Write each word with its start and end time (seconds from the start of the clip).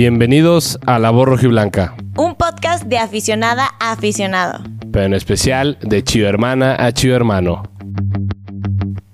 Bienvenidos 0.00 0.78
a 0.84 0.98
La 0.98 1.08
Voz 1.08 1.26
Rojiblanca, 1.26 1.94
Un 2.18 2.34
podcast 2.34 2.84
de 2.84 2.98
aficionada 2.98 3.70
a 3.80 3.92
aficionado. 3.92 4.62
pero 4.92 5.06
en 5.06 5.14
especial 5.14 5.78
de 5.80 6.04
Chivo 6.04 6.28
Hermana 6.28 6.76
a 6.78 6.92
Chivo 6.92 7.14
Hermano. 7.16 7.62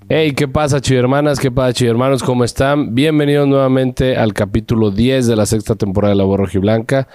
Hey, 0.09 0.33
¿qué 0.33 0.49
pasa, 0.49 0.81
Chivo 0.81 0.99
Hermanas? 0.99 1.39
¿Qué 1.39 1.51
pasa, 1.51 1.71
Chivo 1.71 1.91
Hermanos? 1.91 2.21
¿Cómo 2.21 2.43
están? 2.43 2.93
Bienvenidos 2.93 3.47
nuevamente 3.47 4.17
al 4.17 4.33
capítulo 4.33 4.91
10 4.91 5.25
de 5.25 5.37
la 5.37 5.45
sexta 5.45 5.75
temporada 5.75 6.15
de 6.15 6.17
La 6.17 6.25
Voz 6.25 6.37
Rojiblanca. 6.37 7.07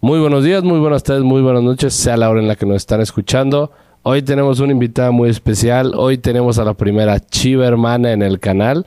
Muy 0.00 0.18
buenos 0.18 0.42
días, 0.42 0.64
muy 0.64 0.78
buenas 0.78 1.02
tardes, 1.02 1.24
muy 1.24 1.42
buenas 1.42 1.62
noches, 1.62 1.92
sea 1.92 2.16
la 2.16 2.30
hora 2.30 2.40
en 2.40 2.48
la 2.48 2.56
que 2.56 2.64
nos 2.64 2.76
están 2.76 3.02
escuchando. 3.02 3.70
Hoy 4.02 4.22
tenemos 4.22 4.60
una 4.60 4.72
invitada 4.72 5.10
muy 5.10 5.28
especial. 5.28 5.92
Hoy 5.94 6.16
tenemos 6.16 6.58
a 6.58 6.64
la 6.64 6.72
primera 6.72 7.20
Chiva 7.20 7.66
Hermana 7.66 8.12
en 8.12 8.22
el 8.22 8.40
canal. 8.40 8.86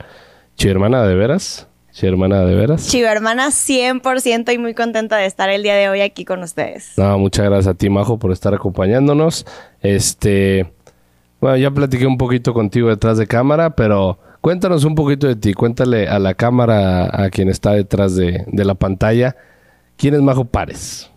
Chiva 0.56 0.72
Hermana, 0.72 1.04
¿de 1.04 1.14
veras? 1.14 1.67
Chiva 1.98 2.12
Hermana, 2.12 2.44
¿de 2.44 2.54
veras? 2.54 2.86
Chivo 2.86 3.08
hermana, 3.08 3.48
100% 3.48 4.54
y 4.54 4.58
muy 4.58 4.72
contenta 4.72 5.16
de 5.16 5.26
estar 5.26 5.50
el 5.50 5.64
día 5.64 5.74
de 5.74 5.88
hoy 5.88 6.00
aquí 6.00 6.24
con 6.24 6.44
ustedes. 6.44 6.92
No, 6.96 7.18
muchas 7.18 7.46
gracias 7.46 7.66
a 7.66 7.74
ti, 7.74 7.90
Majo, 7.90 8.20
por 8.20 8.30
estar 8.30 8.54
acompañándonos. 8.54 9.44
Este, 9.80 10.72
bueno, 11.40 11.56
ya 11.56 11.72
platiqué 11.72 12.06
un 12.06 12.16
poquito 12.16 12.54
contigo 12.54 12.88
detrás 12.88 13.18
de 13.18 13.26
cámara, 13.26 13.70
pero 13.70 14.16
cuéntanos 14.40 14.84
un 14.84 14.94
poquito 14.94 15.26
de 15.26 15.34
ti. 15.34 15.54
Cuéntale 15.54 16.06
a 16.06 16.20
la 16.20 16.34
cámara, 16.34 17.10
a 17.12 17.30
quien 17.30 17.48
está 17.48 17.72
detrás 17.72 18.14
de, 18.14 18.44
de 18.46 18.64
la 18.64 18.76
pantalla, 18.76 19.34
¿quién 19.96 20.14
es 20.14 20.22
Majo 20.22 20.44
Párez? 20.44 21.10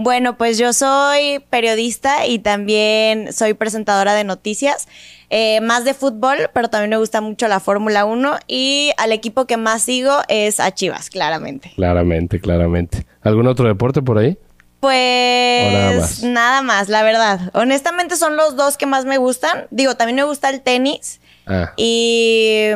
Bueno, 0.00 0.38
pues 0.38 0.58
yo 0.58 0.72
soy 0.72 1.40
periodista 1.50 2.24
y 2.24 2.38
también 2.38 3.32
soy 3.32 3.54
presentadora 3.54 4.14
de 4.14 4.22
noticias, 4.22 4.86
eh, 5.28 5.60
más 5.60 5.84
de 5.84 5.92
fútbol, 5.92 6.50
pero 6.54 6.70
también 6.70 6.90
me 6.90 6.98
gusta 6.98 7.20
mucho 7.20 7.48
la 7.48 7.58
Fórmula 7.58 8.04
1 8.04 8.36
y 8.46 8.92
al 8.96 9.10
equipo 9.10 9.46
que 9.46 9.56
más 9.56 9.82
sigo 9.82 10.12
es 10.28 10.60
a 10.60 10.72
Chivas, 10.72 11.10
claramente. 11.10 11.72
Claramente, 11.74 12.40
claramente. 12.40 13.06
¿Algún 13.22 13.48
otro 13.48 13.66
deporte 13.66 14.00
por 14.00 14.18
ahí? 14.18 14.38
Pues 14.78 15.66
¿O 15.66 15.72
nada 15.72 15.98
más? 15.98 16.22
nada 16.22 16.62
más, 16.62 16.88
la 16.88 17.02
verdad. 17.02 17.50
Honestamente 17.54 18.14
son 18.14 18.36
los 18.36 18.54
dos 18.54 18.76
que 18.76 18.86
más 18.86 19.04
me 19.04 19.18
gustan. 19.18 19.66
Digo, 19.72 19.96
también 19.96 20.14
me 20.14 20.22
gusta 20.22 20.48
el 20.50 20.60
tenis. 20.60 21.20
Ah, 21.44 21.72
Y, 21.76 22.68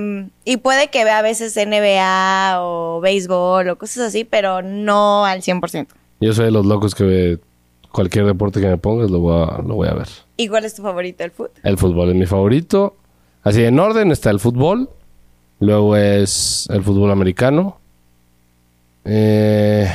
y 0.44 0.56
puede 0.56 0.88
que 0.88 1.04
vea 1.04 1.18
a 1.18 1.22
veces 1.22 1.54
NBA 1.54 2.56
o 2.62 3.00
béisbol 3.00 3.68
o 3.68 3.78
cosas 3.78 4.08
así, 4.08 4.24
pero 4.24 4.60
no 4.60 5.24
al 5.24 5.40
100%. 5.40 5.86
Yo 6.22 6.32
soy 6.32 6.46
de 6.46 6.50
los 6.50 6.66
locos 6.66 6.94
que 6.94 7.04
ve 7.04 7.38
cualquier 7.90 8.26
deporte 8.26 8.60
que 8.60 8.68
me 8.68 8.78
pongas 8.78 9.10
lo 9.10 9.20
voy 9.20 9.42
a, 9.42 9.62
lo 9.62 9.74
voy 9.74 9.88
a 9.88 9.94
ver. 9.94 10.08
¿Y 10.36 10.48
cuál 10.48 10.64
es 10.64 10.74
tu 10.74 10.82
favorito, 10.82 11.24
el 11.24 11.30
fútbol? 11.30 11.50
El 11.62 11.78
fútbol 11.78 12.08
es 12.10 12.14
mi 12.14 12.26
favorito. 12.26 12.96
Así 13.42 13.62
en 13.64 13.78
orden 13.78 14.10
está 14.12 14.30
el 14.30 14.40
fútbol. 14.40 14.88
Luego 15.60 15.96
es 15.96 16.68
el 16.70 16.82
fútbol 16.82 17.10
americano. 17.10 17.78
Eh, 19.04 19.88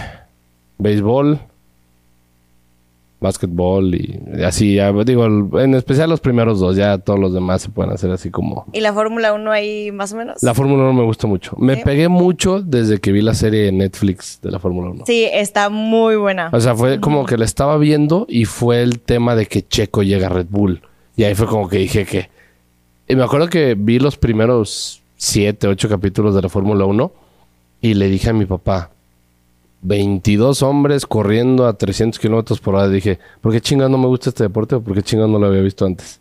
béisbol. 0.78 1.39
Básquetbol 3.20 3.96
y 3.96 4.22
así, 4.44 4.76
ya, 4.76 4.92
digo, 4.92 5.26
en 5.60 5.73
especial 5.73 6.10
los 6.10 6.20
primeros 6.20 6.60
dos, 6.60 6.76
ya 6.76 7.00
todos 7.00 7.20
los 7.20 7.34
demás 7.34 7.64
se 7.64 7.70
pueden 7.70 7.92
hacer 7.92 8.12
así 8.12 8.30
como... 8.30 8.66
¿Y 8.74 8.82
la 8.82 8.94
Fórmula 8.94 9.34
1 9.34 9.52
ahí 9.52 9.92
más 9.92 10.14
o 10.14 10.18
menos? 10.18 10.44
La 10.44 10.54
Fórmula 10.54 10.84
1 10.84 10.94
me 10.94 11.04
gusta 11.04 11.26
mucho. 11.26 11.56
Me 11.58 11.78
pegué 11.78 12.09
mucho 12.09 12.62
desde 12.62 13.00
que 13.00 13.12
vi 13.12 13.22
la 13.22 13.34
serie 13.34 13.64
de 13.64 13.72
Netflix 13.72 14.40
de 14.42 14.52
la 14.52 14.59
Fórmula 14.59 14.92
1. 14.92 15.06
Sí, 15.08 15.28
está 15.32 15.70
muy 15.70 16.16
buena. 16.16 16.52
O 16.54 16.59
sea, 16.59 16.76
fue 16.76 17.00
como 17.00 17.26
que 17.26 17.38
la 17.38 17.46
estaba 17.46 17.78
viendo 17.78 18.28
y 18.30 18.46
fue 18.46 18.84
el 18.84 19.00
tema 19.00 19.36
de 19.36 19.48
que 19.48 19.68
Checo 19.68 20.04
llega 20.04 20.28
a 20.28 20.30
Red 20.30 20.48
Bull. 20.50 20.81
Y 21.16 21.24
ahí 21.24 21.34
fue 21.34 21.48
como 21.48 21.68
que 21.68 21.80
dije 21.80 22.06
que... 22.06 22.30
Y 23.08 23.16
me 23.16 23.24
acuerdo 23.24 23.48
que 23.48 23.76
vi 23.76 23.98
los 23.98 24.18
primeros 24.18 25.02
siete, 25.16 25.68
ocho 25.68 25.90
capítulos 25.90 26.36
de 26.36 26.44
la 26.44 26.50
Fórmula 26.50 26.86
1 26.86 27.12
y 27.81 27.96
le 27.96 28.09
dije 28.09 28.30
a 28.30 28.34
mi 28.34 28.46
papá, 28.46 28.92
22 29.88 30.62
hombres 30.64 31.06
corriendo 31.06 31.66
a 31.66 31.78
300 31.78 32.20
kilómetros 32.20 32.60
por 32.60 32.76
hora. 32.76 32.90
Dije, 32.90 33.20
¿por 33.42 33.54
qué 33.54 33.62
chingados 33.62 33.92
no 33.92 33.98
me 33.98 34.08
gusta 34.08 34.30
este 34.30 34.44
deporte 34.44 34.76
o 34.76 34.82
por 34.82 34.94
qué 34.96 35.02
chingados 35.02 35.32
no 35.32 35.40
lo 35.40 35.48
había 35.48 35.62
visto 35.62 35.86
antes? 35.86 36.20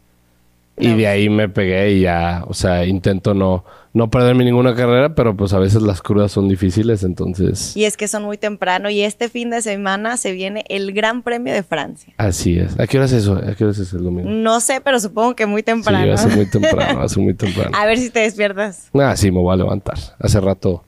Y 0.78 0.92
de 0.92 1.06
ahí 1.09 1.31
me 1.31 1.49
pegué 1.49 1.93
y 1.93 2.00
ya, 2.03 2.44
o 2.47 2.53
sea, 2.53 2.84
intento 2.84 3.32
no, 3.32 3.65
no 3.94 4.10
perderme 4.10 4.44
ninguna 4.44 4.75
carrera, 4.75 5.15
pero 5.15 5.34
pues 5.34 5.55
a 5.55 5.59
veces 5.59 5.81
las 5.81 6.03
crudas 6.03 6.31
son 6.32 6.49
difíciles, 6.50 7.03
entonces... 7.03 7.75
Y 7.75 7.87
es 7.87 7.97
que 7.97 8.09
son 8.09 8.25
muy 8.25 8.37
temprano 8.37 8.91
y 8.91 9.00
este 9.00 9.31
fin 9.31 9.49
de 9.49 9.62
semana 9.62 10.19
se 10.19 10.32
viene 10.32 10.66
el 10.69 10.93
Gran 10.93 11.22
Premio 11.22 11.55
de 11.55 11.62
Francia. 11.62 12.12
Así 12.19 12.59
es. 12.59 12.78
¿A 12.78 12.87
qué 12.87 12.99
hora 12.99 13.06
es 13.06 13.12
eso? 13.12 13.37
¿A 13.37 13.55
qué 13.55 13.65
hora 13.65 13.71
es 13.72 13.78
eso 13.78 13.97
el 13.97 14.05
domingo? 14.05 14.28
No 14.28 14.60
sé, 14.60 14.82
pero 14.84 15.00
supongo 15.00 15.34
que 15.34 15.47
muy 15.47 15.60
Sí, 15.60 15.65
temprano. 15.65 16.12
a 16.12 16.16
ser 16.19 16.37
muy 16.37 16.44
temprano, 16.44 17.09
ser 17.09 17.22
muy 17.22 17.32
temprano. 17.32 17.71
a 17.75 17.87
ver 17.87 17.97
si 17.97 18.10
te 18.10 18.21
despiertas. 18.21 18.91
Ah, 18.93 19.16
sí, 19.16 19.31
me 19.31 19.41
voy 19.41 19.55
a 19.55 19.56
levantar. 19.56 19.97
Hace 20.19 20.41
rato. 20.43 20.84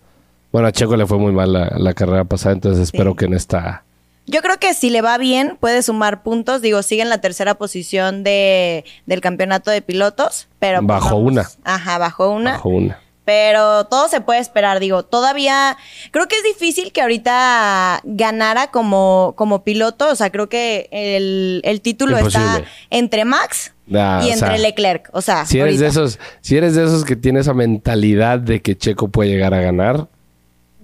Bueno, 0.53 0.69
a 0.69 0.73
Checo 0.73 0.97
le 0.97 1.07
fue 1.07 1.19
muy 1.19 1.33
mal 1.33 1.53
la, 1.53 1.73
la 1.77 1.95
carrera 1.95 2.25
pasada, 2.25 2.55
entonces 2.55 2.83
espero 2.83 3.15
que 3.15 3.27
en 3.27 3.35
esta. 3.35 3.85
Yo 4.27 4.43
creo 4.43 4.59
que 4.59 4.75
si 4.75 4.91
le 4.91 5.01
va 5.01 5.17
bien, 5.17 5.57
puede 5.59 5.83
sumar 5.83 6.23
puntos. 6.23 6.61
Digo, 6.61 6.83
sigue 6.83 7.01
en 7.03 7.09
la 7.09 7.21
tercera 7.21 7.55
posición 7.55 8.25
de, 8.25 8.85
del 9.07 9.21
campeonato 9.23 9.71
de 9.71 9.81
pilotos, 9.81 10.49
pero... 10.59 10.79
pues, 10.81 10.89
Bajó 10.89 11.17
una. 11.17 11.49
Ajá, 11.65 11.97
bajó 11.99 12.31
una. 12.31 12.53
Bajo 12.53 12.69
una. 12.69 12.99
Pero 13.25 13.85
todo 13.85 14.09
se 14.09 14.23
puede 14.23 14.41
esperar, 14.41 14.81
digo, 14.81 15.03
todavía 15.03 15.77
creo 16.13 16.29
que 16.29 16.37
es 16.37 16.45
difícil 16.45 16.93
que 16.93 17.03
ahorita 17.03 18.01
ganara 18.05 18.69
como, 18.71 19.35
como 19.37 19.65
piloto, 19.65 20.11
o 20.11 20.15
sea, 20.15 20.31
creo 20.31 20.49
que 20.49 20.89
el, 20.91 21.61
el 21.63 21.83
título 21.83 22.17
está 22.17 22.63
entre 22.89 23.27
Max 23.27 23.75
Ah, 23.95 24.23
y 24.25 24.31
entre 24.31 24.49
sea, 24.49 24.59
Leclerc, 24.59 25.11
o 25.13 25.21
sea, 25.21 25.45
Si 25.45 25.59
eres 25.59 25.79
de 25.79 25.89
esos, 25.89 26.19
si 26.41 26.57
eres 26.57 26.75
de 26.75 26.85
esos 26.85 27.05
que 27.05 27.17
tiene 27.17 27.41
esa 27.41 27.53
mentalidad 27.53 28.39
de 28.39 28.63
que 28.63 28.77
Checo 28.79 29.09
puede 29.09 29.29
llegar 29.29 29.53
a 29.53 29.61
ganar, 29.61 30.09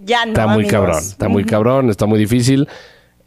ya 0.05 0.25
no, 0.25 0.33
está 0.33 0.47
muy 0.47 0.55
amigos. 0.65 0.73
cabrón. 0.73 0.99
Está 0.99 1.29
muy 1.29 1.45
cabrón, 1.45 1.91
está 1.91 2.07
muy 2.07 2.19
difícil. 2.19 2.69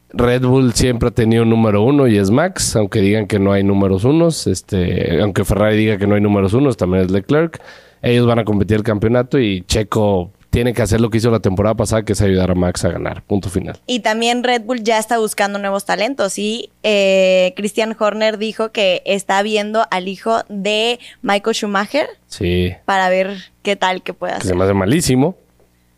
Red 0.09 0.43
Bull 0.43 0.73
siempre 0.73 1.09
ha 1.09 1.11
tenido 1.11 1.43
un 1.43 1.49
número 1.49 1.81
uno 1.83 2.07
y 2.07 2.17
es 2.17 2.31
Max, 2.31 2.75
aunque 2.77 3.01
digan 3.01 3.27
que 3.27 3.39
no 3.39 3.51
hay 3.51 3.63
números 3.63 4.05
unos, 4.05 4.47
este, 4.47 5.19
aunque 5.21 5.43
Ferrari 5.43 5.75
diga 5.75 5.97
que 5.97 6.07
no 6.07 6.15
hay 6.15 6.21
números 6.21 6.53
unos, 6.53 6.77
también 6.77 7.03
es 7.03 7.11
Leclerc. 7.11 7.61
Ellos 8.01 8.25
van 8.25 8.39
a 8.39 8.45
competir 8.45 8.77
el 8.77 8.83
campeonato 8.83 9.37
y 9.37 9.63
Checo 9.63 10.31
tiene 10.49 10.73
que 10.73 10.81
hacer 10.81 11.01
lo 11.01 11.09
que 11.09 11.17
hizo 11.17 11.29
la 11.29 11.41
temporada 11.41 11.75
pasada, 11.75 12.03
que 12.03 12.13
es 12.13 12.21
ayudar 12.21 12.51
a 12.51 12.55
Max 12.55 12.85
a 12.85 12.89
ganar. 12.89 13.21
Punto 13.23 13.49
final. 13.49 13.77
Y 13.85 13.99
también 13.99 14.43
Red 14.45 14.61
Bull 14.61 14.81
ya 14.81 14.97
está 14.97 15.17
buscando 15.19 15.59
nuevos 15.59 15.83
talentos 15.85 16.39
y 16.39 16.69
eh, 16.83 17.53
Christian 17.57 17.95
Horner 17.99 18.37
dijo 18.37 18.71
que 18.71 19.01
está 19.05 19.41
viendo 19.43 19.83
al 19.91 20.07
hijo 20.07 20.43
de 20.47 20.99
Michael 21.21 21.53
Schumacher 21.53 22.07
Sí. 22.27 22.71
para 22.85 23.09
ver 23.09 23.35
qué 23.61 23.75
tal 23.75 24.01
que 24.03 24.13
puede 24.13 24.31
Que 24.33 24.37
hacer. 24.37 24.49
se 24.51 24.55
me 24.55 24.63
hace 24.63 24.73
malísimo. 24.73 25.35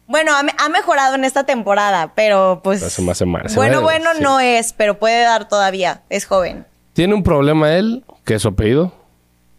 Bueno, 0.09 0.35
ha, 0.35 0.41
me- 0.41 0.53
ha 0.57 0.69
mejorado 0.69 1.13
en 1.13 1.23
esta 1.23 1.43
temporada, 1.43 2.13
pero 2.15 2.61
pues... 2.63 2.81
Hace 2.81 3.03
mal, 3.03 3.15
se 3.15 3.25
bueno, 3.55 3.83
bueno 3.83 4.09
sí. 4.15 4.23
no 4.23 4.39
es, 4.39 4.73
pero 4.73 4.97
puede 4.97 5.21
dar 5.21 5.47
todavía. 5.47 6.01
Es 6.09 6.25
joven. 6.25 6.65
Tiene 6.93 7.13
un 7.13 7.21
problema 7.21 7.75
él, 7.75 8.03
que 8.25 8.33
es 8.33 8.41
su 8.41 8.47
apellido. 8.47 8.91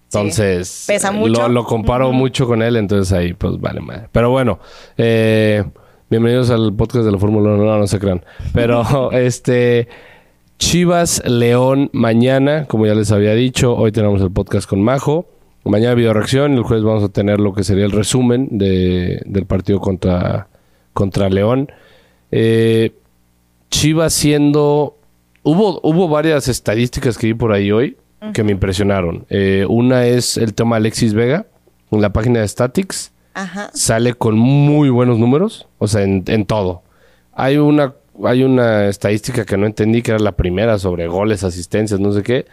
Entonces, 0.07 0.87
Pesa 0.89 1.11
eh, 1.11 1.13
mucho. 1.13 1.43
Lo, 1.43 1.49
lo 1.51 1.65
comparo 1.65 2.11
mucho 2.11 2.49
con 2.49 2.63
él, 2.63 2.75
entonces 2.75 3.17
ahí 3.17 3.33
pues 3.33 3.61
vale 3.61 3.81
madre. 3.81 4.09
Pero 4.11 4.31
bueno, 4.31 4.59
eh, 4.99 5.63
bienvenidos 6.09 6.51
al 6.51 6.75
podcast 6.75 7.05
de 7.05 7.13
la 7.13 7.19
Fórmula 7.19 7.51
1, 7.51 7.65
no, 7.65 7.79
no 7.79 7.87
se 7.87 8.01
crean. 8.01 8.25
Pero 8.53 9.13
este 9.13 9.87
Chivas 10.59 11.23
León 11.25 11.91
mañana, 11.93 12.65
como 12.67 12.87
ya 12.87 12.95
les 12.95 13.13
había 13.13 13.35
dicho, 13.35 13.77
hoy 13.77 13.93
tenemos 13.93 14.21
el 14.21 14.33
podcast 14.33 14.69
con 14.69 14.83
Majo. 14.83 15.27
Mañana 15.65 15.95
video 15.95 16.15
reacción, 16.15 16.55
el 16.55 16.63
jueves 16.63 16.85
vamos 16.85 17.05
a 17.05 17.11
tener 17.11 17.39
lo 17.39 17.53
que 17.53 17.65
sería 17.65 17.85
el 17.85 17.93
resumen 17.93 18.49
de, 18.51 19.21
del 19.27 19.45
partido 19.45 19.79
contra, 19.79 20.49
contra 20.95 21.29
León. 21.29 21.71
Eh, 22.31 22.95
Chivas 23.71 24.15
siendo... 24.15 24.97
Hubo, 25.43 25.81
hubo 25.83 26.09
varias 26.09 26.49
estadísticas 26.49 27.17
que 27.19 27.29
vi 27.29 27.35
por 27.35 27.53
ahí 27.53 27.73
hoy 27.73 27.97
que 28.35 28.43
me 28.43 28.53
impresionaron. 28.53 29.25
Eh, 29.31 29.65
una 29.69 30.05
es 30.07 30.37
el 30.37 30.55
tema 30.55 30.77
Alexis 30.77 31.15
Vega. 31.15 31.47
En 31.91 32.01
la 32.03 32.13
página 32.13 32.41
de 32.41 32.49
Statics 32.49 33.13
Ajá. 33.35 33.71
sale 33.73 34.15
con 34.15 34.39
muy 34.39 34.91
buenos 34.91 35.19
números. 35.19 35.67
O 35.79 35.89
sea, 35.89 36.03
en, 36.03 36.25
en 36.27 36.47
todo. 36.47 36.83
Hay 37.33 37.57
una, 37.57 37.95
hay 38.25 38.45
una 38.45 38.89
estadística 38.89 39.45
que 39.45 39.57
no 39.57 39.67
entendí, 39.67 40.03
que 40.03 40.13
era 40.13 40.21
la 40.21 40.33
primera 40.33 40.79
sobre 40.79 41.07
goles, 41.07 41.45
asistencias, 41.45 42.01
no 42.01 42.13
sé 42.13 42.23
qué. 42.23 42.47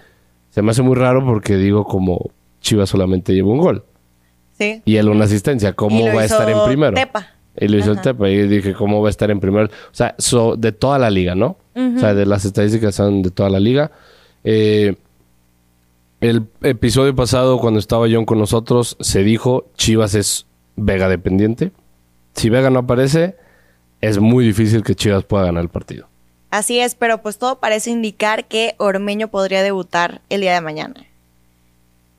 Se 0.49 0.61
me 0.61 0.71
hace 0.71 0.81
muy 0.81 0.95
raro 0.95 1.25
porque 1.25 1.57
digo 1.57 1.83
como 1.83 2.31
Chivas 2.61 2.89
solamente 2.89 3.33
lleva 3.33 3.49
un 3.49 3.59
gol. 3.59 3.83
Sí. 4.57 4.81
Y 4.85 4.95
él 4.97 5.09
una 5.09 5.25
asistencia. 5.25 5.73
¿Cómo 5.73 6.05
va 6.13 6.21
a 6.21 6.25
estar 6.25 6.49
en 6.49 6.57
primero? 6.65 6.93
Tepa. 6.95 7.27
Y 7.59 7.67
lo 7.67 7.77
hizo 7.77 7.91
el. 7.91 8.01
Tepa. 8.01 8.29
Y 8.29 8.47
dije, 8.47 8.73
¿cómo 8.73 9.01
va 9.01 9.09
a 9.09 9.11
estar 9.11 9.29
en 9.31 9.39
primero? 9.39 9.65
O 9.67 9.93
sea, 9.93 10.15
so- 10.17 10.55
de 10.55 10.71
toda 10.71 10.97
la 10.99 11.09
liga, 11.09 11.35
¿no? 11.35 11.57
O 11.75 11.99
sea, 11.99 12.13
de 12.15 12.25
las 12.25 12.43
estadísticas 12.45 12.95
son 12.95 13.21
de 13.21 13.29
toda 13.29 13.49
la 13.51 13.59
liga. 13.59 13.91
Eh, 14.43 14.95
el 16.21 16.43
episodio 16.63 17.15
pasado, 17.15 17.59
cuando 17.59 17.79
estaba 17.79 18.07
John 18.11 18.25
con 18.25 18.39
nosotros, 18.39 18.97
se 18.99 19.23
dijo, 19.23 19.67
Chivas 19.75 20.15
es 20.15 20.45
Vega 20.75 21.07
dependiente. 21.07 21.71
Si 22.33 22.49
Vega 22.49 22.69
no 22.71 22.79
aparece, 22.79 23.35
es 24.01 24.17
muy 24.19 24.45
difícil 24.45 24.83
que 24.83 24.95
Chivas 24.95 25.23
pueda 25.23 25.45
ganar 25.45 25.61
el 25.63 25.69
partido. 25.69 26.07
Así 26.49 26.79
es, 26.79 26.95
pero 26.95 27.21
pues 27.21 27.37
todo 27.37 27.59
parece 27.59 27.91
indicar 27.91 28.45
que 28.45 28.73
Ormeño 28.79 29.27
podría 29.27 29.61
debutar 29.61 30.21
el 30.29 30.41
día 30.41 30.53
de 30.53 30.61
mañana. 30.61 31.05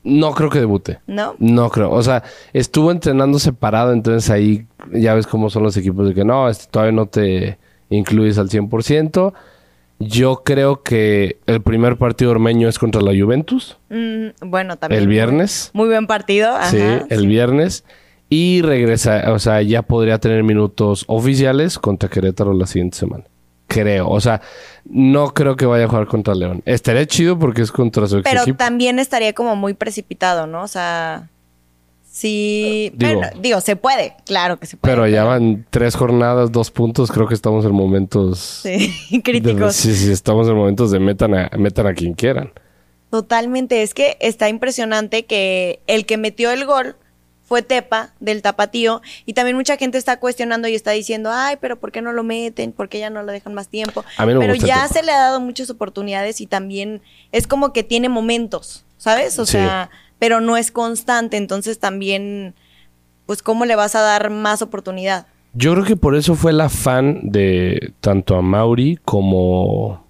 No 0.03 0.31
creo 0.31 0.49
que 0.49 0.59
debute. 0.59 0.99
¿No? 1.07 1.35
No 1.39 1.69
creo. 1.69 1.91
O 1.91 2.01
sea, 2.01 2.23
estuvo 2.53 2.91
entrenando 2.91 3.37
separado, 3.39 3.91
entonces 3.91 4.29
ahí 4.29 4.65
ya 4.91 5.13
ves 5.13 5.27
cómo 5.27 5.49
son 5.49 5.63
los 5.63 5.75
equipos 5.77 6.07
de 6.07 6.13
que 6.13 6.23
no, 6.23 6.47
este, 6.49 6.67
todavía 6.71 6.93
no 6.93 7.05
te 7.07 7.57
incluyes 7.89 8.37
al 8.37 8.49
100%. 8.49 9.33
Yo 9.99 10.43
creo 10.45 10.81
que 10.81 11.39
el 11.45 11.61
primer 11.61 11.97
partido 11.97 12.31
ormeño 12.31 12.69
es 12.69 12.79
contra 12.79 13.01
la 13.01 13.11
Juventus. 13.11 13.77
Mm, 13.89 14.27
bueno, 14.49 14.77
también. 14.77 15.01
El 15.01 15.09
viernes. 15.09 15.71
Muy 15.73 15.89
buen 15.89 16.07
partido. 16.07 16.55
Ajá, 16.55 16.69
sí, 16.69 16.81
el 17.09 17.27
viernes. 17.27 17.83
Y 18.29 18.61
regresa, 18.61 19.33
o 19.33 19.39
sea, 19.39 19.61
ya 19.61 19.81
podría 19.81 20.19
tener 20.19 20.43
minutos 20.43 21.03
oficiales 21.07 21.79
contra 21.79 22.09
Querétaro 22.09 22.53
la 22.53 22.67
siguiente 22.67 22.97
semana. 22.97 23.25
Creo, 23.69 24.09
o 24.09 24.19
sea, 24.19 24.41
no 24.85 25.33
creo 25.33 25.55
que 25.55 25.65
vaya 25.65 25.85
a 25.85 25.87
jugar 25.87 26.07
contra 26.07 26.33
León. 26.35 26.61
Estaría 26.65 27.05
chido 27.05 27.37
porque 27.39 27.61
es 27.61 27.71
contra 27.71 28.07
su 28.07 28.21
Pero 28.23 28.43
también 28.55 28.97
estaría 28.99 29.31
como 29.33 29.55
muy 29.55 29.75
precipitado, 29.75 30.47
¿no? 30.47 30.63
O 30.63 30.67
sea, 30.67 31.29
sí. 32.11 32.91
Digo- 32.95 33.19
bueno, 33.19 33.29
digo, 33.41 33.61
se 33.61 33.75
puede, 33.75 34.15
claro 34.25 34.59
que 34.59 34.65
se 34.65 34.75
puede. 34.75 34.91
Pero 34.93 35.07
ya 35.07 35.23
van 35.23 35.65
tres 35.69 35.95
jornadas, 35.95 36.51
dos 36.51 36.71
puntos. 36.71 37.11
Creo 37.11 37.27
que 37.27 37.35
estamos 37.35 37.63
en 37.65 37.71
momentos. 37.71 38.39
Sí, 38.63 38.91
de- 39.11 39.21
críticos. 39.21 39.75
sí, 39.75 39.93
sí, 39.93 40.11
estamos 40.11 40.47
en 40.47 40.55
momentos 40.55 40.91
de 40.91 40.99
metan 40.99 41.35
a, 41.35 41.49
metan 41.57 41.87
a 41.87 41.93
quien 41.93 42.13
quieran. 42.13 42.51
Totalmente. 43.11 43.83
Es 43.83 43.93
que 43.93 44.17
está 44.19 44.49
impresionante 44.49 45.25
que 45.25 45.79
el 45.87 46.05
que 46.05 46.17
metió 46.17 46.51
el 46.51 46.65
gol 46.65 46.95
fue 47.49 47.63
Tepa 47.63 48.11
del 48.19 48.43
Tapatío 48.43 49.01
y 49.25 49.33
también 49.33 49.57
mucha 49.57 49.75
gente 49.75 49.97
está 49.97 50.19
cuestionando 50.19 50.67
y 50.67 50.75
está 50.75 50.91
diciendo, 50.91 51.31
ay, 51.33 51.57
pero 51.59 51.79
¿por 51.79 51.91
qué 51.91 52.01
no 52.03 52.13
lo 52.13 52.23
meten? 52.23 52.71
¿Por 52.71 52.89
qué 52.89 52.99
ya 52.99 53.09
no 53.09 53.23
lo 53.23 53.31
dejan 53.31 53.55
más 53.55 53.67
tiempo? 53.69 54.05
A 54.17 54.25
mí 54.27 54.33
no 54.33 54.39
me 54.39 54.45
pero 54.45 54.53
gusta 54.53 54.67
ya 54.67 54.87
se 54.87 55.01
le 55.01 55.11
ha 55.11 55.17
dado 55.17 55.39
muchas 55.41 55.71
oportunidades 55.71 56.39
y 56.41 56.45
también 56.45 57.01
es 57.31 57.47
como 57.47 57.73
que 57.73 57.81
tiene 57.83 58.07
momentos, 58.07 58.85
¿sabes? 58.97 59.39
O 59.39 59.47
Sí. 59.47 59.53
sea, 59.53 59.89
pero 60.19 60.41
no 60.41 60.57
es 60.57 60.69
constante, 60.71 61.37
entonces 61.37 61.79
también, 61.79 62.53
pues, 63.25 63.41
¿cómo 63.41 63.65
le 63.65 63.75
vas 63.75 63.95
a 63.95 64.01
dar 64.01 64.29
más 64.29 64.61
oportunidad? 64.61 65.25
Yo 65.53 65.73
creo 65.73 65.85
que 65.85 65.95
por 65.95 66.15
eso 66.15 66.35
fue 66.35 66.51
el 66.51 66.61
afán 66.61 67.19
de 67.23 67.93
tanto 67.99 68.35
a 68.35 68.43
Mauri 68.43 68.99
como. 69.03 70.05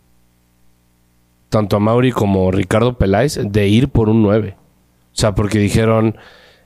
Tanto 1.48 1.78
a 1.78 1.80
Mauri 1.80 2.12
como 2.12 2.52
Ricardo 2.52 2.98
Peláez 2.98 3.40
de 3.42 3.68
ir 3.70 3.88
por 3.88 4.10
un 4.10 4.22
9. 4.24 4.58
O 5.14 5.16
sea, 5.16 5.34
porque 5.36 5.58
dijeron. 5.58 6.18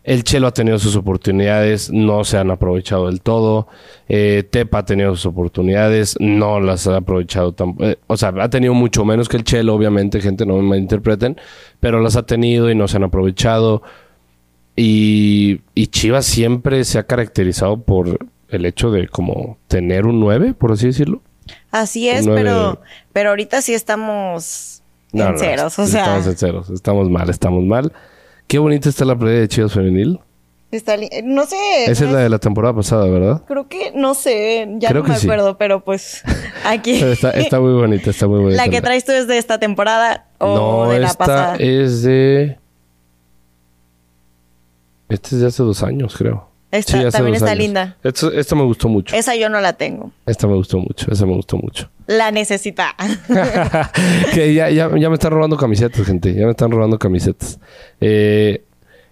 El 0.04 0.24
Chelo 0.26 0.48
ha 0.48 0.52
tenido 0.54 0.80
sus 0.80 0.96
oportunidades, 0.98 1.90
no 1.92 2.26
se 2.26 2.38
han 2.38 2.52
aprovechado 2.52 3.08
del 3.08 3.22
todo. 3.22 3.68
Eh, 4.10 4.44
Tepa 4.50 4.80
ha 4.80 4.86
tenido 4.86 5.16
sus 5.16 5.28
oportunidades, 5.28 6.18
no 6.20 6.60
las 6.60 6.88
ha 6.88 6.98
aprovechado 6.98 7.54
tampoco. 7.54 7.92
o 8.08 8.18
sea, 8.18 8.34
ha 8.40 8.50
tenido 8.50 8.74
mucho 8.74 9.06
menos 9.06 9.30
que 9.30 9.38
el 9.38 9.46
Chelo, 9.46 9.74
obviamente, 9.74 10.20
gente, 10.20 10.46
no 10.46 10.58
me 10.58 10.64
malinterpreten. 10.64 11.38
Pero 11.80 12.02
las 12.02 12.18
ha 12.18 12.26
tenido 12.26 12.70
y 12.70 12.76
no 12.76 12.88
se 12.90 12.98
han 12.98 13.04
aprovechado. 13.06 13.82
Y, 14.76 15.62
y 15.76 15.88
Chivas 15.88 16.26
siempre 16.26 16.84
se 16.84 17.00
ha 17.00 17.04
caracterizado 17.04 17.82
por 17.82 18.20
el 18.50 18.66
hecho 18.66 18.92
de 18.92 19.08
como 19.08 19.58
tener 19.68 20.06
un 20.06 20.20
9, 20.20 20.54
por 20.54 20.72
así 20.72 20.88
decirlo. 20.88 21.22
Así 21.72 22.10
es, 22.10 22.28
pero, 22.28 22.82
pero 23.12 23.30
ahorita 23.30 23.62
sí 23.62 23.74
estamos 23.74 24.82
No, 25.12 25.28
en 25.28 25.32
no, 25.34 25.38
ceros, 25.38 25.80
o 25.80 25.88
sea, 25.88 26.02
Estamos 26.02 26.28
en 26.28 26.38
ceros, 26.38 26.70
estamos 26.70 27.10
mal, 27.10 27.30
estamos 27.30 27.64
mal. 27.64 27.92
Qué 28.48 28.60
bonita 28.60 28.90
está 28.90 29.06
la 29.06 29.16
playa 29.18 29.40
de 29.40 29.48
Chivas 29.48 29.74
Femenil. 29.74 30.20
está 30.72 30.96
li- 30.98 31.10
no 31.24 31.46
sé, 31.46 31.56
Esa 31.86 32.04
no 32.04 32.10
es 32.10 32.14
la 32.16 32.20
de 32.22 32.30
la 32.30 32.40
temporada 32.40 32.74
pasada, 32.76 33.06
¿verdad? 33.08 33.44
Creo 33.48 33.68
que, 33.68 33.92
no 33.96 34.14
sé, 34.14 34.68
ya 34.78 34.90
Creo 34.90 35.04
no 35.04 35.10
me 35.10 35.18
sí. 35.18 35.26
acuerdo, 35.28 35.58
pero 35.58 35.84
pues 35.84 36.24
aquí. 36.66 36.98
Pero 37.00 37.12
está, 37.14 37.32
está 37.32 37.60
muy 37.60 37.74
bonita, 37.74 38.10
está 38.10 38.28
muy 38.28 38.40
bonita. 38.42 38.64
¿La 38.66 38.72
que 38.72 38.82
traes 38.82 39.06
tú 39.06 39.12
es 39.12 39.28
de 39.28 39.38
esta 39.38 39.60
temporada 39.60 40.28
o 40.40 40.56
no, 40.86 40.92
de 40.92 41.00
la 41.00 41.08
esta 41.08 41.18
pasada? 41.18 41.56
es 41.58 42.04
de... 42.04 42.58
Este 45.10 45.36
es 45.36 45.42
de 45.42 45.48
hace 45.48 45.62
dos 45.64 45.84
años, 45.84 46.16
creo. 46.18 46.48
Esta 46.74 47.12
también 47.12 47.36
está 47.36 47.52
años. 47.52 47.60
linda. 47.60 47.98
Esto- 48.04 48.32
esta 48.32 48.56
me 48.56 48.64
gustó 48.64 48.90
mucho. 48.90 49.16
Esa 49.16 49.36
yo 49.36 49.48
no 49.50 49.62
la 49.62 49.74
tengo. 49.74 50.12
Esta 50.26 50.48
me 50.48 50.56
gustó 50.56 50.80
mucho, 50.80 51.12
esa 51.12 51.26
me 51.26 51.34
gustó 51.34 51.58
mucho. 51.58 51.90
La 52.08 52.32
necesita. 52.32 52.96
que 54.34 54.54
ya, 54.54 54.70
ya, 54.70 54.90
ya 54.98 55.10
me 55.10 55.14
están 55.16 55.32
robando 55.32 55.58
camisetas, 55.58 56.06
gente. 56.06 56.34
Ya 56.34 56.46
me 56.46 56.52
están 56.52 56.72
robando 56.72 56.98
camisetas. 57.00 57.60
Eh, 58.02 58.64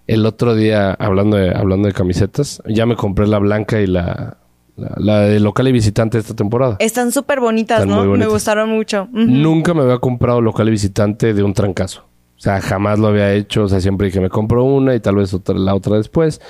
el 0.06 0.26
otro 0.26 0.54
día, 0.54 0.92
hablando 0.94 1.36
de, 1.36 1.50
hablando 1.54 1.88
de 1.88 1.94
camisetas, 1.94 2.62
ya 2.66 2.86
me 2.86 2.96
compré 2.96 3.26
la 3.26 3.38
blanca 3.38 3.80
y 3.80 3.86
la, 3.86 4.36
la, 4.76 4.92
la 4.96 5.20
de 5.20 5.38
local 5.40 5.68
y 5.68 5.72
visitante 5.72 6.18
esta 6.18 6.34
temporada. 6.34 6.76
Están 6.80 7.12
súper 7.12 7.40
bonitas, 7.40 7.80
Están 7.80 7.90
¿no? 7.90 7.96
muy 7.96 8.04
Me 8.04 8.10
bonitas. 8.10 8.32
gustaron 8.32 8.70
mucho. 8.70 9.08
Nunca 9.12 9.74
me 9.74 9.82
había 9.82 9.98
comprado 9.98 10.40
local 10.40 10.68
y 10.68 10.72
visitante 10.72 11.32
de 11.34 11.42
un 11.42 11.54
trancazo. 11.54 12.04
O 12.36 12.40
sea, 12.42 12.60
jamás 12.60 12.98
lo 12.98 13.06
había 13.06 13.32
hecho. 13.34 13.62
O 13.64 13.68
sea, 13.68 13.80
siempre 13.80 14.08
dije, 14.08 14.18
me 14.20 14.28
compro 14.28 14.64
una 14.64 14.94
y 14.96 15.00
tal 15.00 15.14
vez 15.14 15.32
otra, 15.32 15.54
la 15.56 15.74
otra 15.76 15.96
después. 15.96 16.40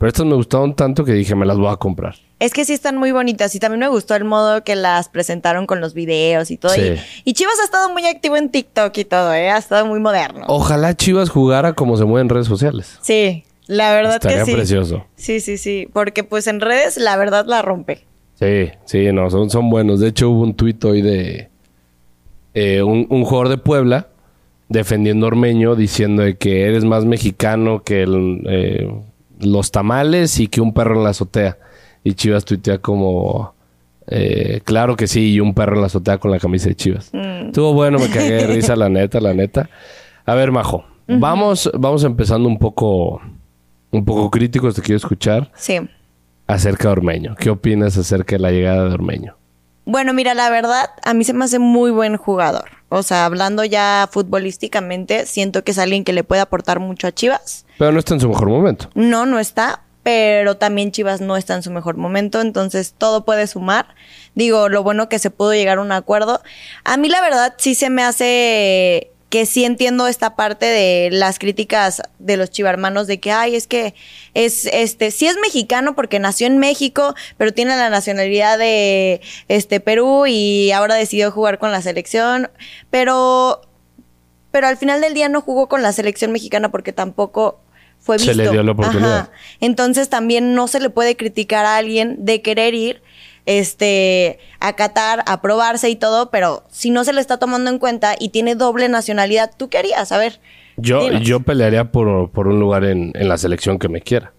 Pero 0.00 0.08
estas 0.08 0.24
me 0.24 0.34
gustaron 0.34 0.74
tanto 0.74 1.04
que 1.04 1.12
dije, 1.12 1.34
me 1.34 1.44
las 1.44 1.58
voy 1.58 1.70
a 1.70 1.76
comprar. 1.76 2.14
Es 2.38 2.54
que 2.54 2.64
sí 2.64 2.72
están 2.72 2.96
muy 2.96 3.12
bonitas 3.12 3.54
y 3.54 3.58
también 3.60 3.80
me 3.80 3.88
gustó 3.88 4.14
el 4.14 4.24
modo 4.24 4.64
que 4.64 4.74
las 4.74 5.10
presentaron 5.10 5.66
con 5.66 5.82
los 5.82 5.92
videos 5.92 6.50
y 6.50 6.56
todo. 6.56 6.72
Sí. 6.72 6.94
Y, 7.26 7.30
y 7.30 7.32
Chivas 7.34 7.60
ha 7.60 7.64
estado 7.64 7.90
muy 7.92 8.06
activo 8.06 8.38
en 8.38 8.48
TikTok 8.48 8.96
y 8.96 9.04
todo, 9.04 9.34
¿eh? 9.34 9.50
Ha 9.50 9.58
estado 9.58 9.84
muy 9.84 10.00
moderno. 10.00 10.46
Ojalá 10.48 10.96
Chivas 10.96 11.28
jugara 11.28 11.74
como 11.74 11.98
se 11.98 12.06
mueve 12.06 12.22
en 12.22 12.28
redes 12.30 12.46
sociales. 12.46 12.98
Sí, 13.02 13.44
la 13.66 13.92
verdad 13.92 14.14
Estaría 14.14 14.38
que 14.38 14.44
sí. 14.46 14.52
precioso. 14.54 15.04
Sí, 15.16 15.38
sí, 15.40 15.58
sí. 15.58 15.86
Porque 15.92 16.24
pues 16.24 16.46
en 16.46 16.62
redes 16.62 16.96
la 16.96 17.18
verdad 17.18 17.44
la 17.46 17.60
rompe. 17.60 18.06
Sí, 18.38 18.70
sí, 18.86 19.12
no, 19.12 19.28
son, 19.28 19.50
son 19.50 19.68
buenos. 19.68 20.00
De 20.00 20.08
hecho, 20.08 20.30
hubo 20.30 20.40
un 20.44 20.54
tuit 20.54 20.82
hoy 20.82 21.02
de 21.02 21.50
eh, 22.54 22.80
un, 22.80 23.06
un 23.10 23.22
jugador 23.26 23.50
de 23.50 23.58
Puebla 23.58 24.08
defendiendo 24.70 25.26
a 25.26 25.28
Ormeño 25.28 25.76
diciendo 25.76 26.22
de 26.22 26.38
que 26.38 26.64
eres 26.64 26.86
más 26.86 27.04
mexicano 27.04 27.82
que 27.82 28.04
el, 28.04 28.40
eh, 28.48 28.88
los 29.40 29.70
tamales 29.70 30.38
y 30.40 30.48
que 30.48 30.60
un 30.60 30.72
perro 30.72 30.96
en 30.96 31.04
la 31.04 31.10
azotea. 31.10 31.58
Y 32.04 32.14
Chivas 32.14 32.44
tuitea 32.44 32.78
como, 32.78 33.54
eh, 34.06 34.60
claro 34.64 34.96
que 34.96 35.06
sí, 35.06 35.32
y 35.34 35.40
un 35.40 35.54
perro 35.54 35.74
en 35.74 35.80
la 35.82 35.86
azotea 35.88 36.18
con 36.18 36.30
la 36.30 36.38
camisa 36.38 36.68
de 36.68 36.74
Chivas. 36.76 37.10
Estuvo 37.12 37.72
bueno, 37.74 37.98
me 37.98 38.08
cagué 38.08 38.32
de 38.32 38.46
risa, 38.46 38.76
la 38.76 38.88
neta, 38.88 39.20
la 39.20 39.34
neta. 39.34 39.68
A 40.26 40.34
ver, 40.34 40.50
Majo, 40.52 40.84
vamos, 41.08 41.70
vamos 41.74 42.04
empezando 42.04 42.48
un 42.48 42.58
poco, 42.58 43.20
un 43.90 44.04
poco 44.04 44.30
críticos, 44.30 44.74
te 44.74 44.82
quiero 44.82 44.96
escuchar 44.96 45.50
Sí. 45.54 45.78
acerca 46.46 46.84
de 46.88 46.92
Ormeño. 46.92 47.34
¿Qué 47.38 47.50
opinas 47.50 47.96
acerca 47.98 48.36
de 48.36 48.40
la 48.42 48.50
llegada 48.50 48.88
de 48.88 48.94
Ormeño? 48.94 49.36
Bueno, 49.84 50.12
mira, 50.14 50.34
la 50.34 50.50
verdad, 50.50 50.90
a 51.04 51.14
mí 51.14 51.24
se 51.24 51.32
me 51.32 51.44
hace 51.44 51.58
muy 51.58 51.90
buen 51.90 52.16
jugador. 52.16 52.79
O 52.90 53.04
sea, 53.04 53.24
hablando 53.24 53.64
ya 53.64 54.08
futbolísticamente, 54.10 55.24
siento 55.24 55.64
que 55.64 55.70
es 55.70 55.78
alguien 55.78 56.04
que 56.04 56.12
le 56.12 56.24
puede 56.24 56.42
aportar 56.42 56.80
mucho 56.80 57.06
a 57.06 57.12
Chivas. 57.12 57.64
Pero 57.78 57.92
no 57.92 58.00
está 58.00 58.14
en 58.14 58.20
su 58.20 58.28
mejor 58.28 58.48
momento. 58.48 58.90
No, 58.94 59.26
no 59.26 59.38
está, 59.38 59.84
pero 60.02 60.56
también 60.56 60.90
Chivas 60.90 61.20
no 61.20 61.36
está 61.36 61.54
en 61.54 61.62
su 61.62 61.70
mejor 61.70 61.96
momento, 61.96 62.40
entonces 62.40 62.94
todo 62.98 63.24
puede 63.24 63.46
sumar. 63.46 63.94
Digo, 64.34 64.68
lo 64.68 64.82
bueno 64.82 65.08
que 65.08 65.20
se 65.20 65.30
pudo 65.30 65.54
llegar 65.54 65.78
a 65.78 65.82
un 65.82 65.92
acuerdo. 65.92 66.42
A 66.82 66.96
mí 66.96 67.08
la 67.08 67.20
verdad 67.20 67.54
sí 67.58 67.76
se 67.76 67.90
me 67.90 68.02
hace 68.02 69.12
que 69.30 69.46
sí 69.46 69.64
entiendo 69.64 70.08
esta 70.08 70.34
parte 70.34 70.66
de 70.66 71.08
las 71.12 71.38
críticas 71.38 72.02
de 72.18 72.36
los 72.36 72.50
chivarmanos 72.50 73.06
de 73.06 73.20
que, 73.20 73.30
ay, 73.30 73.54
es 73.54 73.68
que 73.68 73.94
es, 74.34 74.66
este, 74.66 75.12
sí 75.12 75.26
es 75.26 75.36
mexicano 75.40 75.94
porque 75.94 76.18
nació 76.18 76.48
en 76.48 76.58
México, 76.58 77.14
pero 77.38 77.54
tiene 77.54 77.76
la 77.76 77.90
nacionalidad 77.90 78.58
de, 78.58 79.20
este, 79.46 79.78
Perú 79.78 80.26
y 80.26 80.72
ahora 80.72 80.96
decidió 80.96 81.30
jugar 81.30 81.60
con 81.60 81.70
la 81.70 81.80
selección, 81.80 82.50
pero, 82.90 83.62
pero 84.50 84.66
al 84.66 84.76
final 84.76 85.00
del 85.00 85.14
día 85.14 85.28
no 85.28 85.40
jugó 85.42 85.68
con 85.68 85.80
la 85.80 85.92
selección 85.92 86.32
mexicana 86.32 86.72
porque 86.72 86.92
tampoco 86.92 87.60
fue 88.00 88.18
Se 88.18 88.32
visto. 88.32 88.42
le 88.42 88.50
dio 88.50 88.64
la 88.64 88.72
oportunidad. 88.72 89.18
Ajá. 89.18 89.30
Entonces 89.60 90.08
también 90.08 90.54
no 90.54 90.66
se 90.66 90.80
le 90.80 90.90
puede 90.90 91.16
criticar 91.16 91.66
a 91.66 91.76
alguien 91.76 92.24
de 92.24 92.42
querer 92.42 92.74
ir 92.74 93.00
este 93.46 94.38
a 94.60 94.74
Qatar, 94.74 95.22
a 95.26 95.40
probarse 95.42 95.88
y 95.90 95.96
todo, 95.96 96.30
pero 96.30 96.64
si 96.70 96.90
no 96.90 97.04
se 97.04 97.12
le 97.12 97.20
está 97.20 97.38
tomando 97.38 97.70
en 97.70 97.78
cuenta 97.78 98.14
y 98.18 98.30
tiene 98.30 98.54
doble 98.54 98.88
nacionalidad, 98.88 99.50
¿tú 99.56 99.68
qué 99.68 99.78
harías? 99.78 100.12
A 100.12 100.18
ver. 100.18 100.40
Yo, 100.76 101.00
dinos. 101.04 101.22
yo 101.22 101.40
pelearía 101.40 101.90
por, 101.92 102.30
por 102.30 102.48
un 102.48 102.58
lugar 102.60 102.84
en, 102.84 103.12
en 103.14 103.28
la 103.28 103.36
selección 103.38 103.78
que 103.78 103.88
me 103.88 104.00
quiera. 104.00 104.32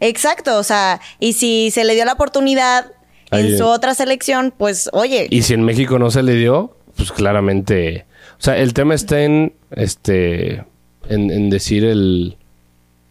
Exacto, 0.00 0.58
o 0.58 0.62
sea, 0.64 1.00
y 1.20 1.34
si 1.34 1.70
se 1.70 1.84
le 1.84 1.94
dio 1.94 2.04
la 2.04 2.14
oportunidad 2.14 2.86
Ahí- 3.30 3.52
en 3.52 3.58
su 3.58 3.64
otra 3.66 3.94
selección, 3.94 4.52
pues 4.56 4.90
oye, 4.92 5.28
Y 5.30 5.42
si 5.42 5.54
en 5.54 5.62
México 5.62 5.98
no 5.98 6.10
se 6.10 6.22
le 6.22 6.34
dio, 6.34 6.76
pues 6.96 7.12
claramente. 7.12 8.04
O 8.38 8.42
sea, 8.42 8.58
el 8.58 8.74
tema 8.74 8.94
está 8.94 9.22
en 9.22 9.54
este. 9.70 10.64
En, 11.08 11.30
en 11.30 11.48
decir 11.50 11.84
el. 11.84 12.36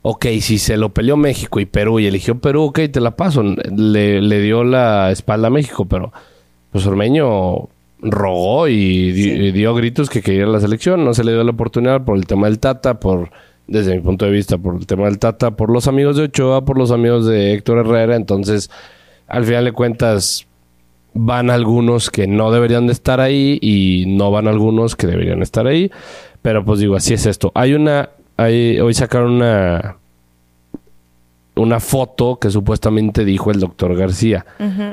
Ok, 0.04 0.26
si 0.40 0.58
se 0.58 0.78
lo 0.78 0.90
peleó 0.90 1.16
México 1.16 1.60
y 1.60 1.66
Perú 1.66 2.00
y 2.00 2.08
eligió 2.08 2.40
Perú, 2.40 2.64
ok, 2.64 2.80
te 2.92 3.00
la 3.00 3.12
paso. 3.16 3.44
Le, 3.44 4.22
le 4.22 4.42
dio 4.42 4.64
la 4.64 5.12
espalda 5.12 5.48
a 5.48 5.52
México, 5.52 5.86
pero 5.86 6.12
pues 6.72 6.86
Ormeño 6.88 7.70
rogó 8.00 8.68
y, 8.68 9.12
di- 9.12 9.30
y 9.32 9.52
dio 9.52 9.76
gritos 9.76 10.10
que 10.10 10.22
quería 10.24 10.48
la 10.48 10.60
selección. 10.60 11.06
No 11.06 11.14
se 11.14 11.24
le 11.24 11.34
dio 11.34 11.44
la 11.44 11.52
oportunidad 11.52 12.04
por 12.04 12.18
el 12.18 12.26
tema 12.26 12.48
del 12.48 12.58
Tata, 12.58 13.00
por 13.00 13.30
desde 13.68 13.96
mi 13.96 14.02
punto 14.02 14.26
de 14.26 14.32
vista, 14.32 14.58
por 14.58 14.76
el 14.76 14.88
tema 14.88 15.06
del 15.06 15.20
Tata, 15.20 15.52
por 15.52 15.70
los 15.72 15.88
amigos 15.88 16.18
de 16.18 16.24
Ochoa, 16.24 16.66
por 16.66 16.78
los 16.80 16.90
amigos 16.92 17.28
de 17.28 17.54
Héctor 17.54 17.78
Herrera. 17.86 18.16
Entonces, 18.16 18.72
al 19.28 19.46
final 19.46 19.66
de 19.66 19.72
cuentas, 19.72 20.48
van 21.14 21.52
algunos 21.52 22.10
que 22.10 22.26
no 22.26 22.52
deberían 22.52 22.88
de 22.88 22.94
estar 22.94 23.20
ahí 23.20 23.60
y 23.62 24.06
no 24.08 24.32
van 24.32 24.48
algunos 24.48 24.96
que 24.96 25.06
deberían 25.06 25.44
estar 25.44 25.68
ahí. 25.68 25.92
Pero 26.42 26.66
pues 26.66 26.80
digo, 26.80 26.96
así 26.96 27.14
es 27.14 27.28
esto. 27.28 27.52
Hay 27.54 27.76
una, 27.76 28.10
hoy 28.44 28.94
sacaron 28.94 29.34
una, 29.34 29.98
una 31.56 31.80
foto 31.80 32.38
que 32.38 32.50
supuestamente 32.50 33.26
dijo 33.26 33.52
el 33.52 33.60
doctor 33.60 33.96
García. 33.96 34.46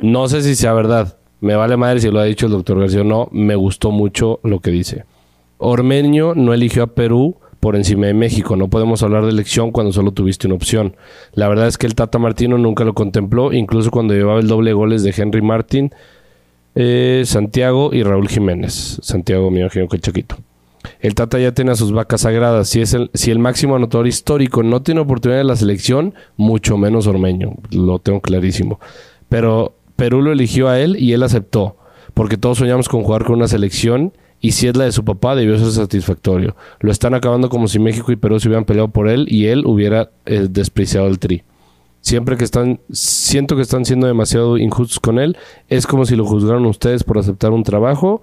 No 0.02 0.28
sé 0.28 0.42
si 0.42 0.54
sea 0.54 0.72
verdad, 0.72 1.16
Me 1.40 1.54
vale 1.54 1.76
madre 1.76 2.00
si 2.00 2.10
lo 2.10 2.18
ha 2.18 2.24
dicho 2.24 2.46
el 2.46 2.52
doctor 2.52 2.80
García 2.80 3.02
o 3.02 3.04
no. 3.04 3.28
Me 3.30 3.54
gustó 3.54 3.90
mucho 3.90 4.40
lo 4.42 4.60
que 4.60 4.70
dice. 4.70 5.04
Ormeño 5.58 6.34
no 6.34 6.52
eligió 6.52 6.82
a 6.82 6.86
Perú 6.88 7.36
por 7.60 7.76
encima 7.76 8.06
de 8.06 8.14
México. 8.14 8.56
No 8.56 8.68
podemos 8.68 9.02
hablar 9.02 9.24
de 9.24 9.30
elección 9.30 9.70
cuando 9.70 9.92
solo 9.92 10.12
tuviste 10.12 10.46
una 10.46 10.56
opción. 10.56 10.96
La 11.34 11.48
verdad 11.48 11.68
es 11.68 11.78
que 11.78 11.86
el 11.86 11.94
Tata 11.94 12.18
Martino 12.18 12.58
nunca 12.58 12.84
lo 12.84 12.94
contempló, 12.94 13.52
incluso 13.52 13.90
cuando 13.90 14.14
llevaba 14.14 14.40
el 14.40 14.48
doble 14.48 14.72
goles 14.72 15.02
de 15.02 15.14
Henry 15.16 15.42
Martin, 15.42 15.92
eh, 16.74 17.22
Santiago 17.24 17.90
y 17.92 18.02
Raúl 18.02 18.28
Jiménez. 18.28 18.98
Santiago, 19.02 19.50
me 19.50 19.60
imagino 19.60 19.88
que 19.88 19.96
el 19.96 20.02
Chaquito. 20.02 20.36
El 21.00 21.14
Tata 21.14 21.38
ya 21.38 21.52
tiene 21.52 21.72
a 21.72 21.76
sus 21.76 21.92
vacas 21.92 22.22
sagradas. 22.22 22.68
Si, 22.68 22.80
es 22.80 22.94
el, 22.94 23.10
si 23.14 23.30
el 23.30 23.38
máximo 23.38 23.76
anotador 23.76 24.06
histórico 24.06 24.62
no 24.62 24.82
tiene 24.82 25.00
oportunidad 25.00 25.40
en 25.40 25.46
la 25.46 25.56
selección, 25.56 26.14
mucho 26.36 26.76
menos 26.76 27.06
Ormeño. 27.06 27.54
Lo 27.70 27.98
tengo 27.98 28.20
clarísimo. 28.20 28.80
Pero 29.28 29.74
Perú 29.96 30.22
lo 30.22 30.32
eligió 30.32 30.68
a 30.68 30.78
él 30.80 30.96
y 30.98 31.12
él 31.12 31.22
aceptó. 31.22 31.76
Porque 32.14 32.36
todos 32.36 32.58
soñamos 32.58 32.88
con 32.88 33.02
jugar 33.02 33.24
con 33.24 33.36
una 33.36 33.48
selección 33.48 34.12
y 34.40 34.52
si 34.52 34.68
es 34.68 34.76
la 34.76 34.84
de 34.84 34.92
su 34.92 35.04
papá 35.04 35.34
debió 35.34 35.58
ser 35.58 35.70
satisfactorio. 35.70 36.54
Lo 36.80 36.92
están 36.92 37.14
acabando 37.14 37.48
como 37.48 37.68
si 37.68 37.78
México 37.78 38.12
y 38.12 38.16
Perú 38.16 38.38
se 38.38 38.48
hubieran 38.48 38.64
peleado 38.64 38.88
por 38.88 39.08
él 39.08 39.26
y 39.28 39.46
él 39.46 39.64
hubiera 39.66 40.10
eh, 40.26 40.46
despreciado 40.48 41.08
el 41.08 41.18
tri. 41.18 41.42
Siempre 42.00 42.36
que 42.36 42.44
están, 42.44 42.80
siento 42.90 43.56
que 43.56 43.62
están 43.62 43.84
siendo 43.84 44.06
demasiado 44.06 44.56
injustos 44.56 45.00
con 45.00 45.18
él. 45.18 45.36
Es 45.68 45.86
como 45.86 46.06
si 46.06 46.14
lo 46.14 46.24
juzgaron 46.24 46.64
ustedes 46.66 47.02
por 47.02 47.18
aceptar 47.18 47.50
un 47.50 47.64
trabajo, 47.64 48.22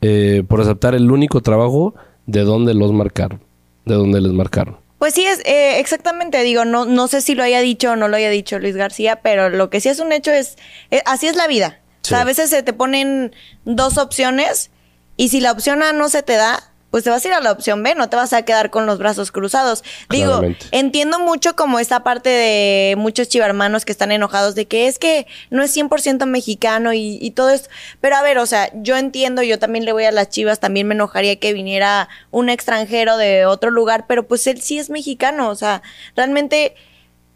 eh, 0.00 0.42
por 0.46 0.60
aceptar 0.60 0.94
el 0.94 1.10
único 1.10 1.40
trabajo 1.40 1.94
de 2.26 2.42
donde 2.42 2.74
los 2.74 2.92
marcaron, 2.92 3.40
de 3.84 3.94
donde 3.94 4.20
les 4.20 4.32
marcaron. 4.32 4.78
Pues 4.98 5.14
sí, 5.14 5.24
es 5.24 5.40
eh, 5.44 5.78
exactamente, 5.78 6.42
digo, 6.42 6.64
no, 6.64 6.86
no 6.86 7.06
sé 7.06 7.20
si 7.20 7.34
lo 7.34 7.42
haya 7.42 7.60
dicho 7.60 7.92
o 7.92 7.96
no 7.96 8.08
lo 8.08 8.16
haya 8.16 8.30
dicho 8.30 8.58
Luis 8.58 8.76
García, 8.76 9.20
pero 9.22 9.50
lo 9.50 9.68
que 9.68 9.80
sí 9.80 9.88
es 9.88 10.00
un 10.00 10.12
hecho 10.12 10.32
es, 10.32 10.56
eh, 10.90 11.02
así 11.04 11.26
es 11.26 11.36
la 11.36 11.46
vida. 11.46 11.80
O 12.02 12.08
sea, 12.08 12.20
a 12.20 12.24
veces 12.24 12.50
se 12.50 12.62
te 12.62 12.72
ponen 12.72 13.34
dos 13.64 13.98
opciones 13.98 14.70
y 15.16 15.28
si 15.28 15.40
la 15.40 15.50
opción 15.50 15.82
A 15.82 15.92
no 15.92 16.08
se 16.08 16.22
te 16.22 16.34
da, 16.34 16.72
pues 16.96 17.04
te 17.04 17.10
vas 17.10 17.22
a 17.26 17.28
ir 17.28 17.34
a 17.34 17.40
la 17.42 17.52
opción 17.52 17.82
B, 17.82 17.94
no 17.94 18.08
te 18.08 18.16
vas 18.16 18.32
a 18.32 18.40
quedar 18.40 18.70
con 18.70 18.86
los 18.86 18.98
brazos 18.98 19.30
cruzados. 19.30 19.84
Digo, 20.08 20.38
Claramente. 20.38 20.66
entiendo 20.70 21.18
mucho 21.18 21.54
como 21.54 21.78
esta 21.78 22.02
parte 22.02 22.30
de 22.30 22.94
muchos 22.96 23.28
chivarmanos 23.28 23.84
que 23.84 23.92
están 23.92 24.12
enojados 24.12 24.54
de 24.54 24.64
que 24.64 24.86
es 24.86 24.98
que 24.98 25.26
no 25.50 25.62
es 25.62 25.76
100% 25.76 26.24
mexicano 26.24 26.94
y, 26.94 27.18
y 27.20 27.32
todo 27.32 27.50
esto. 27.50 27.68
Pero 28.00 28.16
a 28.16 28.22
ver, 28.22 28.38
o 28.38 28.46
sea, 28.46 28.70
yo 28.72 28.96
entiendo, 28.96 29.42
yo 29.42 29.58
también 29.58 29.84
le 29.84 29.92
voy 29.92 30.04
a 30.04 30.10
las 30.10 30.30
chivas, 30.30 30.58
también 30.58 30.88
me 30.88 30.94
enojaría 30.94 31.38
que 31.38 31.52
viniera 31.52 32.08
un 32.30 32.48
extranjero 32.48 33.18
de 33.18 33.44
otro 33.44 33.70
lugar, 33.70 34.06
pero 34.08 34.26
pues 34.26 34.46
él 34.46 34.62
sí 34.62 34.78
es 34.78 34.88
mexicano, 34.88 35.50
o 35.50 35.54
sea, 35.54 35.82
realmente 36.14 36.76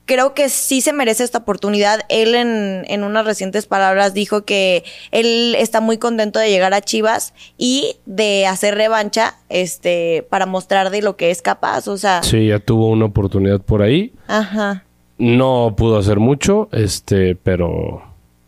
creo 0.06 0.34
que 0.34 0.48
sí 0.48 0.80
se 0.80 0.92
merece 0.92 1.22
esta 1.24 1.38
oportunidad. 1.38 2.00
Él 2.08 2.34
en, 2.34 2.84
en 2.88 3.04
unas 3.04 3.24
recientes 3.24 3.66
palabras 3.66 4.12
dijo 4.14 4.44
que 4.44 4.82
él 5.12 5.54
está 5.58 5.80
muy 5.80 5.98
contento 5.98 6.38
de 6.38 6.50
llegar 6.50 6.74
a 6.74 6.80
Chivas 6.80 7.32
y 7.56 7.96
de 8.06 8.46
hacer 8.46 8.74
revancha 8.74 9.36
este 9.48 10.26
para 10.28 10.46
mostrar 10.46 10.90
de 10.90 11.02
lo 11.02 11.16
que 11.16 11.30
es 11.30 11.42
capaz, 11.42 11.86
o 11.88 11.96
sea, 11.96 12.22
Sí, 12.22 12.48
ya 12.48 12.58
tuvo 12.58 12.88
una 12.88 13.04
oportunidad 13.06 13.60
por 13.60 13.82
ahí. 13.82 14.12
ajá. 14.26 14.84
No 15.18 15.74
pudo 15.76 15.98
hacer 15.98 16.18
mucho, 16.18 16.68
este, 16.72 17.34
pero, 17.36 18.02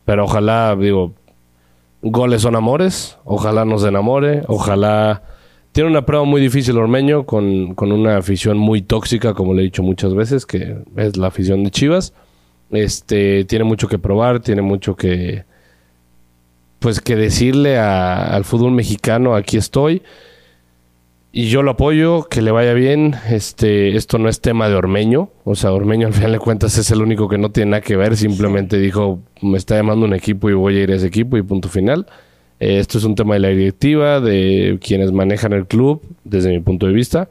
pero 0.06 0.25
ojalá, 0.25 0.75
digo, 0.75 1.12
goles 2.00 2.40
son 2.40 2.56
amores, 2.56 3.18
ojalá 3.25 3.64
nos 3.64 3.85
enamore, 3.85 4.42
ojalá... 4.49 5.23
Tiene 5.73 5.88
una 5.88 6.05
prueba 6.05 6.25
muy 6.25 6.41
difícil 6.41 6.76
Ormeño, 6.76 7.25
con, 7.25 7.75
con 7.75 7.93
una 7.93 8.19
afición 8.19 8.59
muy 8.59 8.83
tóxica, 8.83 9.33
como 9.33 9.55
le 9.55 9.62
he 9.62 9.64
dicho 9.64 9.83
muchas 9.83 10.14
veces, 10.14 10.45
que 10.45 10.76
es 10.97 11.17
la 11.17 11.29
afición 11.29 11.64
de 11.64 11.71
Chivas. 11.71 12.12
Este, 12.71 13.45
tiene 13.47 13.64
mucho 13.64 13.88
que 13.88 13.99
probar, 13.99 14.41
tiene 14.41 14.61
mucho 14.62 14.97
que, 14.97 15.45
pues, 16.79 17.00
que 17.00 17.17
decirle 17.17 17.79
a- 17.79 18.35
al 18.35 18.45
fútbol 18.45 18.73
mexicano, 18.73 19.35
aquí 19.35 19.57
estoy. 19.57 20.02
Y 21.35 21.49
yo 21.49 21.62
lo 21.62 21.71
apoyo, 21.71 22.25
que 22.25 22.43
le 22.43 22.50
vaya 22.50 22.75
bien. 22.75 23.14
Este, 23.31 23.97
esto 23.97 24.19
no 24.19 24.29
es 24.29 24.43
tema 24.43 24.69
de 24.69 24.75
Ormeño. 24.75 25.31
O 25.45 25.55
sea, 25.55 25.73
Ormeño 25.73 26.07
al 26.07 26.12
final 26.12 26.33
de 26.33 26.38
cuentas 26.38 26.76
es 26.76 26.91
el 26.91 27.00
único 27.00 27.26
que 27.31 27.38
no 27.38 27.50
tiene 27.50 27.71
nada 27.71 27.81
que 27.81 27.97
ver. 27.97 28.19
Simplemente 28.19 28.76
dijo, 28.79 29.21
me 29.41 29.57
está 29.57 29.76
llamando 29.76 30.05
un 30.05 30.12
equipo 30.12 30.50
y 30.50 30.52
voy 30.52 30.76
a 30.76 30.83
ir 30.83 30.91
a 30.93 30.97
ese 30.97 31.07
equipo 31.07 31.38
y 31.38 31.43
punto 31.43 31.71
final. 31.71 32.07
Eh, 32.62 32.78
esto 32.78 32.97
es 32.99 33.02
un 33.04 33.16
tema 33.16 33.35
de 33.35 33.40
la 33.40 33.49
directiva, 33.49 34.21
de 34.21 34.78
quienes 34.81 35.11
manejan 35.11 35.52
el 35.52 35.66
club, 35.66 36.00
desde 36.23 36.50
mi 36.50 36.61
punto 36.61 36.87
de 36.87 36.92
vista. 36.92 37.28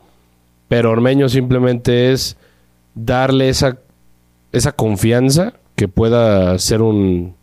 Pero 0.68 0.92
Ormeño 0.92 1.30
simplemente 1.30 2.12
es 2.12 2.36
darle 2.96 3.48
esa, 3.48 3.78
esa 4.52 4.74
confianza 4.74 5.54
que 5.76 5.88
pueda 5.88 6.58
ser 6.60 6.82
un... 6.82 7.34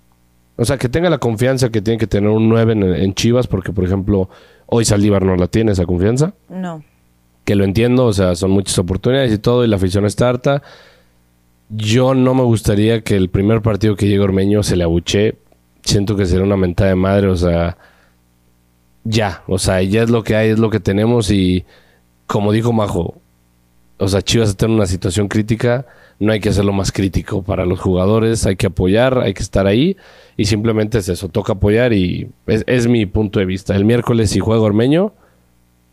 O 0.57 0.67
sea, 0.67 0.77
que 0.77 0.91
tenga 0.91 1.09
la 1.09 1.17
confianza 1.17 1.71
que 1.71 1.81
tiene 1.81 1.97
que 1.99 2.07
tener 2.07 2.29
un 2.29 2.51
9 2.51 2.73
en, 2.75 2.83
en 2.83 3.15
Chivas, 3.15 3.47
porque 3.47 3.73
por 3.73 3.85
ejemplo, 3.85 4.29
hoy 4.67 4.85
Saldívar 4.85 5.25
no 5.25 5.37
la 5.37 5.47
tiene 5.47 5.73
esa 5.73 5.87
confianza 5.87 6.35
No. 6.51 6.83
que 7.45 7.55
lo 7.55 7.65
entiendo, 7.65 8.05
o 8.05 8.13
sea, 8.13 8.35
son 8.35 8.51
muchas 8.51 8.79
oportunidades 8.79 9.33
y 9.33 9.39
todo, 9.39 9.65
y 9.65 9.69
la 9.69 9.77
afición 9.77 10.05
está 10.05 10.29
harta. 10.29 10.63
Yo 11.71 12.13
no 12.15 12.35
me 12.35 12.43
gustaría 12.43 13.01
que 13.01 13.17
el 13.17 13.31
primer 13.31 13.63
partido 13.63 13.97
que 13.97 14.09
llegue 14.09 14.21
Ormeño 14.21 14.63
se 14.63 14.77
le 14.77 14.85
abuche. 14.85 15.37
Siento 15.89 16.17
que 16.17 16.27
sería 16.27 16.45
una 16.45 16.59
mentada 16.59 16.91
de 16.91 16.97
madre, 16.97 17.29
o 17.29 17.37
sea, 17.37 17.79
ya, 19.05 19.43
o 19.47 19.57
sea, 19.59 19.81
ya 19.83 20.03
es 20.03 20.11
lo 20.11 20.23
que 20.23 20.37
hay, 20.37 20.51
es 20.51 20.59
lo 20.59 20.69
que 20.69 20.81
tenemos 20.81 21.31
y 21.31 21.65
como 22.27 22.53
dijo 22.53 22.75
Majo, 22.75 23.15
o 23.97 24.07
sea, 24.07 24.21
Chivas 24.21 24.51
está 24.51 24.67
en 24.67 24.73
una 24.73 24.85
situación 24.85 25.29
crítica, 25.29 25.87
no 26.19 26.31
hay 26.31 26.41
que 26.41 26.51
hacerlo 26.51 26.75
más 26.75 26.93
crítico 26.93 27.43
para 27.43 27.65
los 27.65 27.81
jugadores, 27.81 28.45
hay 28.45 28.57
que 28.57 28.67
apoyar, 28.67 29.19
hay 29.19 29.33
que 29.33 29.43
estar 29.43 29.67
ahí 29.67 29.97
y 30.37 30.45
simplemente 30.45 30.99
es 30.99 31.09
eso, 31.09 31.31
toca 31.31 31.55
apoyar 31.55 31.95
y 31.95 32.29
es, 32.47 32.65
es 32.67 32.87
mi 32.87 33.07
punto 33.07 33.39
de 33.39 33.47
vista. 33.47 33.75
El 33.75 33.87
miércoles 33.87 34.29
si 34.29 34.41
juega 34.41 34.61
Ormeño, 34.61 35.15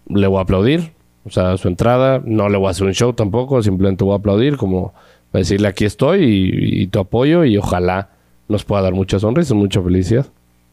le 0.09 0.27
voy 0.27 0.39
a 0.39 0.41
aplaudir, 0.41 0.91
o 1.23 1.29
sea, 1.29 1.55
su 1.55 1.69
entrada, 1.69 2.21
no 2.25 2.49
le 2.49 2.57
voy 2.57 2.67
a 2.67 2.71
hacer 2.71 2.85
un 2.85 2.93
show 2.93 3.13
tampoco, 3.13 3.63
simplemente 3.63 4.03
voy 4.03 4.15
a 4.15 4.17
aplaudir 4.17 4.57
como 4.57 4.93
decirle 5.31 5.69
aquí 5.69 5.85
estoy 5.85 6.49
y 6.53 6.87
tu 6.87 6.99
apoyo 6.99 7.45
y 7.45 7.57
ojalá 7.57 8.09
nos 8.47 8.63
pueda 8.63 8.81
dar 8.83 8.93
muchas 8.93 9.21
sonrisas, 9.21 9.53
mucha 9.53 9.81
felicidad. 9.81 10.25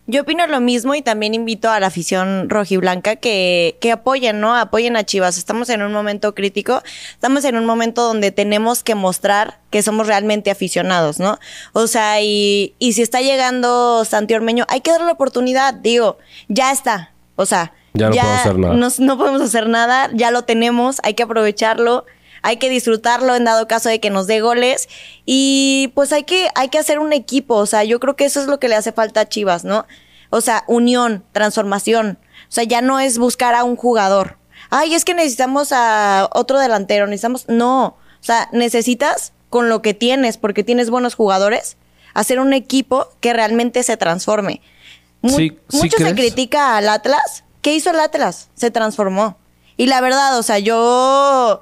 Yo 0.09 0.23
opino 0.23 0.45
lo 0.49 0.61
mismo 0.61 0.97
y 0.97 1.03
también 1.03 1.33
invito 1.33 1.71
a 1.71 1.79
la 1.79 1.87
afición 1.87 2.51
rojiblanca 2.51 3.15
que, 3.15 3.77
que 3.81 3.93
apoyen, 3.93 4.41
¿no? 4.41 4.57
Apoyen 4.57 4.97
a 4.97 5.05
Chivas. 5.05 5.39
Estamos 5.39 5.69
en 5.71 5.81
un 5.81 5.93
momento 5.93 6.35
crítico, 6.35 6.83
estamos 7.13 7.45
en 7.45 7.57
un 7.57 7.65
momento 7.67 8.03
donde 8.03 8.33
tenemos 8.33 8.83
que 8.83 8.97
mostrar 8.97 9.61
que 9.71 9.81
somos 9.81 10.09
realmente 10.09 10.51
aficionados, 10.51 11.21
¿no? 11.21 11.39
O 11.73 11.87
sea, 11.87 12.21
y, 12.21 12.75
y 12.81 12.95
si 12.95 13.03
está 13.03 13.21
llegando 13.21 14.05
Santi 14.05 14.35
Ormeño, 14.35 14.65
hay 14.69 14.81
que 14.81 14.91
darle 14.91 15.07
la 15.07 15.13
oportunidad, 15.13 15.73
digo, 15.75 16.19
ya 16.49 16.73
está. 16.73 17.13
O 17.37 17.47
sea, 17.47 17.73
Ya 17.95 18.09
no 18.11 18.15
podemos 18.17 18.41
hacer 18.41 18.59
nada. 18.59 18.75
no- 18.75 18.89
no 18.99 19.19
podemos 19.19 19.41
hacer 19.43 19.69
nada, 19.69 20.11
ya 20.15 20.33
lo 20.33 20.43
tenemos, 20.43 20.99
hay 21.05 21.15
que 21.15 21.23
aprovecharlo, 21.23 22.07
hay 22.43 22.57
que 22.59 22.69
disfrutarlo 22.69 23.35
en 23.37 23.45
dado 23.45 23.67
caso 23.69 23.89
de 23.89 24.01
que 24.01 24.11
nos 24.11 24.27
dé 24.27 24.41
goles 24.41 24.89
y 25.25 25.91
pues 25.95 26.13
hay 26.13 26.25
que, 26.25 26.49
hay 26.55 26.69
que 26.69 26.79
hacer 26.79 26.99
un 26.99 27.13
equipo, 27.13 27.55
o 27.57 27.67
sea, 27.67 27.85
yo 27.85 28.01
creo 28.01 28.17
que 28.17 28.25
eso 28.25 28.41
es 28.41 28.47
lo 28.47 28.59
que 28.59 28.69
le 28.69 28.75
hace 28.75 28.93
falta 28.93 29.21
a 29.21 29.29
Chivas, 29.29 29.65
¿no? 29.65 29.87
O 30.31 30.41
sea, 30.41 30.65
unión, 30.67 31.25
transformación, 31.33 32.19
o 32.49 32.53
sea, 32.53 32.65
ya 32.65 32.81
no 32.83 33.01
es 33.01 33.19
buscar 33.19 33.55
a 33.55 33.65
un 33.65 33.77
jugador. 33.77 34.39
Ay, 34.71 34.95
es 34.95 35.05
que 35.05 35.15
necesitamos 35.15 35.71
a 35.73 36.29
otro 36.33 36.59
delantero, 36.59 37.07
necesitamos, 37.07 37.45
no, 37.49 37.85
o 37.87 37.97
sea, 38.25 38.49
necesitas 38.53 39.33
con 39.51 39.69
lo 39.69 39.83
que 39.83 39.93
tienes, 39.95 40.39
porque 40.39 40.65
tienes 40.65 40.89
buenos 40.91 41.15
jugadores, 41.15 41.77
hacer 42.15 42.41
un 42.41 42.53
equipo 42.55 43.09
que 43.21 43.33
realmente 43.35 43.83
se 43.83 43.97
transforme. 43.97 44.63
Mu- 45.21 45.37
Sí, 45.37 45.59
sí 45.69 45.77
mucho 45.77 45.97
se 45.99 46.15
critica 46.15 46.77
al 46.77 46.89
Atlas. 46.89 47.45
¿Qué 47.61 47.75
hizo 47.75 47.91
el 47.91 48.01
Atlas? 48.01 48.49
Se 48.55 48.71
transformó. 48.71 49.37
Y 49.77 49.87
la 49.87 50.01
verdad, 50.01 50.39
o 50.39 50.43
sea, 50.43 50.59
yo 50.59 51.61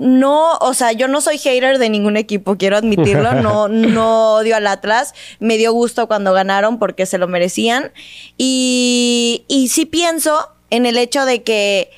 no, 0.00 0.54
o 0.56 0.72
sea, 0.72 0.92
yo 0.92 1.08
no 1.08 1.20
soy 1.20 1.36
hater 1.36 1.78
de 1.78 1.90
ningún 1.90 2.16
equipo, 2.16 2.56
quiero 2.56 2.76
admitirlo. 2.78 3.30
No, 3.40 3.68
no 3.68 4.34
odio 4.36 4.56
al 4.56 4.66
Atlas. 4.66 5.14
Me 5.38 5.56
dio 5.58 5.72
gusto 5.72 6.08
cuando 6.08 6.32
ganaron 6.32 6.78
porque 6.78 7.04
se 7.06 7.18
lo 7.18 7.28
merecían. 7.28 7.92
Y, 8.38 9.44
y 9.46 9.68
sí 9.68 9.84
pienso 9.84 10.48
en 10.70 10.86
el 10.86 10.96
hecho 10.96 11.24
de 11.26 11.42
que 11.42 11.90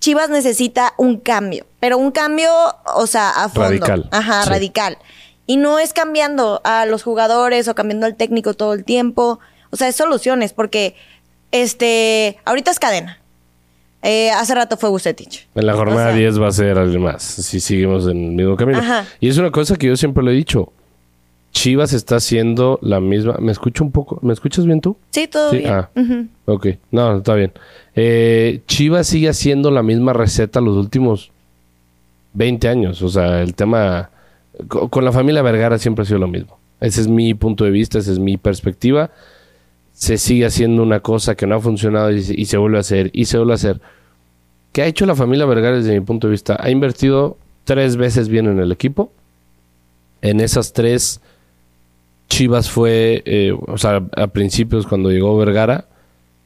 Chivas 0.00 0.28
necesita 0.28 0.92
un 0.98 1.18
cambio, 1.18 1.66
pero 1.80 1.96
un 1.96 2.10
cambio, 2.10 2.50
o 2.94 3.06
sea, 3.06 3.30
a 3.30 3.48
fondo. 3.48 3.70
Radical, 3.70 4.08
Ajá, 4.10 4.42
sí. 4.44 4.50
radical. 4.50 4.98
Y 5.46 5.56
no 5.56 5.78
es 5.78 5.92
cambiando 5.94 6.60
a 6.64 6.84
los 6.86 7.02
jugadores 7.02 7.68
o 7.68 7.74
cambiando 7.74 8.06
al 8.06 8.16
técnico 8.16 8.52
todo 8.54 8.74
el 8.74 8.84
tiempo. 8.84 9.40
O 9.70 9.76
sea, 9.76 9.88
es 9.88 9.96
soluciones, 9.96 10.52
porque 10.52 10.94
este, 11.52 12.38
ahorita 12.44 12.70
es 12.70 12.78
cadena. 12.78 13.21
Eh, 14.02 14.30
hace 14.32 14.54
rato 14.54 14.76
fue 14.76 14.90
Bucetich. 14.90 15.46
En 15.54 15.64
la 15.66 15.74
jornada 15.74 16.06
O 16.08 16.10
sea, 16.10 16.16
10 16.18 16.40
va 16.42 16.48
a 16.48 16.52
ser 16.52 16.76
alguien 16.78 17.02
más, 17.02 17.22
si 17.22 17.60
seguimos 17.60 18.06
en 18.08 18.24
el 18.24 18.32
mismo 18.32 18.56
camino. 18.56 18.78
Ajá. 18.78 19.06
Y 19.20 19.28
es 19.28 19.38
una 19.38 19.50
cosa 19.50 19.76
que 19.76 19.86
yo 19.86 19.96
siempre 19.96 20.22
lo 20.24 20.30
he 20.30 20.34
dicho. 20.34 20.72
Chivas 21.52 21.92
está 21.92 22.16
haciendo 22.16 22.78
la 22.82 22.98
misma... 22.98 23.36
¿Me 23.38 23.52
escucho 23.52 23.84
un 23.84 23.92
poco? 23.92 24.18
¿Me 24.22 24.32
escuchas 24.32 24.64
bien 24.64 24.80
tú? 24.80 24.96
Sí, 25.10 25.28
todo 25.28 25.50
Sí, 25.50 25.58
bien. 25.58 25.70
ah. 25.72 25.90
Ujú. 25.94 26.26
Ok, 26.46 26.66
no, 26.90 27.18
está 27.18 27.34
bien. 27.34 27.52
Eh, 27.94 28.62
Chivas 28.66 29.06
sigue 29.06 29.28
haciendo 29.28 29.70
la 29.70 29.82
misma 29.82 30.14
receta 30.14 30.60
los 30.62 30.76
últimos 30.76 31.30
20 32.32 32.68
años. 32.68 33.02
O 33.02 33.08
sea, 33.10 33.42
el 33.42 33.54
tema 33.54 34.10
co- 34.68 34.88
con 34.88 35.04
la 35.04 35.12
familia 35.12 35.42
Vergara 35.42 35.78
siempre 35.78 36.02
ha 36.02 36.06
sido 36.06 36.18
lo 36.18 36.28
mismo. 36.28 36.58
Ese 36.80 37.02
es 37.02 37.08
mi 37.08 37.34
punto 37.34 37.64
de 37.64 37.70
vista, 37.70 37.98
esa 37.98 38.10
es 38.12 38.18
mi 38.18 38.36
perspectiva. 38.38 39.10
Se 39.92 40.18
sigue 40.18 40.46
haciendo 40.46 40.82
una 40.82 41.00
cosa 41.00 41.34
que 41.34 41.46
no 41.46 41.56
ha 41.56 41.60
funcionado 41.60 42.10
y, 42.10 42.22
se- 42.22 42.34
y 42.38 42.44
se 42.46 42.56
vuelve 42.56 42.78
a 42.78 42.80
hacer 42.80 43.10
y 43.12 43.24
se 43.26 43.36
vuelve 43.38 43.52
a 43.52 43.56
hacer. 43.56 43.80
¿Qué 44.72 44.82
ha 44.82 44.86
hecho 44.86 45.04
la 45.06 45.14
familia 45.14 45.44
Vergara 45.46 45.76
desde 45.76 45.92
mi 45.98 46.04
punto 46.04 46.26
de 46.26 46.32
vista? 46.32 46.56
Ha 46.58 46.70
invertido 46.70 47.36
tres 47.64 47.96
veces 47.96 48.28
bien 48.28 48.46
en 48.46 48.58
el 48.58 48.72
equipo. 48.72 49.12
En 50.22 50.40
esas 50.40 50.72
tres, 50.72 51.20
Chivas 52.28 52.70
fue, 52.70 53.22
eh, 53.26 53.52
o 53.66 53.76
sea, 53.76 54.02
a 54.16 54.26
principios 54.28 54.86
cuando 54.86 55.10
llegó 55.10 55.36
Vergara, 55.36 55.86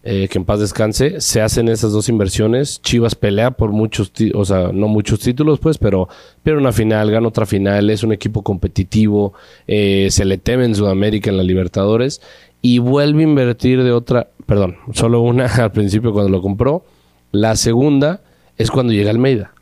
eh, 0.02 0.28
que 0.28 0.38
en 0.38 0.44
paz 0.44 0.60
descanse, 0.60 1.20
se 1.20 1.40
hacen 1.40 1.68
esas 1.68 1.92
dos 1.92 2.08
inversiones. 2.08 2.80
Chivas 2.82 3.14
pelea 3.14 3.52
por 3.52 3.70
muchos, 3.70 4.12
o 4.34 4.44
sea, 4.44 4.70
no 4.72 4.88
muchos 4.88 5.20
títulos, 5.20 5.58
pues, 5.60 5.78
pero 5.78 6.08
pierde 6.42 6.60
una 6.60 6.72
final, 6.72 7.10
gana 7.10 7.28
otra 7.28 7.44
final, 7.46 7.90
es 7.90 8.02
un 8.02 8.12
equipo 8.12 8.42
competitivo, 8.42 9.34
eh, 9.66 10.08
se 10.10 10.24
le 10.24 10.38
teme 10.38 10.64
en 10.64 10.74
Sudamérica, 10.74 11.30
en 11.30 11.36
la 11.36 11.42
Libertadores, 11.42 12.20
y 12.66 12.78
vuelve 12.78 13.20
a 13.20 13.28
invertir 13.28 13.82
de 13.84 13.92
otra, 13.92 14.28
perdón, 14.46 14.76
solo 14.92 15.20
una 15.20 15.46
al 15.62 15.70
principio 15.72 16.12
cuando 16.12 16.30
lo 16.30 16.42
compró. 16.42 16.84
La 17.32 17.54
segunda 17.56 18.20
es 18.58 18.70
cuando 18.70 18.92
llega 18.92 19.10
Almeida 19.10 19.52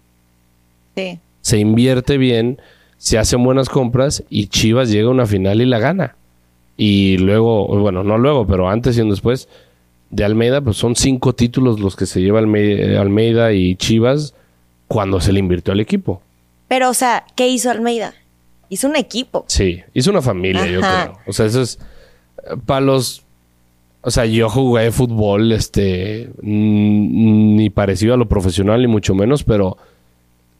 Sí. 0.97 1.19
se 1.41 1.59
invierte 1.59 2.17
bien, 2.19 2.59
se 2.99 3.19
hacen 3.19 3.43
buenas 3.45 3.69
compras 3.69 4.23
y 4.31 4.47
Chivas 4.47 4.91
llega 4.91 5.09
a 5.09 5.11
una 5.11 5.27
final 5.27 5.61
y 5.61 5.67
la 5.67 5.79
gana. 5.81 6.15
Y 6.77 7.19
luego, 7.19 7.67
bueno, 7.81 8.03
no 8.05 8.17
luego, 8.19 8.47
pero 8.47 8.69
antes 8.69 8.97
y 8.97 9.01
un 9.01 9.11
después 9.11 9.49
de 10.11 10.25
Almeida, 10.25 10.61
pues 10.61 10.77
son 10.77 10.95
cinco 10.97 11.35
títulos 11.35 11.81
los 11.81 11.97
que 11.97 12.07
se 12.07 12.21
lleva 12.21 12.41
Alme- 12.41 12.97
Almeida 12.97 13.53
y 13.53 13.75
Chivas 13.77 14.35
cuando 14.89 15.21
se 15.21 15.33
le 15.33 15.41
invirtió 15.41 15.73
al 15.73 15.81
equipo. 15.81 16.23
Pero, 16.69 16.89
o 16.91 16.95
sea, 16.95 17.25
¿qué 17.37 17.49
hizo 17.49 17.71
Almeida? 17.71 18.15
Hizo 18.69 18.89
un 18.89 18.97
equipo. 18.97 19.45
Sí, 19.49 19.83
hizo 19.93 20.11
una 20.11 20.23
familia, 20.23 20.67
yo 20.67 20.81
creo. 20.81 21.19
O 21.27 21.33
sea, 21.33 21.47
eso 21.47 21.61
es 21.63 21.79
para 22.67 22.81
los 22.81 23.25
o 24.07 24.11
sea, 24.11 24.27
yo 24.27 24.51
jugué 24.51 24.91
fútbol, 24.91 25.51
este, 25.53 26.31
ni 26.43 27.71
parecido 27.71 28.13
a 28.13 28.17
lo 28.19 28.29
profesional, 28.29 28.83
ni 28.83 28.87
mucho 28.87 29.15
menos, 29.15 29.45
pero 29.45 29.79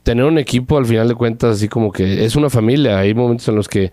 tener 0.01 0.25
un 0.25 0.39
equipo 0.39 0.79
al 0.79 0.85
final 0.87 1.07
de 1.07 1.13
cuentas, 1.13 1.57
así 1.57 1.67
como 1.69 1.91
que 1.91 2.25
es 2.25 2.35
una 2.35 2.49
familia. 2.49 2.97
Hay 2.97 3.13
momentos 3.13 3.47
en 3.47 3.55
los 3.55 3.67
que 3.67 3.91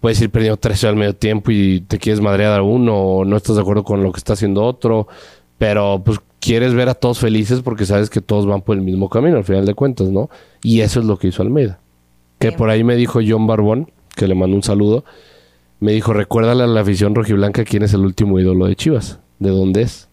puedes 0.00 0.20
ir 0.20 0.28
perdiendo 0.28 0.58
tres 0.58 0.84
al 0.84 0.96
medio 0.96 1.14
tiempo 1.16 1.50
y 1.50 1.80
te 1.80 1.98
quieres 1.98 2.20
madrear 2.20 2.58
a 2.58 2.62
uno, 2.62 2.94
o 2.94 3.24
no 3.24 3.38
estás 3.38 3.56
de 3.56 3.62
acuerdo 3.62 3.84
con 3.84 4.02
lo 4.02 4.12
que 4.12 4.18
está 4.18 4.34
haciendo 4.34 4.64
otro, 4.64 5.08
pero 5.56 6.02
pues 6.04 6.18
quieres 6.38 6.74
ver 6.74 6.90
a 6.90 6.94
todos 6.94 7.20
felices 7.20 7.60
porque 7.62 7.86
sabes 7.86 8.10
que 8.10 8.20
todos 8.20 8.44
van 8.44 8.60
por 8.60 8.76
el 8.76 8.82
mismo 8.82 9.08
camino 9.08 9.38
al 9.38 9.44
final 9.44 9.64
de 9.64 9.72
cuentas, 9.72 10.10
¿no? 10.10 10.28
Y 10.62 10.80
eso 10.80 11.00
es 11.00 11.06
lo 11.06 11.18
que 11.18 11.28
hizo 11.28 11.42
Almeida. 11.42 11.78
Que 12.38 12.50
Sí. 12.50 12.56
por 12.56 12.68
ahí 12.68 12.84
me 12.84 12.96
dijo 12.96 13.20
John 13.26 13.46
Barbón, 13.46 13.90
que 14.14 14.26
le 14.28 14.34
mando 14.34 14.56
un 14.56 14.62
saludo, 14.62 15.04
me 15.80 15.92
dijo, 15.92 16.12
recuérdale 16.12 16.62
a 16.64 16.66
la 16.66 16.80
afición 16.82 17.14
rojiblanca 17.14 17.64
quién 17.64 17.82
es 17.82 17.94
el 17.94 18.00
último 18.00 18.38
ídolo 18.38 18.66
de 18.66 18.76
Chivas, 18.76 19.18
de 19.38 19.50
dónde 19.50 19.82
es. 19.82 20.08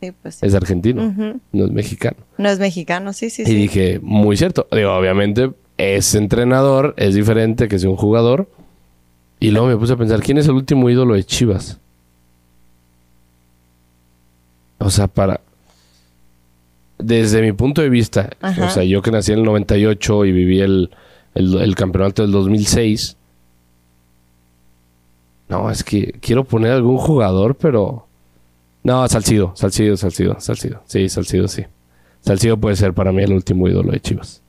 Sí, 0.00 0.12
pues 0.22 0.36
sí. 0.36 0.46
Es 0.46 0.54
argentino, 0.54 1.12
no 1.52 1.64
es 1.64 1.70
mexicano. 1.72 2.16
No 2.36 2.48
es 2.48 2.58
mexicano, 2.60 3.12
sí, 3.12 3.30
sí, 3.30 3.42
Y 3.42 3.46
sí. 3.46 3.54
dije, 3.54 3.98
muy 4.02 4.36
cierto. 4.36 4.68
Digo, 4.70 4.92
obviamente 4.94 5.50
es 5.76 6.14
entrenador, 6.14 6.94
es 6.96 7.14
diferente 7.14 7.66
que 7.68 7.78
sea 7.78 7.90
un 7.90 7.96
jugador. 7.96 8.48
Y 9.40 9.50
luego 9.50 9.66
me 9.68 9.76
puse 9.76 9.94
a 9.94 9.96
pensar, 9.96 10.20
¿quién 10.20 10.38
es 10.38 10.46
el 10.46 10.54
último 10.54 10.88
ídolo 10.90 11.14
de 11.14 11.24
Chivas? 11.24 11.80
O 14.78 14.90
sea, 14.90 15.06
para... 15.08 15.40
Desde 16.98 17.42
mi 17.42 17.52
punto 17.52 17.80
de 17.80 17.88
vista, 17.88 18.30
Ajá. 18.40 18.66
o 18.66 18.70
sea, 18.70 18.82
yo 18.82 19.02
que 19.02 19.12
nací 19.12 19.32
en 19.32 19.38
el 19.38 19.44
98 19.44 20.24
y 20.24 20.32
viví 20.32 20.60
el, 20.60 20.90
el, 21.34 21.54
el 21.60 21.74
campeonato 21.76 22.22
del 22.22 22.32
2006. 22.32 23.16
No, 25.48 25.70
es 25.70 25.82
que 25.82 26.12
quiero 26.20 26.44
poner 26.44 26.72
algún 26.72 26.98
jugador, 26.98 27.54
pero... 27.54 28.06
No, 28.82 29.06
Salcido, 29.08 29.52
Salcido, 29.54 29.96
Salcido, 29.96 30.38
Salcido. 30.40 30.82
Sí, 30.86 31.08
Salcido, 31.08 31.48
sí. 31.48 31.64
Salcido 32.20 32.56
puede 32.56 32.76
ser 32.76 32.92
para 32.92 33.12
mí 33.12 33.22
el 33.22 33.32
último 33.32 33.68
ídolo 33.68 33.92
de 33.92 34.00
Chivas. 34.00 34.42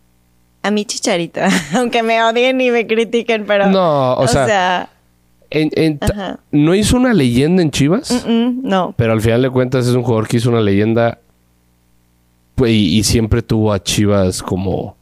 A 0.61 0.71
mí 0.71 0.85
Chicharito, 0.85 1.39
aunque 1.75 2.03
me 2.03 2.21
odien 2.23 2.59
y 2.61 2.69
me 2.71 2.85
critiquen, 2.85 3.45
pero... 3.45 3.67
No, 3.67 4.13
o 4.15 4.27
sea, 4.27 4.45
sea 4.45 4.89
En- 5.49 5.71
en 5.75 5.99
no 6.51 6.75
hizo 6.75 6.97
una 6.97 7.13
leyenda 7.13 7.61
en 7.61 7.71
Chivas, 7.71 8.25
mm, 8.27 8.59
no. 8.67 8.93
pero 8.97 9.13
al 9.13 9.21
final 9.21 9.41
de 9.41 9.49
cuentas 9.49 9.87
es 9.87 9.95
un 9.95 10.03
jugador 10.03 10.27
que 10.27 10.37
hizo 10.37 10.49
una 10.49 10.61
leyenda 10.61 11.19
pues, 12.55 12.71
y, 12.71 12.97
y 12.99 13.03
siempre 13.03 13.41
tuvo 13.41 13.71
a 13.71 13.81
Chivas 13.81 14.43
como... 14.43 14.97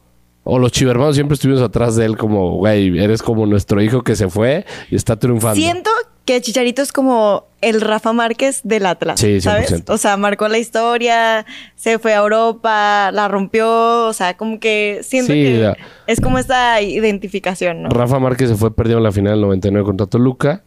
O 0.50 0.58
los 0.58 0.72
chivermanos 0.72 1.14
siempre 1.14 1.34
estuvimos 1.34 1.60
atrás 1.62 1.94
de 1.96 2.06
él 2.06 2.16
como, 2.16 2.52
güey, 2.56 2.98
eres 2.98 3.22
como 3.22 3.44
nuestro 3.44 3.82
hijo 3.82 4.02
que 4.02 4.16
se 4.16 4.28
fue 4.30 4.64
y 4.90 4.96
está 4.96 5.16
triunfando. 5.18 5.56
Siento 5.60 5.90
que 6.24 6.40
Chicharito 6.40 6.80
es 6.80 6.90
como 6.90 7.44
el 7.60 7.80
Rafa 7.82 8.12
Márquez 8.14 8.60
del 8.64 8.86
Atlas, 8.86 9.20
Sí, 9.20 9.40
100%. 9.40 9.40
¿sabes? 9.42 9.82
O 9.88 9.98
sea, 9.98 10.16
marcó 10.16 10.48
la 10.48 10.56
historia, 10.58 11.44
se 11.76 11.98
fue 11.98 12.14
a 12.14 12.18
Europa, 12.20 13.10
la 13.12 13.28
rompió, 13.28 14.06
o 14.06 14.12
sea, 14.14 14.36
como 14.38 14.58
que 14.58 15.00
siento 15.02 15.32
Sí, 15.34 15.42
que 15.42 15.58
la- 15.58 15.76
es 16.06 16.20
como 16.20 16.38
esta 16.38 16.80
identificación, 16.80 17.82
¿no? 17.82 17.88
Rafa 17.90 18.18
Márquez 18.18 18.48
se 18.48 18.56
fue 18.56 18.74
perdido 18.74 18.98
en 18.98 19.04
la 19.04 19.12
final 19.12 19.32
del 19.34 19.40
99 19.42 19.84
contra 19.84 20.06
Toluca. 20.06 20.62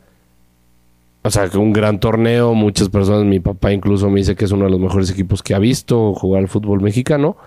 O 1.23 1.29
sea, 1.29 1.47
que 1.49 1.57
un 1.57 1.71
gran 1.73 1.99
torneo. 1.99 2.53
Muchas 2.55 2.89
personas, 2.89 3.23
mi 3.25 3.39
papá 3.39 3.71
incluso 3.71 4.09
me 4.09 4.19
dice 4.19 4.35
que 4.35 4.45
es 4.45 4.51
uno 4.51 4.65
de 4.65 4.71
los 4.71 4.79
mejores 4.79 5.09
equipos 5.11 5.43
que 5.43 5.53
ha 5.53 5.59
visto 5.59 6.13
jugar 6.13 6.41
al 6.41 6.47
fútbol 6.47 6.81
mexicano. 6.81 7.37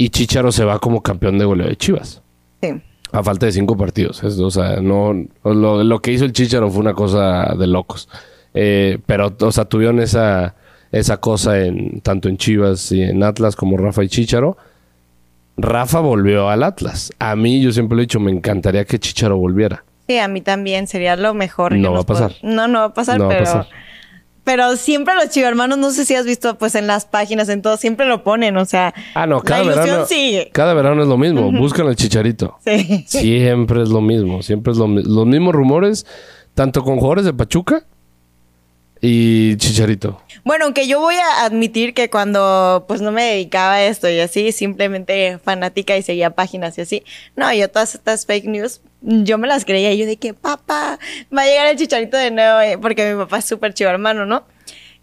Y 0.00 0.08
Chicharo 0.08 0.50
se 0.50 0.64
va 0.64 0.78
como 0.78 1.02
campeón 1.02 1.38
de 1.38 1.44
goleo 1.44 1.68
de 1.68 1.76
Chivas. 1.76 2.22
Sí. 2.62 2.68
A 3.12 3.22
falta 3.22 3.44
de 3.44 3.52
cinco 3.52 3.76
partidos. 3.76 4.22
Es- 4.24 4.38
o 4.38 4.50
sea, 4.50 4.76
no, 4.80 5.12
lo, 5.44 5.84
lo 5.84 5.98
que 6.00 6.10
hizo 6.12 6.24
el 6.24 6.32
Chicharo 6.32 6.70
fue 6.70 6.80
una 6.80 6.94
cosa 6.94 7.54
de 7.58 7.66
locos. 7.66 8.08
Eh, 8.54 8.98
pero, 9.04 9.36
o 9.38 9.52
sea, 9.52 9.66
tuvieron 9.66 10.00
esa, 10.00 10.54
esa 10.90 11.18
cosa 11.18 11.58
en, 11.60 12.00
tanto 12.00 12.28
en 12.30 12.38
Chivas 12.38 12.90
y 12.92 13.02
en 13.02 13.22
Atlas 13.22 13.56
como 13.56 13.76
Rafa 13.76 14.02
y 14.02 14.08
Chicharo. 14.08 14.56
Rafa 15.58 16.00
volvió 16.00 16.48
al 16.48 16.62
Atlas. 16.62 17.12
A 17.18 17.36
mí, 17.36 17.60
yo 17.60 17.70
siempre 17.72 17.96
lo 17.96 18.00
he 18.02 18.04
dicho, 18.06 18.20
me 18.20 18.30
encantaría 18.30 18.84
que 18.86 18.98
Chicharo 18.98 19.36
volviera. 19.36 19.84
Sí, 20.08 20.16
a 20.18 20.28
mí 20.28 20.40
también 20.40 20.86
sería 20.86 21.14
lo 21.16 21.34
mejor. 21.34 21.74
No 21.76 21.92
va 21.92 22.00
a 22.00 22.04
pasar. 22.04 22.32
No, 22.42 22.66
no 22.68 22.78
va 22.80 22.84
a 22.86 22.94
pasar, 22.94 23.18
No 23.18 23.26
va 23.26 23.34
a 23.34 23.38
pero... 23.38 23.44
pasar. 23.44 23.66
Pero 24.42 24.76
siempre 24.76 25.14
los 25.14 25.28
chivermanos, 25.28 25.76
no 25.78 25.90
sé 25.90 26.04
si 26.04 26.14
has 26.14 26.24
visto 26.24 26.56
pues 26.56 26.74
en 26.74 26.86
las 26.86 27.04
páginas, 27.04 27.48
en 27.50 27.60
todo, 27.62 27.76
siempre 27.76 28.06
lo 28.06 28.24
ponen, 28.24 28.56
o 28.56 28.64
sea... 28.64 28.94
Ah, 29.14 29.26
no, 29.26 29.42
cada 29.42 29.58
la 29.60 29.64
ilusión 29.66 29.86
verano. 29.86 30.06
sigue. 30.06 30.50
Cada 30.52 30.74
verano 30.74 31.02
es 31.02 31.08
lo 31.08 31.18
mismo. 31.18 31.52
Buscan 31.52 31.86
al 31.86 31.94
chicharito. 31.96 32.58
Sí. 32.64 33.04
Siempre 33.06 33.82
es 33.82 33.90
lo 33.90 34.00
mismo. 34.00 34.42
Siempre 34.42 34.72
es 34.72 34.78
lo 34.78 34.88
mi- 34.88 35.02
los 35.02 35.26
mismos 35.26 35.54
rumores, 35.54 36.06
tanto 36.54 36.82
con 36.82 36.96
jugadores 36.96 37.26
de 37.26 37.34
Pachuca 37.34 37.84
y 39.02 39.56
Chicharito. 39.56 40.20
Bueno, 40.44 40.66
aunque 40.66 40.86
yo 40.86 41.00
voy 41.00 41.14
a 41.16 41.44
admitir 41.44 41.94
que 41.94 42.10
cuando 42.10 42.84
pues 42.86 43.00
no 43.00 43.12
me 43.12 43.22
dedicaba 43.24 43.74
a 43.74 43.84
esto 43.84 44.08
y 44.10 44.18
así, 44.20 44.52
simplemente 44.52 45.38
fanática 45.42 45.96
y 45.96 46.02
seguía 46.02 46.30
páginas 46.30 46.76
y 46.78 46.82
así, 46.82 47.02
no, 47.36 47.52
yo 47.54 47.68
todas 47.70 47.94
estas 47.94 48.26
fake 48.26 48.44
news, 48.46 48.80
yo 49.02 49.38
me 49.38 49.46
las 49.46 49.64
creía, 49.64 49.92
y 49.92 49.98
yo 49.98 50.06
de 50.06 50.16
que 50.16 50.34
papá, 50.34 50.98
va 51.36 51.42
a 51.42 51.46
llegar 51.46 51.66
el 51.66 51.76
chicharito 51.76 52.16
de 52.16 52.30
nuevo, 52.30 52.60
eh", 52.60 52.78
porque 52.80 53.12
mi 53.12 53.18
papá 53.18 53.38
es 53.38 53.44
súper 53.44 53.74
chivo 53.74 53.90
hermano, 53.90 54.26
¿no? 54.26 54.44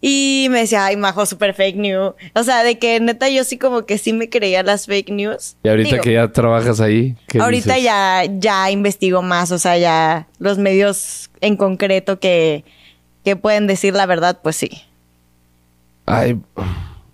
Y 0.00 0.46
me 0.50 0.60
decía, 0.60 0.86
ay, 0.86 0.96
majo, 0.96 1.26
súper 1.26 1.54
fake 1.54 1.76
news. 1.76 2.14
O 2.34 2.42
sea, 2.44 2.62
de 2.62 2.78
que 2.78 3.00
neta 3.00 3.28
yo 3.28 3.42
sí 3.42 3.58
como 3.58 3.84
que 3.84 3.98
sí 3.98 4.12
me 4.12 4.30
creía 4.30 4.62
las 4.62 4.86
fake 4.86 5.10
news. 5.10 5.56
Y 5.64 5.68
ahorita 5.68 5.90
Digo, 5.90 6.02
que 6.04 6.12
ya 6.12 6.30
trabajas 6.30 6.80
ahí, 6.80 7.16
¿qué 7.26 7.40
Ahorita 7.40 7.74
dices? 7.74 7.84
ya, 7.84 8.22
ya 8.38 8.70
investigo 8.70 9.22
más, 9.22 9.50
o 9.50 9.58
sea, 9.58 9.76
ya 9.76 10.28
los 10.38 10.58
medios 10.58 11.30
en 11.40 11.56
concreto 11.56 12.20
que, 12.20 12.64
que 13.24 13.34
pueden 13.34 13.66
decir 13.66 13.92
la 13.94 14.06
verdad, 14.06 14.38
pues 14.40 14.54
sí. 14.54 14.70
Ay, 16.06 16.38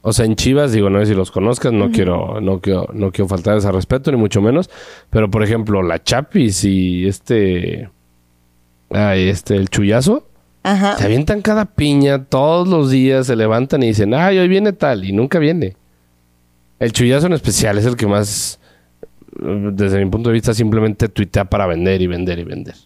o 0.07 0.12
sea, 0.12 0.27
en 0.27 0.37
Chivas, 0.37 0.71
digo, 0.71 0.90
no 0.90 1.01
sé 1.01 1.07
si 1.07 1.14
los 1.14 1.31
conozcas, 1.31 1.73
no 1.73 1.90
quiero, 1.90 2.38
no 2.38 2.61
quiero, 2.61 2.90
no 2.93 3.11
quiero 3.11 3.27
faltar 3.27 3.57
ese 3.57 3.73
respeto, 3.73 4.12
ni 4.12 4.19
mucho 4.19 4.43
menos. 4.43 4.69
Pero, 5.09 5.31
por 5.31 5.43
ejemplo, 5.43 5.83
la 5.83 6.03
Chapis 6.03 6.62
y 6.64 7.07
este. 7.07 7.88
Ay, 8.90 9.31
este, 9.31 9.57
el 9.57 9.71
chullazo. 9.71 10.29
Ajá. 10.62 10.99
Se 10.99 11.07
avientan 11.07 11.40
cada 11.40 11.64
piña, 11.64 12.23
todos 12.23 12.69
los 12.69 12.90
días 12.90 13.29
se 13.29 13.35
levantan 13.35 13.83
y 13.83 13.87
dicen, 13.87 14.12
ay, 14.12 14.37
hoy 14.37 14.47
viene 14.47 14.75
tal, 14.75 15.07
y 15.07 15.12
nunca 15.12 15.38
viene. 15.38 15.75
El 16.79 16.93
chullazo 16.93 17.27
en 17.27 17.33
especial 17.33 17.79
es 17.79 17.87
el 17.87 17.97
que 17.97 18.07
más, 18.07 18.61
eh, 19.43 19.71
desde 19.73 20.05
mi 20.05 20.11
punto 20.11 20.29
de 20.29 20.35
vista, 20.35 20.53
simplemente 20.53 21.09
tuitea 21.09 21.47
para 21.47 21.67
vender 21.67 22.03
y 22.03 22.09
vender 22.09 22.38
y 22.40 22.45
vender. 22.45 22.77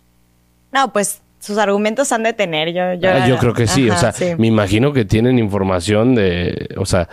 No, 0.71 0.93
pues 0.93 1.21
sus 1.39 1.59
argumentos 1.59 2.11
han 2.13 2.23
de 2.23 2.33
tener. 2.33 2.73
Yo, 2.73 2.95
yo, 2.95 3.11
Ah, 3.11 3.27
yo 3.29 3.39
creo 3.39 3.55
que 3.55 3.67
sí, 3.67 3.89
o 3.89 3.97
sea, 3.97 4.13
sí. 4.13 4.35
me 4.39 4.47
imagino 4.47 4.93
que 4.93 5.05
tienen 5.05 5.39
información 5.39 6.15
de, 6.15 6.69
o 6.77 6.87
sea, 6.87 7.09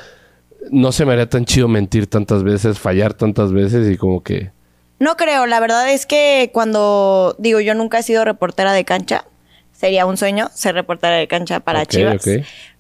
no 0.72 0.92
se 0.92 1.06
me 1.06 1.14
haría 1.14 1.30
tan 1.30 1.46
chido 1.46 1.68
mentir 1.68 2.08
tantas 2.08 2.44
veces, 2.44 2.80
fallar 2.80 3.14
tantas 3.14 3.52
veces 3.54 3.92
y 3.92 3.98
como 3.98 4.24
que... 4.24 4.52
No 5.00 5.16
creo, 5.18 5.46
la 5.46 5.60
verdad 5.60 5.92
es 5.92 6.06
que 6.06 6.50
cuando 6.54 7.36
digo 7.38 7.60
yo 7.60 7.76
nunca 7.76 8.00
he 8.00 8.04
sido 8.04 8.24
reportera 8.26 8.74
de 8.74 8.86
cancha, 8.86 9.26
sería 9.74 10.06
un 10.06 10.18
sueño 10.18 10.50
ser 10.54 10.74
reportera 10.76 11.18
de 11.18 11.28
cancha 11.28 11.60
para 11.60 11.86
Chivas. 11.86 12.26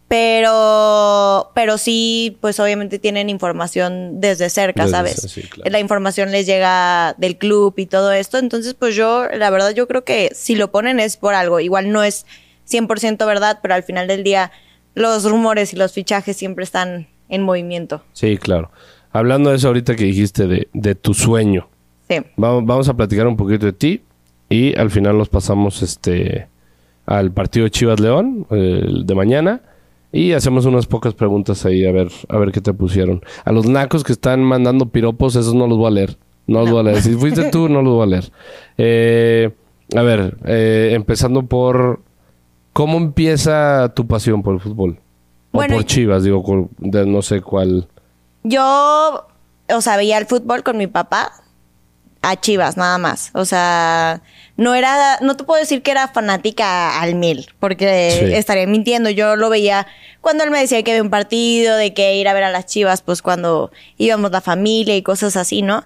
Pero, 0.08 1.52
pero 1.56 1.78
sí, 1.78 2.38
pues 2.42 2.60
obviamente 2.60 3.00
tienen 3.00 3.30
información 3.30 4.22
desde 4.22 4.50
cerca, 4.50 4.84
Desde 4.84 4.96
¿sabes? 4.98 5.24
cer- 5.26 5.30
sí, 5.30 5.42
claro. 5.44 5.72
La 5.72 5.80
información 5.80 6.32
les 6.32 6.46
llega 6.46 7.16
del 7.18 7.38
club 7.38 7.74
y 7.78 7.86
todo 7.86 8.12
esto. 8.12 8.38
Entonces, 8.38 8.74
pues 8.76 8.96
yo, 8.96 9.26
la 9.34 9.50
verdad, 9.50 9.72
yo 9.74 9.88
creo 9.88 10.04
que 10.04 10.30
si 10.36 10.56
lo 10.56 10.72
ponen 10.72 11.00
es 11.00 11.18
por 11.18 11.34
algo. 11.34 11.60
Igual 11.60 11.92
no 11.92 12.04
es 12.04 12.26
100% 12.70 13.26
verdad, 13.26 13.60
pero 13.62 13.74
al 13.74 13.84
final 13.84 14.08
del 14.08 14.24
día 14.24 14.52
los 14.94 15.30
rumores 15.30 15.74
y 15.74 15.76
los 15.78 15.94
fichajes 15.94 16.38
siempre 16.38 16.64
están 16.64 17.08
en 17.30 17.42
movimiento. 17.42 18.04
Sí, 18.14 18.38
claro. 18.38 18.72
Hablando 19.12 19.50
de 19.50 19.58
eso 19.58 19.68
ahorita 19.68 19.96
que 19.96 20.04
dijiste 20.06 20.48
de, 20.48 20.68
de 20.74 20.96
tu 20.96 21.14
sueño, 21.14 21.68
Sí. 22.08 22.18
vamos, 22.36 22.64
vamos 22.66 22.88
a 22.90 22.94
platicar 22.94 23.26
un 23.26 23.36
poquito 23.36 23.66
de 23.66 23.74
ti 23.74 24.02
y 24.48 24.78
al 24.78 24.92
final 24.92 25.18
nos 25.18 25.28
pasamos 25.28 25.82
este 25.82 26.48
al 27.08 27.32
partido 27.32 27.68
Chivas 27.70 28.00
León 28.00 28.46
el 28.52 29.06
de 29.08 29.16
mañana 29.16 29.62
y 30.12 30.32
hacemos 30.34 30.66
unas 30.66 30.86
pocas 30.86 31.14
preguntas 31.14 31.66
ahí 31.66 31.86
a 31.86 31.92
ver 31.92 32.10
a 32.30 32.38
ver 32.38 32.52
qué 32.52 32.62
te 32.62 32.74
pusieron. 32.74 33.24
A 33.44 33.52
los 33.52 33.68
nacos 33.68 34.04
que 34.04 34.14
están 34.14 34.44
mandando 34.44 34.88
piropos, 34.88 35.36
esos 35.36 35.54
no 35.54 35.68
los 35.68 35.78
voy 35.78 35.88
a 35.88 35.92
leer. 35.92 36.18
No 36.48 36.62
los 36.62 36.72
voy 36.72 36.80
a 36.80 36.84
leer. 36.84 37.02
Si 37.02 37.14
fuiste 37.14 37.50
tú, 37.50 37.70
no 37.70 37.82
los 37.82 37.94
voy 37.94 38.04
a 38.04 38.08
leer. 38.08 38.32
Eh, 38.78 39.52
a 39.96 40.02
ver, 40.02 40.38
eh, 40.46 40.92
empezando 40.94 41.44
por 41.44 42.02
¿cómo 42.74 42.98
empieza 42.98 43.94
tu 43.96 44.06
pasión 44.06 44.44
por 44.44 44.56
el 44.56 44.60
fútbol? 44.60 45.00
O 45.52 45.58
Bueno, 45.60 45.76
por 45.76 45.86
Chivas, 45.86 46.26
digo, 46.26 46.70
de 46.78 47.06
no 47.06 47.22
sé 47.22 47.40
cuál. 47.42 47.88
Yo, 48.44 49.26
o 49.70 49.82
sea, 49.82 49.96
veía 49.96 50.18
el 50.18 50.26
fútbol 50.26 50.62
con 50.62 50.78
mi 50.78 50.88
papá 50.88 51.32
a 52.22 52.36
Chivas, 52.36 52.76
nada 52.76 52.98
más. 52.98 53.32
O 53.34 53.46
sea, 53.46 54.22
no 54.58 54.74
era, 54.76 55.18
no 55.22 55.36
te 55.36 55.44
puedo 55.44 55.60
decir 55.60 55.82
que 55.82 55.92
era 55.92 56.08
fanática 56.08 57.00
al 57.02 57.16
mil, 57.16 57.48
porque 57.60 58.18
Sí. 58.20 58.34
estaría 58.36 58.66
mintiendo. 58.68 59.10
Yo 59.10 59.36
lo 59.36 59.50
veía 59.50 59.86
cuando 60.22 60.44
él 60.44 60.52
me 60.52 60.60
decía 60.60 60.82
que 60.84 60.92
había 60.92 61.04
un 61.04 61.10
partido, 61.10 61.76
de 61.78 61.94
que 61.94 62.16
ir 62.16 62.28
a 62.28 62.34
ver 62.34 62.44
a 62.44 62.50
las 62.52 62.66
Chivas, 62.66 63.02
pues 63.02 63.22
cuando 63.22 63.72
íbamos 63.98 64.32
la 64.32 64.42
familia 64.42 64.96
y 64.96 65.02
cosas 65.02 65.36
así, 65.36 65.62
¿no? 65.62 65.84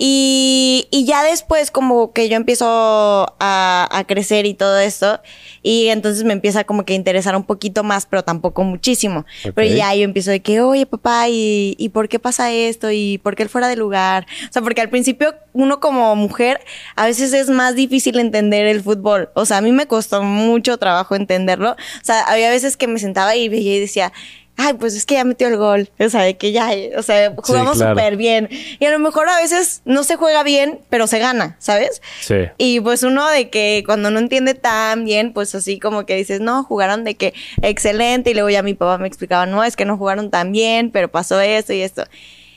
Y, 0.00 0.86
y 0.92 1.04
ya 1.06 1.24
después 1.24 1.72
como 1.72 2.12
que 2.12 2.28
yo 2.28 2.36
empiezo 2.36 2.64
a, 2.68 3.88
a 3.90 4.04
crecer 4.06 4.46
y 4.46 4.54
todo 4.54 4.78
esto, 4.78 5.20
y 5.62 5.88
entonces 5.88 6.22
me 6.22 6.32
empieza 6.32 6.62
como 6.62 6.84
que 6.84 6.92
a 6.92 6.96
interesar 6.96 7.34
un 7.34 7.42
poquito 7.42 7.82
más, 7.82 8.06
pero 8.06 8.22
tampoco 8.22 8.62
muchísimo. 8.62 9.26
Pero 9.56 9.74
ya 9.74 9.92
yo 9.96 10.04
empiezo 10.04 10.30
de 10.30 10.40
que, 10.40 10.60
oye 10.60 10.86
papá, 10.86 11.28
¿y, 11.28 11.74
¿y 11.78 11.88
por 11.88 12.08
qué 12.08 12.20
pasa 12.20 12.52
esto? 12.52 12.92
¿Y 12.92 13.18
por 13.18 13.34
qué 13.34 13.42
él 13.42 13.48
fuera 13.48 13.66
de 13.66 13.74
lugar? 13.74 14.26
O 14.48 14.52
sea, 14.52 14.62
porque 14.62 14.80
al 14.80 14.88
principio 14.88 15.34
uno 15.52 15.80
como 15.80 16.14
mujer 16.14 16.60
a 16.94 17.06
veces 17.06 17.32
es 17.32 17.50
más 17.50 17.74
difícil 17.74 18.20
entender 18.20 18.66
el 18.66 18.80
fútbol. 18.80 19.30
O 19.34 19.46
sea, 19.46 19.56
a 19.56 19.60
mí 19.60 19.72
me 19.72 19.86
costó 19.86 20.22
mucho 20.22 20.78
trabajo 20.78 21.16
entenderlo. 21.16 21.72
O 21.72 22.04
sea, 22.04 22.22
había 22.22 22.50
veces 22.50 22.76
que 22.76 22.86
me 22.86 23.00
sentaba 23.00 23.34
y 23.34 23.48
veía 23.48 23.76
y 23.76 23.80
decía... 23.80 24.12
Ay, 24.60 24.74
pues 24.74 24.96
es 24.96 25.06
que 25.06 25.14
ya 25.14 25.22
metió 25.22 25.46
el 25.46 25.56
gol. 25.56 25.88
O 26.00 26.08
sea, 26.08 26.22
de 26.22 26.36
que 26.36 26.50
ya, 26.50 26.68
o 26.96 27.02
sea, 27.04 27.32
jugamos 27.36 27.76
claro. 27.76 27.94
súper 27.94 28.16
bien. 28.16 28.48
Y 28.80 28.84
a 28.84 28.90
lo 28.90 28.98
mejor 28.98 29.28
a 29.28 29.36
veces 29.36 29.82
no 29.84 30.02
se 30.02 30.16
juega 30.16 30.42
bien, 30.42 30.80
pero 30.90 31.06
se 31.06 31.20
gana, 31.20 31.54
¿sabes? 31.60 32.02
Sí. 32.20 32.34
Y 32.58 32.80
pues 32.80 33.04
uno 33.04 33.28
de 33.30 33.50
que 33.50 33.84
cuando 33.86 34.10
no 34.10 34.18
entiende 34.18 34.54
tan 34.54 35.04
bien, 35.04 35.32
pues 35.32 35.54
así 35.54 35.78
como 35.78 36.06
que 36.06 36.16
dices, 36.16 36.40
no, 36.40 36.64
jugaron 36.64 37.04
de 37.04 37.14
que 37.14 37.34
excelente. 37.62 38.32
Y 38.32 38.34
luego 38.34 38.50
ya 38.50 38.64
mi 38.64 38.74
papá 38.74 38.98
me 38.98 39.06
explicaba, 39.06 39.46
no, 39.46 39.62
es 39.62 39.76
que 39.76 39.84
no 39.84 39.96
jugaron 39.96 40.28
tan 40.28 40.50
bien, 40.50 40.90
pero 40.90 41.08
pasó 41.08 41.40
esto 41.40 41.72
y 41.72 41.82
esto. 41.82 42.02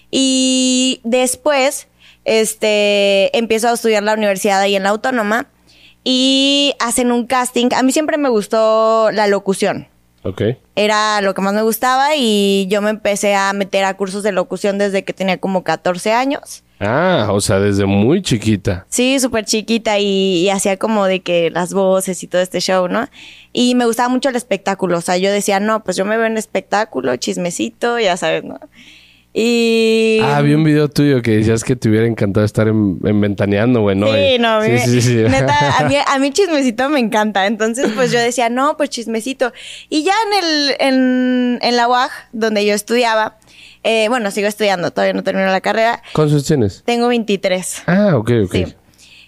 Y 0.10 1.02
después, 1.04 1.88
este, 2.26 3.38
empiezo 3.38 3.68
a 3.70 3.74
estudiar 3.74 4.02
la 4.02 4.16
universidad 4.16 4.60
ahí 4.60 4.76
en 4.76 4.82
la 4.82 4.90
autónoma 4.90 5.50
y 6.04 6.74
hacen 6.80 7.12
un 7.12 7.28
casting. 7.28 7.70
A 7.76 7.84
mí 7.84 7.92
siempre 7.92 8.18
me 8.18 8.30
gustó 8.30 9.12
la 9.12 9.28
locución 9.28 9.91
Ok. 10.24 10.42
era 10.76 11.22
lo 11.22 11.34
que 11.34 11.42
más 11.42 11.54
me 11.54 11.64
gustaba 11.64 12.16
y 12.16 12.68
yo 12.70 12.82
me 12.82 12.92
empecé 12.92 13.34
a 13.36 13.54
meter 13.54 13.86
a 13.86 13.96
cursos 13.98 14.24
de 14.24 14.32
locución 14.32 14.78
desde 14.78 15.04
que 15.04 15.14
tenía 15.14 15.38
como 15.38 15.64
14 15.64 16.14
años. 16.14 16.64
Ah, 16.80 17.28
o 17.32 17.42
sea, 17.42 17.60
desde 17.60 17.86
muy 17.86 18.24
chiquita. 18.24 18.86
Sí, 18.90 19.20
súper 19.20 19.46
chiquita 19.46 20.00
y, 20.00 20.44
y 20.46 20.50
hacía 20.50 20.78
como 20.78 21.06
de 21.06 21.20
que 21.22 21.52
las 21.52 21.74
voces 21.74 22.24
y 22.24 22.28
todo 22.28 22.42
este 22.42 22.60
show, 22.60 22.88
¿no? 22.88 23.08
Y 23.54 23.76
me 23.76 23.86
gustaba 23.86 24.10
mucho 24.10 24.30
el 24.30 24.36
espectáculo, 24.36 24.98
o 24.98 25.02
sea, 25.02 25.18
yo 25.18 25.32
decía, 25.32 25.60
no, 25.60 25.84
pues 25.84 25.96
yo 25.96 26.06
me 26.06 26.18
veo 26.18 26.26
en 26.26 26.38
espectáculo, 26.38 27.16
chismecito, 27.18 28.00
ya 28.00 28.18
sabes, 28.18 28.44
¿no? 28.44 28.60
Y... 29.34 30.20
Ah, 30.24 30.42
vi 30.42 30.54
un 30.54 30.64
video 30.64 30.90
tuyo 30.90 31.22
que 31.22 31.38
decías 31.38 31.64
que 31.64 31.78
te 31.78 31.88
hubiera 31.88 32.06
encantado 32.06 32.46
estar 32.46 32.68
en, 32.68 33.00
en 33.04 33.22
Ventaneando, 33.22 33.82
güey, 33.82 33.96
¿no? 33.96 34.08
Sí, 34.08 34.38
no, 34.40 34.50
a 34.50 34.60
mí, 34.62 34.78
sí, 34.80 34.90
sí, 34.90 35.02
sí. 35.02 35.16
neta, 35.30 35.78
a 35.78 35.88
mí, 35.88 35.96
a 36.06 36.20
mí 36.20 36.32
chismecito 36.32 36.90
me 36.90 37.00
encanta. 37.00 37.48
Entonces, 37.48 37.92
pues 37.96 38.12
yo 38.12 38.20
decía, 38.20 38.50
no, 38.50 38.76
pues 38.76 38.90
chismecito. 38.90 39.54
Y 39.90 40.04
ya 40.04 40.14
en 40.28 40.44
el, 40.44 40.76
en, 40.80 41.60
en 41.62 41.76
la 41.78 41.88
UAG, 41.88 42.12
donde 42.34 42.66
yo 42.66 42.74
estudiaba, 42.74 43.38
eh, 43.84 44.08
bueno, 44.10 44.32
sigo 44.32 44.48
estudiando, 44.50 44.92
todavía 44.92 45.14
no 45.14 45.24
termino 45.24 45.48
la 45.48 45.62
carrera, 45.62 46.04
¿Cuántos 46.14 46.46
tienes? 46.46 46.84
tengo 46.86 47.08
23. 47.08 47.84
Ah, 47.88 48.18
ok, 48.18 48.32
ok. 48.46 48.52
Sí. 48.54 48.66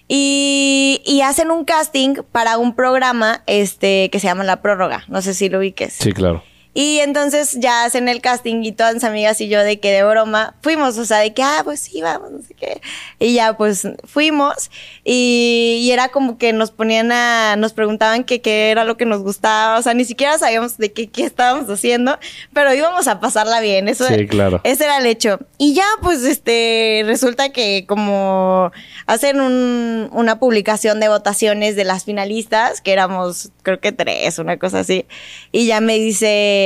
Y, 0.06 1.00
y 1.06 1.22
hacen 1.22 1.50
un 1.50 1.64
casting 1.64 2.16
para 2.30 2.58
un 2.58 2.74
programa 2.76 3.42
este 3.46 4.10
que 4.10 4.20
se 4.20 4.26
llama 4.26 4.44
La 4.44 4.60
Prórroga. 4.60 5.04
No 5.08 5.22
sé 5.22 5.32
si 5.32 5.48
lo 5.48 5.58
ubiques. 5.60 5.94
Sí, 5.94 6.12
claro. 6.12 6.42
Y 6.74 6.98
entonces 6.98 7.52
ya 7.60 7.84
hacen 7.84 8.08
el 8.08 8.20
casting 8.20 8.62
y 8.64 8.72
todas 8.72 8.94
mis 8.94 9.04
amigas 9.04 9.40
y 9.40 9.48
yo 9.48 9.62
de 9.62 9.78
que 9.78 9.92
de 9.92 10.02
broma 10.02 10.56
fuimos, 10.60 10.98
o 10.98 11.04
sea, 11.04 11.18
de 11.18 11.32
que, 11.32 11.42
ah, 11.42 11.60
pues 11.64 11.78
sí, 11.80 12.02
vamos, 12.02 12.32
no 12.32 12.42
sé 12.42 12.52
qué. 12.54 12.80
Y 13.20 13.34
ya 13.34 13.56
pues 13.56 13.86
fuimos 14.04 14.70
y, 15.04 15.78
y 15.82 15.92
era 15.92 16.08
como 16.08 16.36
que 16.36 16.52
nos 16.52 16.72
ponían 16.72 17.12
a, 17.12 17.54
nos 17.56 17.72
preguntaban 17.74 18.24
que 18.24 18.40
qué 18.40 18.70
era 18.72 18.84
lo 18.84 18.96
que 18.96 19.06
nos 19.06 19.22
gustaba, 19.22 19.78
o 19.78 19.82
sea, 19.82 19.94
ni 19.94 20.04
siquiera 20.04 20.36
sabíamos 20.38 20.76
de 20.76 20.92
qué, 20.92 21.08
qué 21.08 21.24
estábamos 21.24 21.70
haciendo, 21.70 22.18
pero 22.52 22.74
íbamos 22.74 23.06
a 23.06 23.20
pasarla 23.20 23.60
bien, 23.60 23.88
eso 23.88 24.06
Sí, 24.08 24.26
claro. 24.26 24.60
ese 24.64 24.84
era 24.84 24.98
el 24.98 25.06
hecho. 25.06 25.38
Y 25.58 25.74
ya, 25.74 25.86
pues, 26.02 26.24
este, 26.24 27.02
resulta 27.06 27.50
que 27.50 27.84
como 27.86 28.72
hacen 29.06 29.40
un- 29.40 30.08
una 30.12 30.38
publicación 30.40 30.98
de 31.00 31.08
votaciones 31.08 31.76
de 31.76 31.84
las 31.84 32.04
finalistas, 32.04 32.80
que 32.80 32.92
éramos, 32.92 33.50
creo 33.62 33.78
que 33.80 33.92
tres, 33.92 34.38
una 34.38 34.58
cosa 34.58 34.80
así, 34.80 35.06
y 35.52 35.66
ya 35.66 35.80
me 35.80 35.98
dice, 35.98 36.62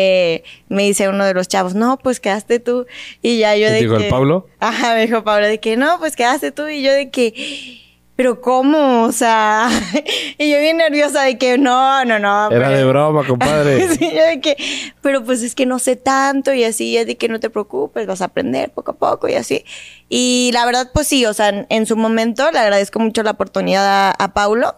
me 0.68 0.82
dice 0.84 1.08
uno 1.08 1.24
de 1.24 1.34
los 1.34 1.48
chavos, 1.48 1.74
no, 1.74 1.98
pues 1.98 2.20
quedaste 2.20 2.61
tú. 2.61 2.87
Y 3.22 3.38
ya 3.38 3.56
yo 3.56 3.66
¿Te 3.68 3.72
de 3.74 3.80
dijo 3.80 3.96
que... 3.98 4.04
el 4.04 4.11
Pablo? 4.11 4.46
Ajá, 4.61 4.94
me 4.94 5.06
dijo 5.06 5.24
Pablo, 5.24 5.46
de 5.46 5.58
que 5.61 5.76
no, 5.76 5.98
pues 5.98 6.16
quedaste 6.16 6.52
tú. 6.52 6.68
Y 6.68 6.82
yo 6.82 6.92
de 6.92 7.11
que... 7.11 7.84
Pero 8.16 8.40
¿cómo? 8.40 9.04
O 9.04 9.12
sea, 9.12 9.68
y 10.38 10.50
yo 10.50 10.58
bien 10.58 10.78
nerviosa 10.78 11.22
de 11.22 11.38
que 11.38 11.56
no, 11.56 12.04
no, 12.04 12.18
no. 12.18 12.50
Era 12.50 12.66
pero- 12.66 12.76
de 12.78 12.84
broma, 12.84 13.24
compadre. 13.24 13.88
Sí, 13.96 14.11
yo 14.12 14.24
de 14.26 14.40
que, 14.40 14.56
pero 15.02 15.22
pues 15.22 15.40
es 15.42 15.54
que 15.54 15.66
no 15.66 15.78
sé 15.78 15.94
tanto 15.94 16.52
y 16.52 16.64
así, 16.64 16.96
es 16.96 17.06
de 17.06 17.16
que 17.16 17.28
no 17.28 17.38
te 17.38 17.48
preocupes, 17.48 18.08
vas 18.08 18.20
a 18.20 18.24
aprender 18.24 18.70
poco 18.70 18.90
a 18.90 18.96
poco 18.96 19.28
y 19.28 19.34
así. 19.34 19.64
Y 20.08 20.50
la 20.52 20.66
verdad, 20.66 20.90
pues 20.92 21.06
sí, 21.06 21.26
o 21.26 21.32
sea, 21.32 21.50
en, 21.50 21.66
en 21.68 21.87
su 21.87 21.96
momento 21.96 22.50
le 22.50 22.58
agradezco 22.58 22.98
mucho 22.98 23.22
la 23.22 23.30
oportunidad 23.30 23.87
a, 23.87 24.11
a 24.11 24.34
Paulo. 24.34 24.74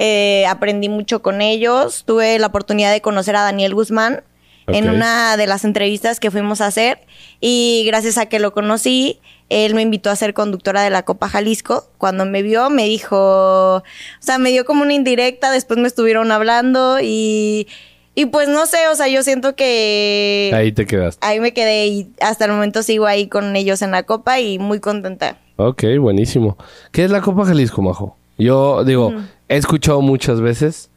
Eh, 0.00 0.46
aprendí 0.46 0.88
mucho 0.88 1.20
con 1.20 1.42
ellos. 1.42 2.04
Tuve 2.06 2.38
la 2.38 2.46
oportunidad 2.46 2.92
de 2.92 3.00
conocer 3.00 3.34
a 3.34 3.42
Daniel 3.42 3.74
Guzmán 3.74 4.22
en 4.68 4.90
una 4.90 5.36
de 5.36 5.46
las 5.46 5.64
entrevistas 5.64 6.20
que 6.20 6.30
fuimos 6.30 6.60
a 6.60 6.66
hacer. 6.66 7.00
Y 7.40 7.84
gracias 7.86 8.18
a 8.18 8.26
que 8.26 8.38
lo 8.38 8.52
conocí, 8.52 9.20
él 9.48 9.74
me 9.74 9.82
invitó 9.82 10.10
a 10.10 10.16
ser 10.16 10.34
conductora 10.34 10.82
de 10.82 10.90
la 10.90 11.04
Copa 11.04 11.28
Jalisco. 11.28 11.90
Cuando 11.98 12.26
me 12.26 12.42
vio, 12.42 12.70
me 12.70 12.84
dijo, 12.84 13.76
o 13.76 13.82
sea, 14.20 14.38
me 14.38 14.50
dio 14.50 14.64
como 14.64 14.82
una 14.82 14.94
indirecta, 14.94 15.50
después 15.50 15.78
me 15.78 15.88
estuvieron 15.88 16.30
hablando 16.32 16.98
y, 17.00 17.66
y 18.14 18.26
pues 18.26 18.48
no 18.48 18.66
sé, 18.66 18.88
o 18.90 18.94
sea, 18.94 19.08
yo 19.08 19.22
siento 19.22 19.56
que 19.56 20.50
Ahí 20.54 20.72
te 20.72 20.86
quedaste. 20.86 21.24
ahí 21.26 21.40
me 21.40 21.52
quedé 21.52 21.86
y 21.86 22.10
hasta 22.20 22.44
el 22.44 22.52
momento 22.52 22.82
sigo 22.82 23.06
ahí 23.06 23.28
con 23.28 23.56
ellos 23.56 23.80
en 23.82 23.90
la 23.92 24.02
Copa 24.02 24.40
y 24.40 24.58
muy 24.58 24.80
contenta. 24.80 25.38
Ok, 25.56 25.84
buenísimo. 25.98 26.56
¿Qué 26.92 27.04
es 27.04 27.10
la 27.10 27.20
Copa 27.20 27.44
Jalisco, 27.44 27.82
Majo? 27.82 28.16
Yo 28.38 28.84
digo, 28.84 29.12
he 29.48 29.56
escuchado 29.56 30.00
muchas 30.00 30.40
veces 30.40 30.90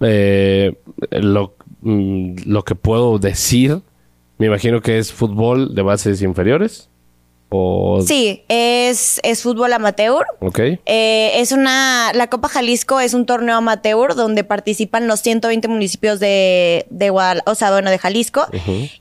eh, 0.00 0.74
lo, 1.10 1.54
mm, 1.82 2.36
lo 2.46 2.64
que 2.64 2.74
puedo 2.74 3.18
decir. 3.18 3.80
Me 4.38 4.46
imagino 4.46 4.80
que 4.80 4.98
es 4.98 5.12
fútbol 5.12 5.74
de 5.74 5.82
bases 5.82 6.22
inferiores. 6.22 6.88
O... 7.54 8.00
Sí, 8.00 8.44
es, 8.48 9.20
es 9.22 9.42
fútbol 9.42 9.72
amateur. 9.74 10.24
Ok. 10.40 10.58
Eh, 10.86 11.32
es 11.36 11.52
una, 11.52 12.10
la 12.14 12.28
Copa 12.28 12.48
Jalisco 12.48 12.98
es 12.98 13.12
un 13.12 13.26
torneo 13.26 13.56
amateur 13.56 14.14
donde 14.14 14.42
participan 14.42 15.06
los 15.06 15.20
120 15.20 15.68
municipios 15.68 16.18
de, 16.18 16.86
de 16.88 17.10
Guadal- 17.12 17.42
o 17.44 17.54
sea, 17.54 17.70
bueno, 17.70 17.90
de 17.90 17.98
Jalisco. 17.98 18.46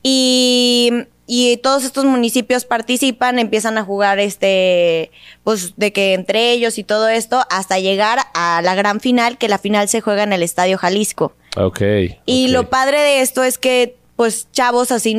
Y, 0.03 0.91
y 1.33 1.55
todos 1.55 1.85
estos 1.85 2.03
municipios 2.03 2.65
participan, 2.65 3.39
empiezan 3.39 3.77
a 3.77 3.85
jugar 3.85 4.19
este, 4.19 5.11
pues 5.45 5.77
de 5.77 5.93
que 5.93 6.13
entre 6.13 6.51
ellos 6.51 6.77
y 6.77 6.83
todo 6.83 7.07
esto, 7.07 7.45
hasta 7.49 7.79
llegar 7.79 8.19
a 8.33 8.61
la 8.61 8.75
gran 8.75 8.99
final, 8.99 9.37
que 9.37 9.47
la 9.47 9.57
final 9.57 9.87
se 9.87 10.01
juega 10.01 10.23
en 10.23 10.33
el 10.33 10.43
Estadio 10.43 10.77
Jalisco. 10.77 11.31
Ok. 11.55 11.81
Y 12.25 12.49
lo 12.49 12.69
padre 12.69 12.99
de 12.99 13.21
esto 13.21 13.45
es 13.45 13.57
que, 13.57 13.95
pues, 14.17 14.51
chavos 14.51 14.91
así 14.91 15.15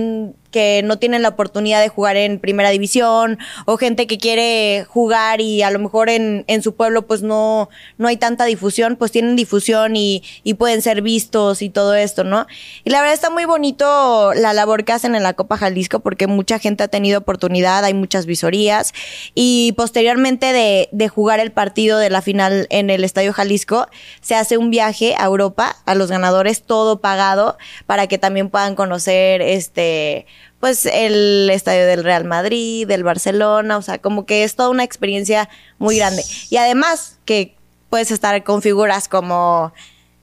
que 0.52 0.82
no 0.84 0.98
tienen 0.98 1.22
la 1.22 1.30
oportunidad 1.30 1.80
de 1.80 1.88
jugar 1.88 2.16
en 2.16 2.38
primera 2.38 2.70
división 2.70 3.38
o 3.66 3.76
gente 3.76 4.06
que 4.06 4.18
quiere 4.18 4.84
jugar 4.88 5.40
y 5.40 5.62
a 5.62 5.70
lo 5.70 5.80
mejor 5.80 6.08
en, 6.08 6.44
en 6.46 6.62
su 6.62 6.76
pueblo 6.76 7.02
pues 7.06 7.22
no, 7.22 7.68
no 7.98 8.06
hay 8.06 8.16
tanta 8.16 8.44
difusión, 8.44 8.94
pues 8.94 9.10
tienen 9.10 9.34
difusión 9.34 9.96
y, 9.96 10.22
y 10.44 10.54
pueden 10.54 10.82
ser 10.82 11.02
vistos 11.02 11.62
y 11.62 11.70
todo 11.70 11.94
esto, 11.94 12.22
¿no? 12.22 12.46
Y 12.84 12.90
la 12.90 13.00
verdad 13.00 13.14
está 13.14 13.30
muy 13.30 13.46
bonito 13.46 14.32
la 14.34 14.52
labor 14.52 14.84
que 14.84 14.92
hacen 14.92 15.14
en 15.14 15.24
la 15.24 15.32
Copa 15.32 15.56
Jalisco 15.56 16.00
porque 16.00 16.28
mucha 16.28 16.60
gente 16.60 16.84
ha 16.84 16.88
tenido 16.88 17.18
oportunidad, 17.18 17.84
hay 17.84 17.94
muchas 17.94 18.26
visorías 18.26 18.92
y 19.34 19.72
posteriormente 19.76 20.52
de, 20.52 20.88
de 20.92 21.08
jugar 21.08 21.40
el 21.40 21.50
partido 21.50 21.98
de 21.98 22.10
la 22.10 22.22
final 22.22 22.66
en 22.70 22.90
el 22.90 23.02
Estadio 23.02 23.32
Jalisco, 23.32 23.88
se 24.20 24.34
hace 24.34 24.58
un 24.58 24.70
viaje 24.70 25.14
a 25.16 25.24
Europa 25.24 25.76
a 25.86 25.94
los 25.94 26.10
ganadores, 26.10 26.62
todo 26.62 27.00
pagado, 27.00 27.56
para 27.86 28.06
que 28.06 28.18
también 28.18 28.50
puedan 28.50 28.74
conocer 28.74 29.40
este 29.40 30.26
pues 30.62 30.86
el 30.86 31.50
estadio 31.50 31.84
del 31.88 32.04
Real 32.04 32.24
Madrid, 32.24 32.86
del 32.86 33.02
Barcelona, 33.02 33.76
o 33.78 33.82
sea, 33.82 33.98
como 33.98 34.26
que 34.26 34.44
es 34.44 34.54
toda 34.54 34.68
una 34.70 34.84
experiencia 34.84 35.48
muy 35.80 35.96
grande. 35.96 36.22
Y 36.50 36.56
además 36.56 37.18
que 37.24 37.56
puedes 37.90 38.12
estar 38.12 38.40
con 38.44 38.62
figuras 38.62 39.08
como 39.08 39.72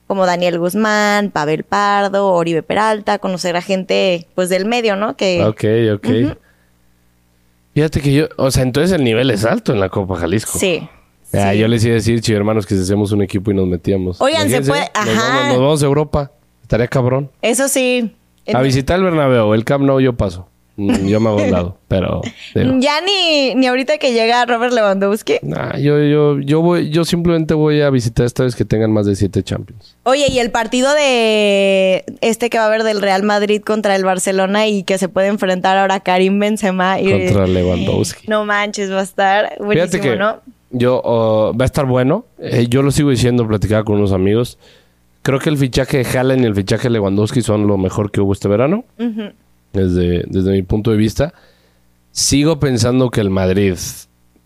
como 0.08 0.26
Daniel 0.26 0.58
Guzmán, 0.58 1.30
Pavel 1.30 1.66
Pardo, 1.66 2.30
Oribe 2.30 2.64
Peralta, 2.64 3.20
conocer 3.20 3.58
a 3.58 3.62
gente 3.62 4.28
pues 4.34 4.48
del 4.48 4.64
medio, 4.64 4.96
¿no? 4.96 5.18
Que 5.18 5.44
Ok, 5.44 5.66
ok. 5.96 6.38
Fíjate 7.74 8.00
que 8.00 8.14
yo, 8.14 8.28
o 8.38 8.50
sea, 8.50 8.64
entonces 8.64 8.94
el 8.98 9.04
nivel 9.04 9.30
es 9.32 9.44
alto 9.44 9.74
en 9.74 9.82
la 9.82 9.90
Copa 9.90 10.16
Jalisco. 10.16 10.58
sí. 10.58 10.88
Ah, 11.34 11.52
sí. 11.52 11.60
Yo 11.60 11.68
les 11.68 11.84
iba 11.84 11.92
a 11.92 11.96
decir, 11.96 12.22
chido 12.22 12.38
hermanos, 12.40 12.66
que 12.66 12.76
si 12.76 12.82
hacemos 12.82 13.12
un 13.12 13.22
equipo 13.22 13.52
y 13.52 13.54
nos 13.54 13.68
metíamos. 13.68 14.20
Oigan, 14.22 14.50
se 14.50 14.62
puede- 14.62 14.90
Nos 14.96 15.08
ajá. 15.10 15.28
vamos, 15.28 15.48
nos 15.50 15.60
vamos 15.60 15.84
a 15.84 15.86
Europa. 15.86 16.32
Estaría 16.64 16.88
cabrón. 16.88 17.30
Eso 17.42 17.68
sí. 17.68 18.16
A 18.54 18.62
visitar 18.62 18.98
el 18.98 19.04
Bernabéu. 19.04 19.54
El 19.54 19.64
Camp 19.64 19.84
Nou 19.84 20.00
yo 20.00 20.14
paso. 20.14 20.48
Mm, 20.78 21.08
Yo 21.08 21.20
me 21.20 21.28
hago 21.28 21.44
un 21.44 21.52
lado. 21.52 21.78
Pero... 21.90 22.22
digo, 22.56 22.76
Ya 22.80 23.02
ni, 23.02 23.54
ni 23.56 23.68
ahorita 23.68 23.98
que 23.98 24.14
llega 24.14 24.46
Robert 24.46 24.72
Lewandowski. 24.72 25.40
nah, 25.42 25.76
yo, 25.78 26.00
yo, 26.02 26.40
yo, 26.40 26.62
voy, 26.62 26.90
yo 26.90 27.04
simplemente 27.04 27.54
voy 27.54 27.82
a 27.82 27.90
visitar 27.90 28.26
esta 28.26 28.44
vez 28.44 28.56
que 28.56 28.64
tengan 28.64 28.94
más 28.94 29.06
de 29.06 29.18
siete 29.18 29.44
Champions. 29.44 29.98
Oye, 30.04 30.28
y 30.32 30.40
el 30.40 30.52
partido 30.52 30.94
de 30.94 32.06
este 32.22 32.50
que 32.50 32.58
va 32.58 32.64
a 32.64 32.68
haber 32.68 32.84
del 32.84 33.02
Real 33.02 33.24
Madrid 33.24 33.62
contra 33.62 33.94
el 33.96 34.06
Barcelona 34.06 34.68
y 34.68 34.84
que 34.84 34.98
se 34.98 35.10
puede 35.10 35.28
enfrentar 35.28 35.78
ahora 35.78 36.00
Karim 36.00 36.40
Benzema 36.40 36.98
y 37.02 37.12
Contra 37.12 37.46
Lewandowski. 37.46 38.28
no 38.30 38.46
manches, 38.46 38.90
va 38.90 39.02
a 39.02 39.04
estar 39.04 39.58
buenísimo, 39.60 39.92
Fíjate 39.92 40.00
que 40.00 40.16
¿no? 40.16 40.40
yo 40.72 41.02
uh, 41.02 41.58
va 41.58 41.66
a 41.66 41.66
estar 41.66 41.86
bueno. 41.88 42.24
Eh, 42.40 42.68
yo 42.70 42.84
lo 42.84 42.92
sigo 42.92 43.10
diciendo, 43.10 43.46
platicaba 43.46 43.84
con 43.84 43.98
unos 43.98 44.14
amigos. 44.14 44.58
Creo 45.30 45.40
que 45.40 45.52
el 45.52 45.58
fichaje 45.58 46.04
de 46.04 46.18
Haaland 46.18 46.42
y 46.42 46.46
el 46.46 46.56
fichaje 46.56 46.86
de 46.86 46.90
Lewandowski 46.90 47.44
son 47.44 47.68
lo 47.68 47.78
mejor 47.78 48.10
que 48.10 48.20
hubo 48.20 48.34
este 48.34 48.48
verano. 48.48 48.86
Desde, 49.74 50.24
desde 50.28 50.52
mi 50.54 50.64
punto 50.64 50.90
de 50.90 50.98
vista. 50.98 51.36
Sigo 52.10 52.60
pensando 52.60 53.12
que 53.12 53.22
el 53.22 53.30
Madrid 53.30 53.76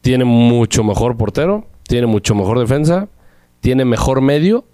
tiene 0.02 0.26
mucho 0.26 0.84
mejor 0.84 1.16
portero, 1.16 1.68
tiene 1.84 2.08
mucho 2.08 2.36
mejor 2.36 2.60
defensa, 2.60 3.08
tiene 3.62 3.86
mejor 3.86 4.20
medio. 4.20 4.66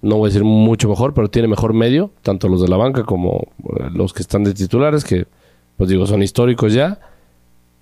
No 0.00 0.16
voy 0.16 0.28
a 0.28 0.32
decir 0.32 0.44
mucho 0.44 0.88
mejor, 0.88 1.12
pero 1.12 1.28
tiene 1.28 1.46
mejor 1.46 1.74
medio, 1.74 2.10
tanto 2.22 2.48
los 2.48 2.62
de 2.62 2.68
la 2.68 2.78
banca 2.78 3.04
como 3.04 3.48
eh, 3.58 3.90
los 3.92 4.14
que 4.14 4.22
están 4.22 4.44
de 4.44 4.54
titulares, 4.54 5.04
que 5.04 5.26
pues 5.76 5.90
digo, 5.90 6.06
son 6.06 6.22
históricos 6.22 6.72
ya. 6.72 7.00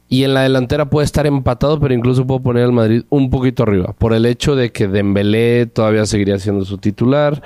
Y 0.09 0.25
en 0.25 0.33
la 0.33 0.43
delantera 0.43 0.89
puede 0.89 1.05
estar 1.05 1.27
empatado, 1.27 1.79
pero 1.79 1.93
incluso 1.93 2.27
puedo 2.27 2.41
poner 2.41 2.65
al 2.65 2.73
Madrid 2.73 3.03
un 3.11 3.29
poquito 3.29 3.63
arriba. 3.63 3.95
Por 3.99 4.15
el 4.15 4.25
hecho 4.25 4.57
de 4.57 4.73
que 4.73 4.89
Dembélé 4.89 5.67
todavía 5.67 6.07
seguiría 6.07 6.39
siendo 6.39 6.65
su 6.65 6.79
titular. 6.79 7.43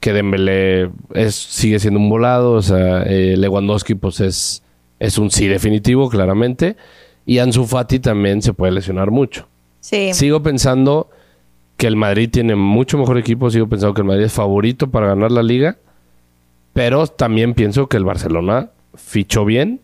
Que 0.00 0.14
Dembélé 0.14 0.90
es, 1.12 1.34
sigue 1.34 1.78
siendo 1.78 2.00
un 2.00 2.08
volado. 2.08 2.52
O 2.52 2.62
sea, 2.62 3.02
eh, 3.02 3.36
Lewandowski 3.36 3.96
pues 3.96 4.20
es, 4.20 4.62
es 4.98 5.18
un 5.18 5.30
sí 5.30 5.46
definitivo, 5.46 6.08
claramente. 6.08 6.76
Y 7.26 7.38
Ansu 7.38 7.66
Fati 7.66 7.98
también 7.98 8.40
se 8.40 8.54
puede 8.54 8.72
lesionar 8.72 9.10
mucho. 9.10 9.46
Sí. 9.80 10.14
Sigo 10.14 10.42
pensando 10.42 11.10
que 11.76 11.86
el 11.86 11.96
Madrid 11.96 12.30
tiene 12.32 12.56
mucho 12.56 12.96
mejor 12.96 13.18
equipo. 13.18 13.50
Sigo 13.50 13.68
pensando 13.68 13.92
que 13.92 14.00
el 14.00 14.06
Madrid 14.06 14.24
es 14.24 14.32
favorito 14.32 14.90
para 14.90 15.08
ganar 15.08 15.32
la 15.32 15.42
liga. 15.42 15.76
Pero 16.72 17.06
también 17.08 17.52
pienso 17.52 17.88
que 17.88 17.98
el 17.98 18.04
Barcelona 18.04 18.70
fichó 18.94 19.44
bien 19.44 19.80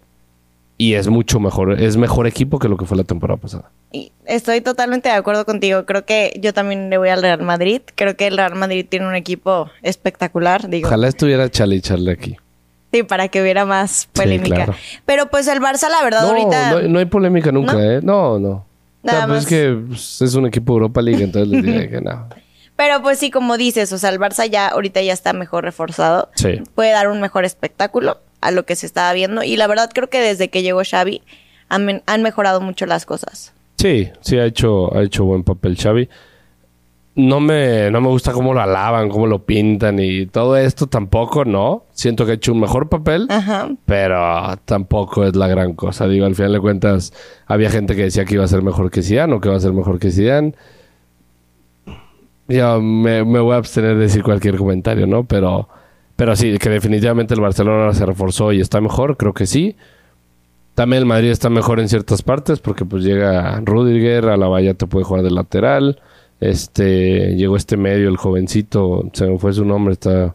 y 0.79 0.95
es 0.95 1.09
mucho 1.09 1.41
mejor, 1.41 1.81
es 1.81 1.97
mejor 1.97 2.27
equipo 2.27 2.59
que 2.59 2.69
lo 2.69 2.77
que 2.77 2.85
fue 2.85 2.97
la 2.97 3.05
temporada 3.05 3.39
pasada. 3.39 3.71
Y 3.93 4.13
estoy 4.27 4.61
totalmente 4.61 5.09
de 5.09 5.15
acuerdo 5.15 5.47
contigo. 5.47 5.87
Creo 5.87 6.05
que 6.05 6.39
yo 6.41 6.53
también 6.53 6.91
le 6.91 6.99
voy 6.99 7.09
al 7.09 7.23
Real 7.23 7.43
Madrid. 7.43 7.81
Creo 7.95 8.17
que 8.17 8.27
el 8.27 8.37
Real 8.37 8.55
Madrid 8.55 8.85
tiene 8.89 9.09
un 9.09 9.15
equipo 9.15 9.71
espectacular, 9.83 10.69
digo. 10.69 10.89
Ojalá 10.89 11.09
estuviera 11.09 11.49
Charlie 11.51 11.81
Charlie 11.81 12.13
aquí. 12.13 12.37
Sí, 12.93 13.03
para 13.03 13.29
que 13.29 13.41
hubiera 13.41 13.65
más 13.65 14.09
polémica. 14.13 14.55
claro. 14.55 14.75
Pero 15.07 15.27
pues 15.31 15.49
el 15.49 15.61
Barça, 15.61 15.89
la 15.89 16.03
verdad, 16.03 16.23
No, 16.23 16.29
ahorita... 16.29 16.73
no, 16.73 16.89
no 16.89 16.99
hay 16.99 17.07
polémica 17.07 17.51
nunca, 17.53 17.73
¿No? 17.73 17.81
¿eh? 17.83 18.01
No, 18.03 18.39
no. 18.39 18.67
Nada 19.03 19.19
o 19.19 19.21
sea, 19.21 19.27
pues 19.27 19.29
más. 19.29 19.43
es 19.45 19.49
que 19.49 19.87
pues, 19.89 20.23
es 20.23 20.35
un 20.35 20.47
equipo 20.47 20.73
Europa 20.75 21.01
League, 21.01 21.23
entonces 21.23 21.49
les 21.49 21.63
diré 21.63 21.89
que 21.89 22.01
no. 22.01 22.29
Pero 22.77 23.01
pues 23.01 23.19
sí, 23.19 23.31
como 23.31 23.57
dices, 23.57 23.91
o 23.93 23.99
sea, 23.99 24.11
el 24.11 24.19
Barça 24.21 24.47
ya 24.49 24.69
ahorita 24.69 25.01
ya 25.01 25.15
está 25.15 25.33
mejor 25.33 25.65
reforzado. 25.65 26.29
Sí. 26.35 26.61
Puede 26.75 26.91
dar 26.91 27.09
un 27.09 27.21
mejor 27.23 27.47
espectáculo 27.47 28.19
a 28.41 28.51
lo 28.51 28.65
que 28.65 28.77
se 28.77 28.87
estaba 28.87 29.13
viendo. 29.13 29.43
Y 29.43 29.57
la 29.57 29.67
verdad 29.67 29.91
creo 29.93 30.09
que 30.09 30.21
desde 30.21 30.49
que 30.49 30.63
llegó 30.63 30.83
Xavi 30.89 31.23
han, 31.69 32.23
mejorado 32.23 32.61
mucho 32.61 32.87
las 32.87 33.07
cosas. 33.07 33.53
Sí, 33.77 34.11
sí 34.21 34.39
ha 34.39 34.45
hecho, 34.47 34.95
ha 34.97 35.03
hecho 35.03 35.25
buen 35.25 35.45
papel 35.45 35.77
Xavi. 35.77 36.09
No 37.17 37.41
me, 37.41 37.91
no 37.91 38.03
me 38.03 38.09
gusta 38.09 38.33
cómo 38.33 38.53
lo 38.53 38.61
alaban, 38.61 39.09
cómo 39.09 39.27
lo 39.27 39.45
pintan 39.45 39.99
y 39.99 40.27
todo 40.27 40.57
esto 40.59 40.87
tampoco, 40.87 41.47
no. 41.47 41.85
Siento 41.93 42.27
que 42.27 42.33
ha 42.33 42.35
hecho 42.35 42.53
un 42.53 42.61
mejor 42.61 42.91
papel, 42.91 43.27
Ajá. 43.31 43.71
pero 43.87 44.55
tampoco 44.67 45.25
es 45.25 45.35
la 45.35 45.49
gran 45.49 45.73
cosa. 45.73 46.07
Digo, 46.09 46.27
al 46.27 46.35
final 46.35 46.53
de 46.53 46.61
cuentas, 46.61 47.15
había 47.47 47.71
gente 47.71 47.97
que 47.97 48.03
decía 48.03 48.27
que 48.27 48.35
iba 48.35 48.45
a 48.45 48.49
ser 48.49 48.63
mejor 48.63 48.91
que 48.91 49.03
Zidane 49.03 49.33
o 49.33 49.41
que 49.41 49.49
iba 49.49 49.57
a 49.57 49.61
ser 49.61 49.73
mejor 49.73 49.99
que 49.99 50.11
Zidane. 50.11 50.55
Yo 52.49 52.81
me, 52.83 53.25
me 53.25 53.41
voy 53.41 53.55
a 53.55 53.57
abstener 53.57 53.97
de 53.97 54.03
decir 54.03 54.23
cualquier 54.23 54.57
comentario, 54.57 55.07
¿no? 55.07 55.25
Pero, 55.25 55.69
pero 56.17 56.35
sí, 56.35 56.59
que 56.59 56.71
definitivamente 56.71 57.35
el 57.35 57.41
Barcelona 57.41 57.93
se 57.93 58.07
reforzó 58.07 58.53
y 58.53 58.61
está 58.61 58.81
mejor, 58.81 59.17
creo 59.17 59.35
que 59.35 59.47
sí. 59.47 59.77
También 60.75 61.03
el 61.03 61.07
Madrid 61.07 61.31
está 61.31 61.49
mejor 61.51 61.81
en 61.81 61.89
ciertas 61.89 62.23
partes 62.23 62.59
porque 62.61 62.85
pues 62.85 63.05
llega 63.05 63.61
Rudiger, 63.65 64.29
a 64.29 64.37
la 64.37 64.49
valla 64.49 64.75
te 64.75 64.87
puede 64.87 65.05
jugar 65.05 65.23
de 65.23 65.31
lateral. 65.31 66.01
Este, 66.41 67.35
llegó 67.37 67.57
este 67.57 67.77
medio, 67.77 68.09
el 68.09 68.17
jovencito, 68.17 69.09
se 69.13 69.27
me 69.27 69.39
fue 69.39 69.53
su 69.53 69.65
nombre, 69.65 69.95
está, 69.95 70.35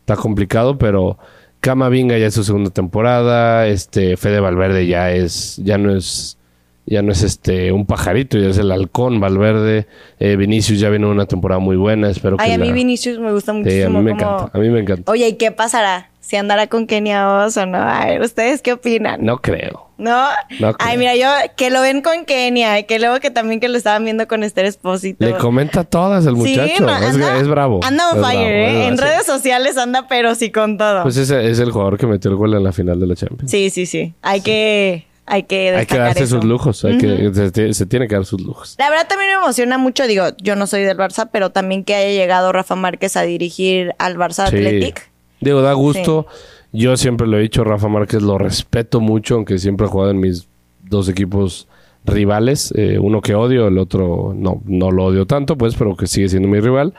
está 0.00 0.16
complicado, 0.16 0.78
pero 0.78 1.18
Camavinga 1.60 2.16
ya 2.18 2.26
es 2.26 2.34
su 2.34 2.44
segunda 2.44 2.70
temporada, 2.70 3.66
este, 3.68 4.16
Fede 4.16 4.40
Valverde 4.40 4.86
ya 4.86 5.12
es, 5.12 5.58
ya 5.62 5.78
no 5.78 5.94
es, 5.94 6.38
ya 6.86 7.02
no 7.02 7.12
es 7.12 7.22
este 7.22 7.70
un 7.72 7.86
pajarito, 7.86 8.38
ya 8.38 8.48
es 8.48 8.58
el 8.58 8.70
halcón 8.72 9.20
Valverde, 9.20 9.86
Eh, 10.18 10.36
Vinicius 10.36 10.78
ya 10.80 10.88
viene 10.88 11.06
una 11.06 11.26
temporada 11.26 11.58
muy 11.58 11.76
buena, 11.76 12.08
espero 12.10 12.36
que 12.36 12.44
Ay, 12.44 12.52
a 12.52 12.58
mí 12.58 12.72
Vinicius 12.72 13.18
me 13.18 13.32
gusta 13.32 13.52
Sí, 13.52 13.58
muchísimo. 13.58 13.98
a 13.98 14.02
mí 14.02 14.12
me 14.12 14.16
como- 14.18 14.36
encanta, 14.36 14.58
a 14.58 14.60
mí 14.60 14.68
me 14.68 14.80
encanta. 14.80 15.10
Oye, 15.12 15.28
¿y 15.28 15.32
qué 15.34 15.50
pasará? 15.52 16.08
¿Si 16.20 16.36
andará 16.36 16.68
con 16.68 16.86
Kenia 16.86 17.28
Oz 17.44 17.56
o 17.56 17.66
no? 17.66 17.78
A 17.78 18.06
ver, 18.06 18.20
¿ustedes 18.22 18.62
qué 18.62 18.72
opinan? 18.72 19.24
No 19.24 19.38
creo. 19.38 19.88
¿No? 19.98 20.24
No 20.60 20.72
Ay, 20.78 20.96
mira, 20.96 21.14
yo 21.16 21.28
que 21.56 21.70
lo 21.70 21.80
ven 21.80 22.00
con 22.00 22.24
Kenia, 22.24 22.82
que 22.84 22.98
luego 22.98 23.20
que 23.20 23.30
también 23.30 23.60
que 23.60 23.68
lo 23.68 23.76
estaban 23.76 24.04
viendo 24.04 24.26
con 24.28 24.42
Esther 24.42 24.64
Espósito. 24.64 25.24
Le 25.24 25.34
comenta 25.34 25.84
todas 25.84 26.24
el 26.26 26.34
muchacho, 26.34 26.74
Sí, 26.76 26.82
no, 26.82 26.96
es, 26.96 27.14
anda- 27.14 27.38
es 27.38 27.48
bravo. 27.48 27.80
Anda 27.84 28.10
on 28.10 28.22
fire, 28.24 28.62
bravo, 28.62 28.78
¿eh? 28.78 28.86
En 28.86 28.98
redes 28.98 29.24
sociales 29.26 29.76
anda, 29.76 30.06
pero 30.08 30.34
sí 30.34 30.50
con 30.50 30.78
todo. 30.78 31.02
Pues 31.02 31.16
ese 31.16 31.48
es 31.50 31.58
el 31.58 31.70
jugador 31.70 31.98
que 31.98 32.06
metió 32.06 32.30
el 32.30 32.36
gol 32.36 32.54
en 32.54 32.64
la 32.64 32.72
final 32.72 32.98
de 32.98 33.06
la 33.06 33.14
Champions. 33.14 33.50
sí, 33.50 33.70
sí, 33.70 33.86
sí. 33.86 34.14
Hay 34.22 34.40
que, 34.40 35.06
hay 35.26 35.44
que 35.44 35.70
hay 35.70 35.86
que 35.86 35.98
darse 35.98 36.24
eso. 36.24 36.36
sus 36.36 36.44
lujos, 36.44 36.84
hay 36.84 36.98
que, 36.98 37.30
se, 37.32 37.74
se 37.74 37.86
tiene 37.86 38.08
que 38.08 38.14
dar 38.14 38.24
sus 38.24 38.40
lujos. 38.40 38.76
La 38.78 38.90
verdad 38.90 39.06
también 39.08 39.30
me 39.30 39.36
emociona 39.42 39.78
mucho, 39.78 40.06
digo, 40.06 40.24
yo 40.42 40.56
no 40.56 40.66
soy 40.66 40.82
del 40.82 40.96
Barça, 40.96 41.28
pero 41.32 41.50
también 41.50 41.84
que 41.84 41.94
haya 41.94 42.10
llegado 42.10 42.52
Rafa 42.52 42.74
Márquez 42.74 43.16
a 43.16 43.22
dirigir 43.22 43.94
al 43.98 44.16
Barça 44.16 44.48
Sí. 44.48 44.56
Athletic. 44.56 45.10
Digo, 45.40 45.62
da 45.62 45.72
gusto. 45.72 46.26
Yo 46.72 46.96
siempre 46.96 47.26
lo 47.26 47.38
he 47.38 47.42
dicho, 47.42 47.64
Rafa 47.64 47.88
Márquez 47.88 48.22
lo 48.22 48.38
respeto 48.38 49.00
mucho, 49.00 49.34
aunque 49.34 49.58
siempre 49.58 49.86
ha 49.86 49.90
jugado 49.90 50.10
en 50.10 50.20
mis 50.20 50.48
dos 50.82 51.08
equipos 51.08 51.68
rivales. 52.04 52.72
Eh, 52.76 52.98
uno 52.98 53.20
que 53.20 53.34
odio, 53.34 53.68
el 53.68 53.78
otro 53.78 54.32
no, 54.34 54.62
no 54.64 54.90
lo 54.90 55.04
odio 55.04 55.26
tanto, 55.26 55.56
pues, 55.56 55.74
pero 55.74 55.96
que 55.96 56.06
sigue 56.06 56.28
siendo 56.28 56.48
mi 56.48 56.60
rival. 56.60 56.94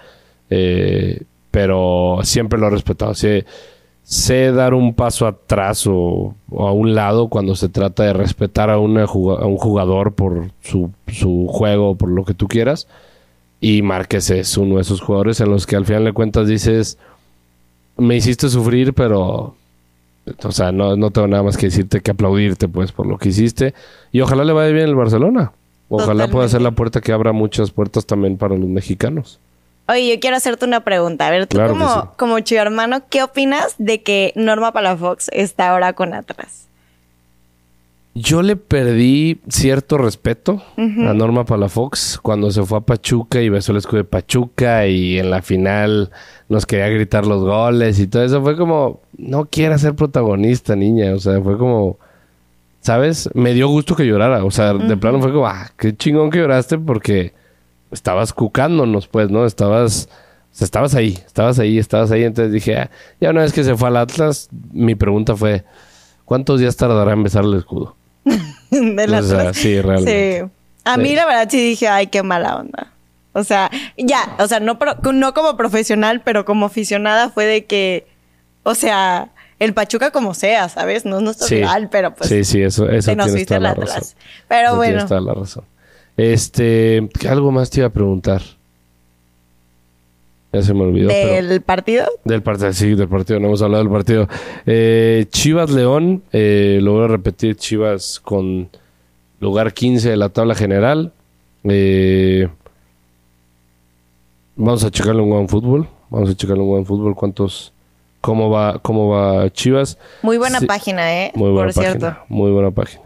Eh, 0.50 1.22
pero 1.50 2.20
siempre 2.24 2.60
lo 2.60 2.68
he 2.68 2.70
respetado. 2.70 3.14
Sé, 3.16 3.46
sé 4.04 4.52
dar 4.52 4.74
un 4.74 4.94
paso 4.94 5.26
atrás 5.26 5.88
o, 5.88 6.36
o 6.50 6.68
a 6.68 6.72
un 6.72 6.94
lado 6.94 7.30
cuando 7.30 7.56
se 7.56 7.70
trata 7.70 8.04
de 8.04 8.14
respetar 8.14 8.70
a, 8.70 8.78
una 8.78 9.04
a 9.04 9.16
un 9.16 9.58
jugador 9.58 10.14
por 10.14 10.52
su, 10.62 10.92
su 11.08 11.48
juego, 11.50 11.96
por 11.96 12.10
lo 12.10 12.26
que 12.26 12.34
tú 12.34 12.48
quieras. 12.48 12.88
Y 13.60 13.82
Márquez 13.82 14.30
es 14.30 14.58
uno 14.58 14.76
de 14.76 14.82
esos 14.82 15.02
jugadores 15.02 15.40
en 15.40 15.50
los 15.50 15.66
que 15.66 15.78
al 15.78 15.86
final 15.86 16.04
de 16.04 16.14
cuentas 16.14 16.48
dices, 16.48 16.98
me 17.98 18.16
hiciste 18.16 18.50
sufrir, 18.50 18.94
pero... 18.94 19.56
O 20.44 20.52
sea, 20.54 20.72
no, 20.72 20.96
no 20.96 21.12
tengo 21.12 21.28
nada 21.28 21.44
más 21.44 21.58
que 21.58 21.66
decirte 21.66 22.00
que 22.00 22.12
aplaudirte, 22.12 22.70
pues, 22.70 22.94
por 22.94 23.06
lo 23.06 23.18
que 23.18 23.30
hiciste. 23.30 23.74
Y 24.14 24.22
ojalá 24.22 24.46
le 24.46 24.54
vaya 24.54 24.72
bien 24.72 24.88
el 24.88 24.96
Barcelona. 24.96 25.52
Ojalá 25.90 26.30
pueda 26.30 26.48
ser 26.48 26.62
la 26.62 26.72
puerta 26.72 27.02
que 27.02 27.12
abra 27.12 27.34
muchas 27.34 27.72
puertas 27.72 28.06
también 28.06 28.38
para 28.38 28.56
los 28.56 28.68
mexicanos. 28.68 29.40
Oye, 29.88 30.14
yo 30.16 30.20
quiero 30.20 30.38
hacerte 30.38 30.66
una 30.66 30.84
pregunta. 30.84 31.28
A 31.28 31.32
ver, 31.32 31.48
tú 31.48 31.58
Claro 31.58 31.74
como, 31.74 31.94
sí. 31.94 32.08
como 32.18 32.40
chivo 32.40 32.62
hermano, 32.62 33.04
¿qué 33.10 33.24
opinas 33.24 33.76
de 33.78 34.02
que 34.02 34.32
Norma 34.36 34.72
Palafox 34.72 35.30
está 35.34 35.72
ahora 35.72 35.94
con 35.94 36.14
Atlas? 36.14 36.68
Yo 38.16 38.44
le 38.44 38.56
perdí 38.56 39.42
cierto 39.50 39.98
respeto 39.98 40.62
a 40.78 41.14
Norma 41.14 41.46
Palafox 41.46 42.20
cuando 42.22 42.52
se 42.52 42.64
fue 42.64 42.78
a 42.78 42.82
Pachuca 42.82 43.42
y 43.42 43.50
besó 43.50 43.72
el 43.72 43.80
escudo 43.80 43.98
de 43.98 44.04
Pachuca 44.04 44.86
y 44.86 45.18
en 45.18 45.32
la 45.32 45.42
final 45.42 46.12
nos 46.48 46.68
quería 46.68 46.90
gritar 46.90 47.26
los 47.26 47.42
goles 47.42 48.00
y 48.00 48.06
todo 48.06 48.24
eso. 48.24 48.44
Fue 48.44 48.56
como, 48.56 49.02
no 49.18 49.46
quiera 49.46 49.80
ser 49.80 49.96
protagonista, 49.96 50.76
niña. 50.76 51.12
O 51.16 51.20
sea, 51.20 51.42
fue 51.42 51.58
como, 51.58 51.98
¿sabes? 52.82 53.32
Me 53.34 53.56
dio 53.56 53.68
gusto 53.68 53.96
que 53.96 54.06
llorara. 54.06 54.46
O 54.46 54.52
sea, 54.52 54.76
de 54.76 54.96
plano 54.96 55.20
fue 55.20 55.34
como, 55.34 55.48
ah, 55.48 55.72
qué 55.76 55.98
chingón 55.98 56.30
que 56.30 56.38
lloraste 56.38 56.78
porque 56.78 57.34
estabas 57.94 58.34
cucándonos, 58.34 59.08
pues, 59.08 59.30
¿no? 59.30 59.46
Estabas, 59.46 60.10
o 60.52 60.56
sea, 60.56 60.66
estabas 60.66 60.96
ahí, 60.96 61.18
estabas 61.26 61.60
ahí, 61.60 61.78
estabas 61.78 62.12
ahí. 62.12 62.24
Entonces 62.24 62.52
dije, 62.52 62.78
ah, 62.78 62.90
ya 63.22 63.30
una 63.30 63.42
vez 63.42 63.54
que 63.54 63.64
se 63.64 63.76
fue 63.76 63.88
al 63.88 63.98
Atlas, 63.98 64.50
mi 64.72 64.96
pregunta 64.96 65.36
fue, 65.36 65.64
¿cuántos 66.26 66.60
días 66.60 66.76
tardará 66.76 67.14
en 67.14 67.24
besar 67.24 67.44
el 67.46 67.54
escudo? 67.56 67.96
de 68.72 69.08
la 69.08 69.20
O 69.20 69.24
sea, 69.24 69.54
sí, 69.54 69.80
realmente. 69.82 70.42
Sí. 70.46 70.52
A 70.86 70.98
mí 70.98 71.10
Sí. 71.10 71.16
la 71.16 71.26
verdad 71.26 71.48
sí 71.50 71.62
dije, 71.70 71.88
ay, 71.88 72.08
qué 72.08 72.24
mala 72.24 72.58
onda. 72.58 72.92
O 73.36 73.44
sea, 73.44 73.72
ya, 73.98 74.36
o 74.38 74.48
sea, 74.48 74.60
no, 74.60 74.78
pro- 74.78 74.98
no 75.12 75.34
como 75.34 75.58
profesional, 75.58 76.22
pero 76.24 76.46
como 76.46 76.66
aficionada 76.68 77.30
fue 77.30 77.46
de 77.46 77.66
que, 77.66 78.06
o 78.64 78.76
sea, 78.76 79.30
el 79.60 79.74
Pachuca 79.74 80.12
como 80.12 80.34
sea, 80.36 80.70
¿sabes? 80.70 81.04
No 81.06 81.18
es 81.18 81.24
nuestro 81.24 81.48
Sí. 81.48 81.56
rival, 81.56 81.90
pero 81.90 82.14
pues 82.14 82.30
sí, 82.30 82.44
sí, 82.44 82.62
eso, 82.62 82.88
eso 82.90 83.16
nos 83.16 83.32
la 83.34 83.56
al 83.58 83.66
Atlas. 83.66 83.90
razón. 83.96 84.04
Pero 84.48 84.68
Eso 84.68 84.76
bueno, 84.76 85.08
toda 85.08 85.22
la 85.22 85.34
razón. 85.34 85.64
Este, 86.18 87.10
¿qué 87.20 87.28
algo 87.30 87.52
más 87.52 87.70
te 87.70 87.80
iba 87.80 87.88
a 87.88 87.92
preguntar? 87.92 88.42
Ya 90.52 90.62
se 90.62 90.74
me 90.74 90.82
olvidó. 90.84 91.08
pero- 91.10 91.48
del 91.48 91.62
partido, 91.62 92.06
Del 92.24 92.44
partido, 92.44 92.72
sí, 92.74 92.94
del 92.94 93.08
partido, 93.08 93.40
no 93.40 93.48
hemos 93.48 93.62
hablado 93.64 93.84
del 93.84 93.92
partido. 93.92 94.28
Eh, 94.68 95.26
Chivas 95.30 95.72
León, 95.72 96.22
eh, 96.32 96.80
lo 96.82 96.94
voy 96.94 97.06
a 97.06 97.08
repetir, 97.08 97.56
Chivas 97.56 98.20
con 98.20 98.70
lugar 99.40 99.74
15 99.74 100.12
de 100.12 100.18
la 100.18 100.30
tabla 100.30 100.54
general. 100.54 101.12
Eh, 101.64 102.48
vamos 104.56 104.84
a 104.84 104.92
checarle 104.92 105.22
un 105.24 105.30
buen 105.32 105.50
fútbol. 105.50 105.88
Vamos 106.12 106.30
a 106.30 106.36
checarle 106.36 106.62
un 106.62 106.70
buen 106.70 106.86
fútbol. 106.86 107.16
¿Cuántos? 107.16 107.74
¿Cómo 108.22 108.52
va, 108.52 108.78
cómo 108.80 109.10
va 109.10 109.50
Chivas? 109.50 109.98
muy 110.22 110.38
buena 110.38 110.60
Sí. 110.60 110.68
página, 110.68 111.24
¿eh? 111.26 111.32
Muy 111.34 111.50
buena 111.50 111.72
Por 111.72 111.74
página. 111.84 112.00
cierto. 112.00 112.20
Muy 112.30 112.52
buena 112.52 112.70
página. 112.70 113.02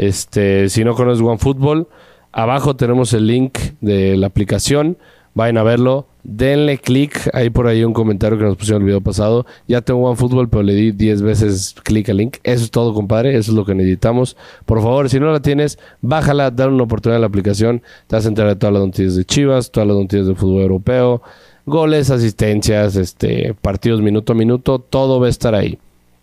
Este, 0.00 0.70
si 0.70 0.82
no 0.82 0.94
conoces 0.94 1.22
OneFootball, 1.22 1.86
abajo 2.32 2.74
tenemos 2.74 3.12
el 3.12 3.26
link 3.26 3.58
de 3.82 4.16
la 4.16 4.28
aplicación. 4.28 4.96
Vayan 5.34 5.58
a 5.58 5.62
verlo. 5.62 6.06
Denle 6.22 6.78
clic. 6.78 7.28
Hay 7.34 7.50
por 7.50 7.66
ahí 7.66 7.84
un 7.84 7.92
comentario 7.92 8.38
que 8.38 8.44
nos 8.44 8.56
pusieron 8.56 8.80
el 8.80 8.86
video 8.86 9.02
pasado. 9.02 9.44
Ya 9.68 9.82
tengo 9.82 10.08
OneFootball, 10.08 10.48
pero 10.48 10.62
le 10.62 10.72
di 10.72 10.92
10 10.92 11.20
veces 11.20 11.74
clic 11.82 12.08
al 12.08 12.16
link. 12.16 12.38
Eso 12.44 12.64
es 12.64 12.70
todo, 12.70 12.94
compadre. 12.94 13.36
Eso 13.36 13.50
es 13.50 13.56
lo 13.58 13.66
que 13.66 13.74
necesitamos. 13.74 14.38
Por 14.64 14.80
favor, 14.80 15.10
si 15.10 15.20
no 15.20 15.30
la 15.30 15.40
tienes, 15.40 15.78
bájala, 16.00 16.50
dale 16.50 16.72
una 16.72 16.84
oportunidad 16.84 17.18
a 17.18 17.20
la 17.20 17.26
aplicación. 17.26 17.82
Te 18.06 18.16
vas 18.16 18.24
a 18.24 18.28
enterar 18.28 18.54
de 18.54 18.56
todas 18.56 18.72
las 18.72 18.82
noticias 18.82 19.16
de 19.16 19.26
Chivas, 19.26 19.70
todas 19.70 19.86
las 19.86 19.98
noticias 19.98 20.26
de 20.28 20.34
fútbol 20.34 20.62
europeo, 20.62 21.20
goles, 21.66 22.10
asistencias, 22.10 22.96
este, 22.96 23.54
partidos 23.60 24.00
minuto 24.00 24.32
a 24.32 24.36
minuto. 24.36 24.78
Todo 24.78 25.20
va 25.20 25.26
a 25.26 25.30
estar 25.30 25.54
ahí. 25.54 25.78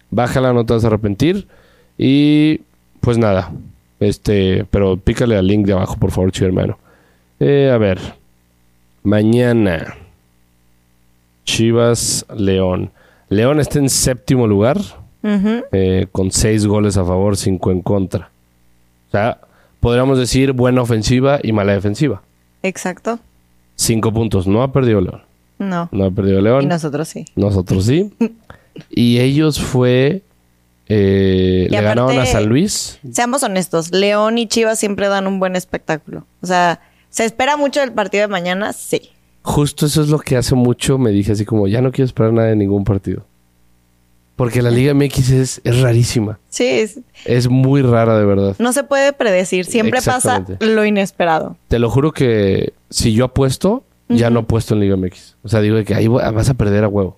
Bájala, 0.09 0.51
no 0.51 0.65
te 0.65 0.73
vas 0.73 0.83
a 0.83 0.87
arrepentir. 0.87 1.47
Y 1.95 2.61
pues 3.07 3.17
nada. 3.17 3.53
Este, 4.01 4.65
pero 4.69 4.97
pícale 4.97 5.37
al 5.37 5.47
link 5.47 5.65
de 5.65 5.71
abajo, 5.71 5.95
por 5.95 6.11
favor, 6.11 6.29
chido 6.33 6.47
hermano. 6.47 6.77
Eh, 7.39 7.71
a 7.73 7.77
ver. 7.77 8.01
Mañana. 9.01 9.95
Chivas 11.45 12.25
León. 12.35 12.91
León 13.29 13.61
está 13.61 13.79
en 13.79 13.89
séptimo 13.89 14.45
lugar. 14.45 14.77
Eh, 15.23 16.07
con 16.11 16.31
seis 16.31 16.65
goles 16.65 16.97
a 16.97 17.05
favor, 17.05 17.37
cinco 17.37 17.71
en 17.71 17.81
contra. 17.81 18.29
O 19.07 19.11
sea, 19.11 19.39
podríamos 19.79 20.19
decir 20.19 20.51
buena 20.51 20.81
ofensiva 20.81 21.39
y 21.41 21.53
mala 21.53 21.71
defensiva. 21.71 22.21
Exacto. 22.61 23.19
Cinco 23.77 24.11
puntos. 24.11 24.47
No 24.47 24.63
ha 24.63 24.73
perdido 24.73 24.99
León. 24.99 25.21
No. 25.59 25.87
No 25.93 26.03
ha 26.03 26.11
perdido 26.11 26.41
León. 26.41 26.63
Y 26.63 26.67
nosotros 26.67 27.07
sí. 27.07 27.23
Nosotros 27.37 27.85
sí. 27.85 28.11
y 28.89 29.19
ellos 29.19 29.61
fue. 29.61 30.23
Eh, 30.89 31.67
le 31.69 31.77
aparte- 31.77 31.95
ganaron 32.01 32.19
a 32.19 32.25
San 32.25 32.45
Luis. 32.47 32.99
Seamos 33.11 33.43
honestos, 33.43 33.91
León 33.91 34.37
y 34.37 34.47
Chivas 34.47 34.79
siempre 34.79 35.07
dan 35.07 35.27
un 35.27 35.39
buen 35.39 35.55
espectáculo. 35.55 36.25
O 36.41 36.47
sea, 36.47 36.79
¿se 37.09 37.25
espera 37.25 37.57
mucho 37.57 37.79
del 37.81 37.91
partido 37.91 38.21
de 38.21 38.27
mañana? 38.27 38.73
Sí. 38.73 39.09
Justo 39.41 39.85
eso 39.85 40.01
es 40.01 40.09
lo 40.09 40.19
que 40.19 40.35
hace 40.37 40.55
mucho 40.55 40.97
me 40.97 41.11
dije 41.11 41.31
así 41.31 41.45
como, 41.45 41.67
ya 41.67 41.81
no 41.81 41.91
quiero 41.91 42.05
esperar 42.05 42.33
nada 42.33 42.47
de 42.49 42.55
ningún 42.55 42.83
partido. 42.83 43.25
Porque 44.35 44.61
la 44.61 44.69
Liga 44.69 44.93
MX 44.93 45.29
es, 45.31 45.61
es 45.63 45.81
rarísima. 45.81 46.37
Sí, 46.49 46.63
es- 46.67 46.99
Es 47.25 47.47
muy 47.49 47.81
rara 47.81 48.19
de 48.19 48.25
verdad. 48.25 48.55
no 48.59 48.71
se 48.71 48.83
puede 48.83 49.11
predecir. 49.13 49.65
Siempre 49.65 49.99
pasa 50.01 50.45
lo 50.59 50.85
inesperado. 50.85 51.57
Te 51.69 51.79
lo 51.79 51.89
juro 51.89 52.11
que 52.11 52.73
si 52.91 53.13
yo 53.13 53.25
apuesto, 53.25 53.83
ya 54.09 54.29
no 54.29 54.41
apuesto 54.41 54.75
en 54.75 54.81
Liga 54.81 54.95
MX. 54.95 55.35
O 55.43 55.49
sea, 55.49 55.59
digo 55.61 55.83
que 55.83 55.95
ahí 55.95 56.07
vas 56.07 56.49
a 56.49 56.53
perder 56.53 56.83
a 56.83 56.87
huevo. 56.87 57.17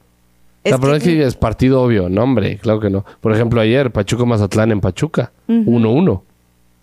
La 0.72 0.78
verdad 0.78 0.98
es 0.98 1.04
que- 1.04 1.24
es 1.24 1.36
partido 1.36 1.82
obvio. 1.82 2.10
No, 2.10 2.24
hombre, 2.24 2.58
claro 2.58 2.80
que 2.80 2.90
no. 2.90 3.06
Por 3.22 3.34
ejemplo, 3.34 3.60
ayer 3.62 3.92
Pachuca 3.92 4.26
Mazatlán 4.26 4.72
en 4.72 4.82
Pachuca. 4.82 5.32
1-1. 5.48 6.24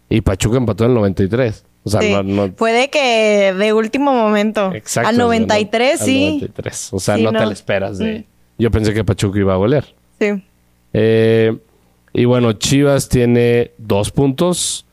Y 0.09 0.21
Pachuca 0.21 0.57
empató 0.57 0.85
en 0.85 0.91
el 0.91 0.97
93. 0.97 1.65
O 1.85 1.91
sea, 1.91 2.01
Sí. 2.03 2.13
no, 2.13 2.23
no- 2.23 2.53
Puede 2.53 2.91
que 2.91 3.55
de 3.57 3.73
último 3.73 4.13
momento. 4.13 4.73
Exacto. 4.75 5.09
Al 5.09 5.19
93, 5.19 6.01
al 6.01 6.07
sí. 6.07 6.25
93. 6.27 6.89
O 6.93 6.99
sea, 6.99 7.17
Sí, 7.17 7.23
no, 7.23 7.31
te 7.33 7.39
no. 7.39 7.47
la 7.47 7.53
esperas 7.53 7.99
de... 7.99 8.21
Mm. 8.21 8.25
Yo 8.59 8.71
pensé 8.71 8.93
que 8.95 9.05
Pachuca 9.05 9.39
iba 9.39 9.53
a 9.55 9.57
golear. 9.57 9.85
Sí. 10.19 10.43
Eh, 10.93 11.57
y 12.13 12.25
bueno, 12.25 12.53
Chivas 12.55 13.09
tiene 13.09 13.73
dos 13.79 14.11
puntos, 14.11 14.87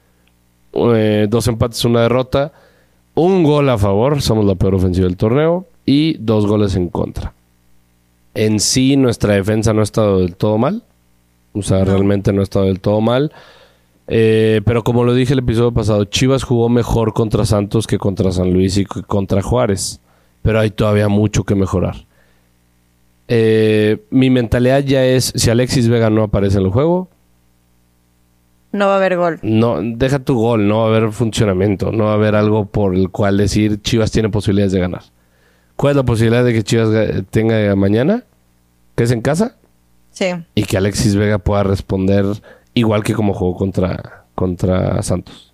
eh, 0.73 1.27
dos 1.29 1.47
empates, 1.47 1.83
una 1.85 2.01
derrota, 2.01 2.51
un 3.15 3.43
gol 3.43 3.69
a 3.69 3.77
favor, 3.77 4.21
somos 4.21 4.45
la 4.45 4.55
peor 4.55 4.75
ofensiva 4.75 5.07
del 5.07 5.15
torneo, 5.17 5.65
y 5.85 6.17
dos 6.19 6.45
goles 6.47 6.75
en 6.75 6.89
contra. 6.89 7.33
En 8.35 8.59
sí, 8.59 8.97
nuestra 8.97 9.33
defensa 9.35 9.73
no 9.73 9.81
ha 9.81 9.83
estado 9.83 10.19
del 10.19 10.35
todo 10.35 10.57
mal. 10.57 10.83
O 11.53 11.61
sea, 11.61 11.83
realmente 11.85 12.33
no 12.33 12.41
ha 12.41 12.43
estado 12.43 12.65
del 12.65 12.79
todo 12.79 12.99
mal. 13.01 13.31
Eh, 14.07 14.61
pero 14.65 14.83
como 14.83 15.03
lo 15.03 15.13
dije 15.13 15.33
el 15.33 15.39
episodio 15.39 15.71
pasado, 15.71 16.05
Chivas 16.05 16.43
jugó 16.43 16.67
mejor 16.69 17.13
contra 17.13 17.45
Santos 17.45 17.87
que 17.87 17.97
contra 17.99 18.31
San 18.31 18.51
Luis 18.51 18.77
y 18.77 18.85
contra 18.85 19.41
Juárez. 19.41 19.99
Pero 20.41 20.59
hay 20.59 20.71
todavía 20.71 21.07
mucho 21.09 21.43
que 21.43 21.55
mejorar. 21.55 21.95
Eh, 23.27 24.03
mi 24.09 24.29
mentalidad 24.29 24.83
ya 24.83 25.05
es, 25.05 25.31
si 25.35 25.49
Alexis 25.49 25.87
Vega 25.87 26.09
no 26.09 26.23
aparece 26.23 26.57
en 26.57 26.65
el 26.65 26.71
juego, 26.71 27.09
No 28.71 28.87
va 28.87 28.93
a 28.95 28.97
haber 28.97 29.15
gol. 29.17 29.39
no, 29.43 29.79
deja 29.81 30.19
tu 30.19 30.35
gol, 30.35 30.67
no 30.67 30.79
va 30.79 30.85
a 30.85 30.87
haber 30.97 31.11
funcionamiento, 31.11 31.91
no 31.91 32.05
va 32.05 32.11
a 32.11 32.15
haber 32.15 32.35
algo 32.35 32.65
por 32.65 32.95
el 32.95 33.09
cual 33.09 33.37
decir 33.37 33.81
Chivas 33.81 34.11
tiene 34.11 34.29
posibilidades 34.29 34.73
de 34.73 34.79
ganar. 34.79 35.03
¿Cuál 35.75 35.91
es 35.91 35.97
la 35.97 36.03
posibilidad 36.03 36.43
de 36.43 36.53
que 36.53 36.63
Chivas 36.63 36.89
ga- 36.89 37.25
tenga 37.29 37.75
mañana? 37.75 38.23
Que 38.95 39.03
es 39.03 39.11
en 39.11 39.21
casa 39.21 39.55
Sí. 40.11 40.27
y 40.55 40.63
que 40.65 40.77
Alexis 40.77 41.15
Vega 41.15 41.39
pueda 41.39 41.63
responder 41.63 42.25
igual 42.75 43.03
que 43.03 43.13
como 43.13 43.33
jugó 43.33 43.55
contra, 43.57 44.25
contra 44.35 45.01
Santos. 45.01 45.49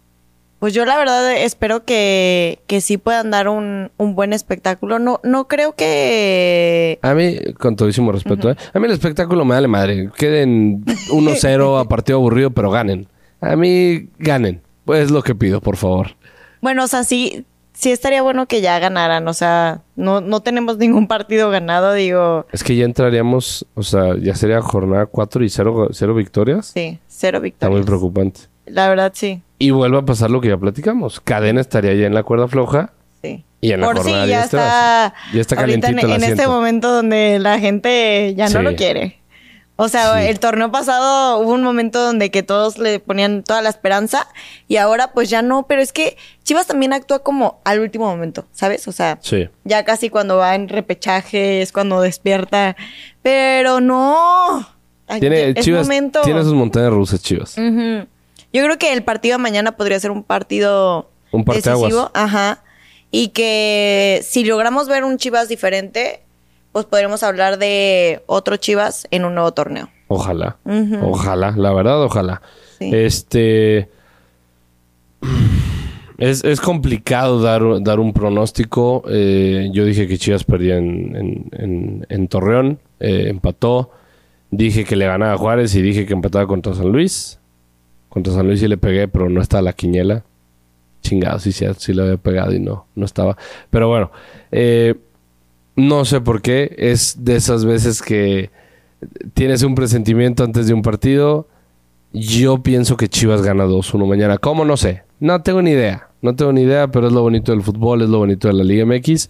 Pues 0.59 0.73
yo 0.73 0.83
la 0.83 0.97
verdad 0.97 1.31
espero 1.37 1.85
que, 1.85 2.59
que 2.67 2.81
sí 2.81 2.97
puedan 2.97 3.31
dar 3.31 3.47
un, 3.47 3.91
un 3.95 4.13
buen 4.15 4.33
espectáculo. 4.33 4.99
No, 4.99 5.21
no 5.23 5.47
creo 5.47 5.73
que... 5.73 6.99
A 7.01 7.13
mí, 7.13 7.37
con 7.57 7.77
todísimo 7.77 8.11
respeto, 8.11 8.51
¿eh? 8.51 8.57
a 8.73 8.77
mí 8.79 8.85
el 8.87 8.91
espectáculo 8.91 9.45
me 9.45 9.55
vale 9.55 9.69
madre. 9.69 10.09
Queden 10.17 10.83
1-0 11.11 11.79
a 11.79 11.85
partido 11.87 12.17
aburrido, 12.17 12.51
pero 12.51 12.71
ganen. 12.71 13.07
A 13.39 13.55
mí, 13.55 14.09
ganen. 14.17 14.61
Pues 14.83 15.05
es 15.05 15.11
lo 15.11 15.21
que 15.23 15.33
pido, 15.33 15.61
por 15.61 15.77
favor. 15.77 16.07
Bueno, 16.61 16.83
o 16.83 16.87
sea, 16.87 17.05
sí, 17.05 17.45
sí 17.79 17.91
estaría 17.91 18.21
bueno 18.21 18.45
que 18.45 18.59
ya 18.61 18.77
ganaran. 18.79 19.27
O 19.27 19.33
sea, 19.33 19.81
no, 19.95 20.19
no 20.21 20.41
tenemos 20.41 20.77
ningún 20.77 21.07
partido 21.07 21.49
ganado, 21.49 21.93
digo. 21.93 22.45
Es 22.51 22.63
que 22.63 22.75
ya 22.75 22.83
entraríamos, 22.85 23.65
o 23.75 23.83
sea, 23.83 24.15
ya 24.21 24.35
sería 24.35 24.61
jornada 24.61 25.05
4 25.05 25.43
y 25.45 25.49
0 25.49 25.87
cero 25.91 26.13
victorias. 26.13 26.67
Sí, 26.67 26.99
cero 27.07 27.37
Está 27.43 27.69
muy 27.69 27.79
victorias. 27.79 27.85
preocupante. 27.85 28.39
La 28.65 28.89
verdad, 28.89 29.11
sí. 29.15 29.41
Y 29.57 29.71
vuelve 29.71 29.97
a 29.97 30.01
pasar 30.03 30.29
lo 30.29 30.41
que 30.41 30.49
ya 30.49 30.57
platicamos. 30.57 31.19
Cadena 31.21 31.61
estaría 31.61 31.93
ya 31.93 32.05
en 32.05 32.13
la 32.13 32.23
cuerda 32.23 32.47
floja 32.47 32.91
Sí. 33.21 33.43
y 33.61 33.71
en 33.71 33.81
la 33.81 33.87
Por 33.87 33.97
sí, 33.97 34.01
jornada 34.03 34.25
ya 34.27 34.37
10 34.39 34.49
te 34.49 34.57
vas. 34.57 34.65
está, 34.65 35.13
Ya 35.33 35.41
está 35.41 35.55
ahorita 35.59 35.87
calientito 35.87 36.07
en, 36.07 36.13
el 36.21 36.23
en 36.23 36.29
este 36.31 36.47
momento 36.47 36.91
donde 36.91 37.39
la 37.39 37.59
gente 37.59 38.33
ya 38.35 38.45
no 38.49 38.59
Sí. 38.59 38.63
lo 38.65 38.75
quiere. 38.75 39.18
O 39.81 39.87
sea, 39.87 40.19
Sí. 40.19 40.27
el 40.27 40.39
torneo 40.39 40.71
pasado 40.71 41.39
hubo 41.39 41.53
un 41.53 41.63
momento 41.63 42.01
donde 42.03 42.31
que 42.31 42.43
todos 42.43 42.77
le 42.77 42.99
ponían 42.99 43.43
toda 43.43 43.61
la 43.61 43.69
esperanza 43.69 44.27
y 44.67 44.75
ahora 44.75 45.13
pues 45.13 45.29
ya 45.29 45.41
no, 45.41 45.67
pero 45.67 45.81
es 45.81 45.93
que 45.93 46.17
Chivas 46.43 46.67
también 46.67 46.91
actúa 46.91 47.19
como 47.19 47.61
al 47.63 47.79
último 47.79 48.05
momento, 48.07 48.45
¿sabes? 48.51 48.89
O 48.89 48.91
sea, 48.91 49.19
Sí. 49.21 49.47
ya 49.63 49.85
casi 49.85 50.09
cuando 50.09 50.35
va 50.35 50.53
en 50.55 50.67
repechaje 50.67 51.61
es 51.61 51.71
cuando 51.71 52.01
despierta, 52.01 52.75
pero 53.21 53.79
no. 53.79 54.67
Ay, 55.07 55.21
Tiene, 55.21 55.49
es 55.51 55.63
Chivas, 55.65 55.83
momento. 55.83 56.21
tiene 56.23 56.43
sus 56.43 56.53
montañas 56.53 56.91
rusas, 56.91 57.21
Chivas. 57.23 57.55
Yo 57.55 58.63
creo 58.63 58.77
que 58.77 58.91
el 58.91 59.03
partido 59.03 59.37
de 59.37 59.43
mañana 59.43 59.77
podría 59.77 59.99
ser 59.99 60.11
un 60.11 60.23
partido 60.23 61.09
Un 61.31 61.45
decisivo. 61.45 62.11
Ajá. 62.13 62.63
Y 63.11 63.29
que 63.29 64.19
si 64.27 64.43
logramos 64.43 64.87
ver 64.89 65.03
un 65.05 65.17
Chivas 65.17 65.47
diferente, 65.47 66.21
pues 66.71 66.85
podremos 66.85 67.23
hablar 67.23 67.57
de 67.59 68.21
otro 68.27 68.57
Chivas 68.57 69.07
en 69.11 69.25
un 69.25 69.35
nuevo 69.35 69.51
torneo. 69.53 69.89
Ojalá. 70.07 70.57
Ojalá, 71.01 71.51
la 71.55 71.71
verdad, 71.73 72.03
ojalá. 72.03 72.41
Sí. 72.79 72.89
Este. 72.93 73.89
Es, 76.17 76.43
es 76.43 76.59
complicado 76.59 77.41
dar, 77.41 77.61
dar 77.81 77.99
un 77.99 78.11
pronóstico. 78.13 79.03
Eh, 79.09 79.69
yo 79.71 79.85
dije 79.85 80.07
que 80.07 80.17
Chivas 80.17 80.43
perdía 80.43 80.77
en, 80.77 81.15
en, 81.15 81.45
en- 81.53 82.05
en 82.09 82.27
Torreón, 82.27 82.79
eh, 82.99 83.25
empató. 83.29 83.91
Dije 84.51 84.83
que 84.83 84.95
le 84.95 85.05
ganaba 85.05 85.33
a 85.33 85.37
Juárez 85.37 85.73
y 85.75 85.81
dije 85.81 86.05
que 86.05 86.13
empataba 86.13 86.45
contra 86.47 86.73
San 86.73 86.91
Luis. 86.91 87.39
Contra 88.09 88.33
San 88.33 88.47
Luis 88.47 88.59
sí 88.59 88.67
le 88.67 88.77
pegué, 88.77 89.07
pero 89.07 89.29
no 89.29 89.41
está 89.41 89.61
la 89.61 89.73
quiniela. 89.73 90.23
Chingado, 91.01 91.39
sí, 91.39 91.51
sí, 91.53 91.65
sí 91.77 91.93
le 91.93 92.01
había 92.01 92.17
pegado 92.17 92.51
y 92.53 92.59
no, 92.59 92.87
no 92.95 93.05
estaba. 93.05 93.37
Pero 93.69 93.87
bueno, 93.87 94.11
eh, 94.51 94.95
no 95.75 96.05
sé 96.05 96.21
por 96.21 96.41
qué. 96.41 96.75
Es 96.77 97.23
de 97.23 97.35
esas 97.35 97.65
veces 97.65 98.01
que 98.01 98.51
tienes 99.33 99.63
un 99.63 99.75
presentimiento 99.75 100.43
antes 100.43 100.67
de 100.67 100.73
un 100.73 100.81
partido. 100.81 101.47
Yo 102.11 102.63
pienso 102.63 102.97
que 102.97 103.07
Chivas 103.07 103.41
gana 103.41 103.65
2-1 103.65 104.07
mañana. 104.07 104.37
¿Cómo? 104.37 104.65
No 104.65 104.77
sé. 104.77 105.03
No 105.19 105.41
tengo 105.41 105.61
ni 105.61 105.71
idea. 105.71 106.09
No 106.21 106.35
tengo 106.35 106.51
ni 106.51 106.61
idea, 106.61 106.89
pero 106.89 107.07
es 107.07 107.13
lo 107.13 107.21
bonito 107.21 107.51
del 107.51 107.61
fútbol, 107.61 108.01
es 108.01 108.09
lo 108.09 108.17
bonito 108.17 108.47
de 108.47 108.53
la 108.53 108.63
Liga 108.63 108.85
MX. 108.85 109.29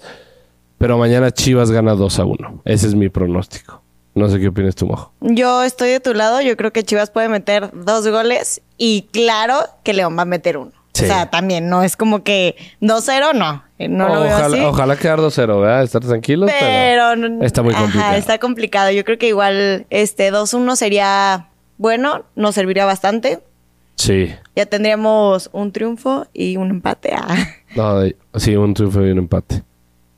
Pero 0.78 0.98
mañana 0.98 1.32
Chivas 1.32 1.72
gana 1.72 1.94
2-1. 1.94 2.62
Ese 2.66 2.88
es 2.88 2.96
mi 2.96 3.10
pronóstico. 3.10 3.84
No 4.16 4.28
sé 4.30 4.40
qué 4.40 4.48
opinas 4.48 4.76
tú, 4.76 4.88
Mojo. 4.88 5.14
Yo 5.22 5.64
estoy 5.64 5.90
de 5.90 6.00
tu 6.00 6.14
lado. 6.14 6.42
Yo 6.42 6.58
creo 6.58 6.72
que 6.72 6.84
Chivas 6.84 7.12
puede 7.12 7.30
meter 7.30 7.70
dos 7.74 8.08
goles 8.08 8.62
y 8.78 9.04
claro 9.12 9.60
que 9.84 9.94
León 9.94 10.18
va 10.18 10.24
a 10.24 10.26
meter 10.26 10.58
uno. 10.58 10.72
Sí. 11.00 11.06
O 11.06 11.08
sea, 11.08 11.30
también 11.30 11.70
no 11.70 11.84
es 11.84 11.96
como 11.98 12.24
que 12.24 12.56
2-0, 12.82 13.34
no. 13.34 13.64
No 13.90 14.08
lo 14.10 14.22
veo 14.22 14.36
así. 14.36 14.60
ojalá, 14.60 14.96
quedar 14.98 15.20
2-0, 15.20 15.62
¿verdad? 15.62 15.84
Estar 15.84 16.02
tranquilos, 16.02 16.50
pero, 16.60 17.14
Pero, 17.22 17.44
está 17.44 17.62
muy 17.64 17.74
ajá, 17.74 17.84
complicado. 17.84 18.16
está 18.16 18.38
complicado. 18.40 18.92
Yo 18.92 19.04
creo 19.06 19.18
que 19.18 19.28
igual 19.30 19.86
este 19.90 20.32
2-1 20.32 20.76
sería 20.76 21.48
bueno, 21.78 22.26
nos 22.36 22.56
serviría 22.56 22.86
bastante. 22.86 23.40
Sí. 23.96 24.34
Ya 24.56 24.66
tendríamos 24.66 25.50
un 25.54 25.72
triunfo 25.72 26.26
y 26.34 26.58
un 26.58 26.70
empate. 26.72 27.12
Ah, 27.14 27.36
No, 27.76 28.02
sí, 28.36 28.56
un 28.56 28.74
triunfo 28.74 29.06
y 29.06 29.12
un 29.12 29.18
empate. 29.20 29.64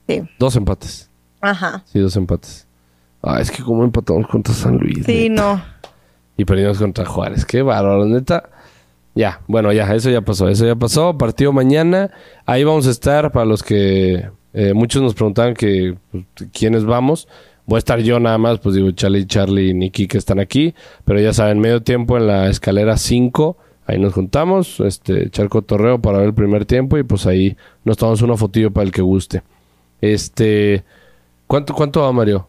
sí. 0.07 0.21
Dos 0.39 0.55
empates. 0.55 1.09
Ajá. 1.41 1.83
Sí, 1.91 1.99
dos 1.99 2.15
empates. 2.15 2.67
Ah, 3.23 3.39
es 3.39 3.51
que 3.51 3.61
como 3.63 3.83
empatamos 3.83 4.27
contra 4.27 4.53
San 4.53 4.77
Luis. 4.77 5.05
Sí, 5.05 5.29
neta. 5.29 5.41
no. 5.41 5.63
Y 6.37 6.45
perdimos 6.45 6.79
contra 6.79 7.05
Juárez. 7.05 7.45
Qué 7.45 7.61
bárbaro, 7.61 8.05
neta. 8.05 8.49
Ya, 9.13 9.41
bueno, 9.47 9.73
ya, 9.73 9.93
eso 9.93 10.09
ya 10.09 10.21
pasó. 10.21 10.47
Eso 10.49 10.65
ya 10.65 10.75
pasó. 10.75 11.17
Partido 11.17 11.51
mañana. 11.51 12.11
Ahí 12.45 12.63
vamos 12.63 12.87
a 12.87 12.91
estar 12.91 13.31
para 13.31 13.45
los 13.45 13.63
que 13.63 14.29
eh, 14.53 14.73
muchos 14.73 15.01
nos 15.01 15.13
preguntaban 15.13 15.53
que 15.53 15.95
pues, 16.11 16.25
quiénes 16.53 16.85
vamos. 16.85 17.27
Voy 17.65 17.77
a 17.77 17.79
estar 17.79 17.99
yo 17.99 18.19
nada 18.19 18.37
más, 18.37 18.59
pues 18.59 18.75
digo, 18.75 18.91
Charlie, 18.91 19.25
Charlie 19.25 19.69
y 19.69 19.73
Nicky 19.73 20.07
que 20.07 20.17
están 20.17 20.39
aquí. 20.39 20.73
Pero 21.05 21.19
ya 21.19 21.33
saben, 21.33 21.59
medio 21.59 21.81
tiempo 21.81 22.17
en 22.17 22.27
la 22.27 22.49
escalera 22.49 22.97
5. 22.97 23.57
Ahí 23.85 23.99
nos 23.99 24.13
juntamos, 24.13 24.79
este, 24.79 25.29
Charco 25.31 25.63
Torreo 25.63 26.01
para 26.01 26.19
ver 26.19 26.27
el 26.27 26.33
primer 26.33 26.65
tiempo 26.65 26.97
y 26.97 27.03
pues 27.03 27.25
ahí 27.25 27.57
nos 27.83 27.97
tomamos 27.97 28.21
una 28.21 28.37
fotillo 28.37 28.71
para 28.71 28.85
el 28.85 28.91
que 28.91 29.01
guste. 29.01 29.43
Este, 29.99 30.83
¿cuánto, 31.47 31.73
cuánto 31.73 32.01
va 32.01 32.11
Mario? 32.11 32.47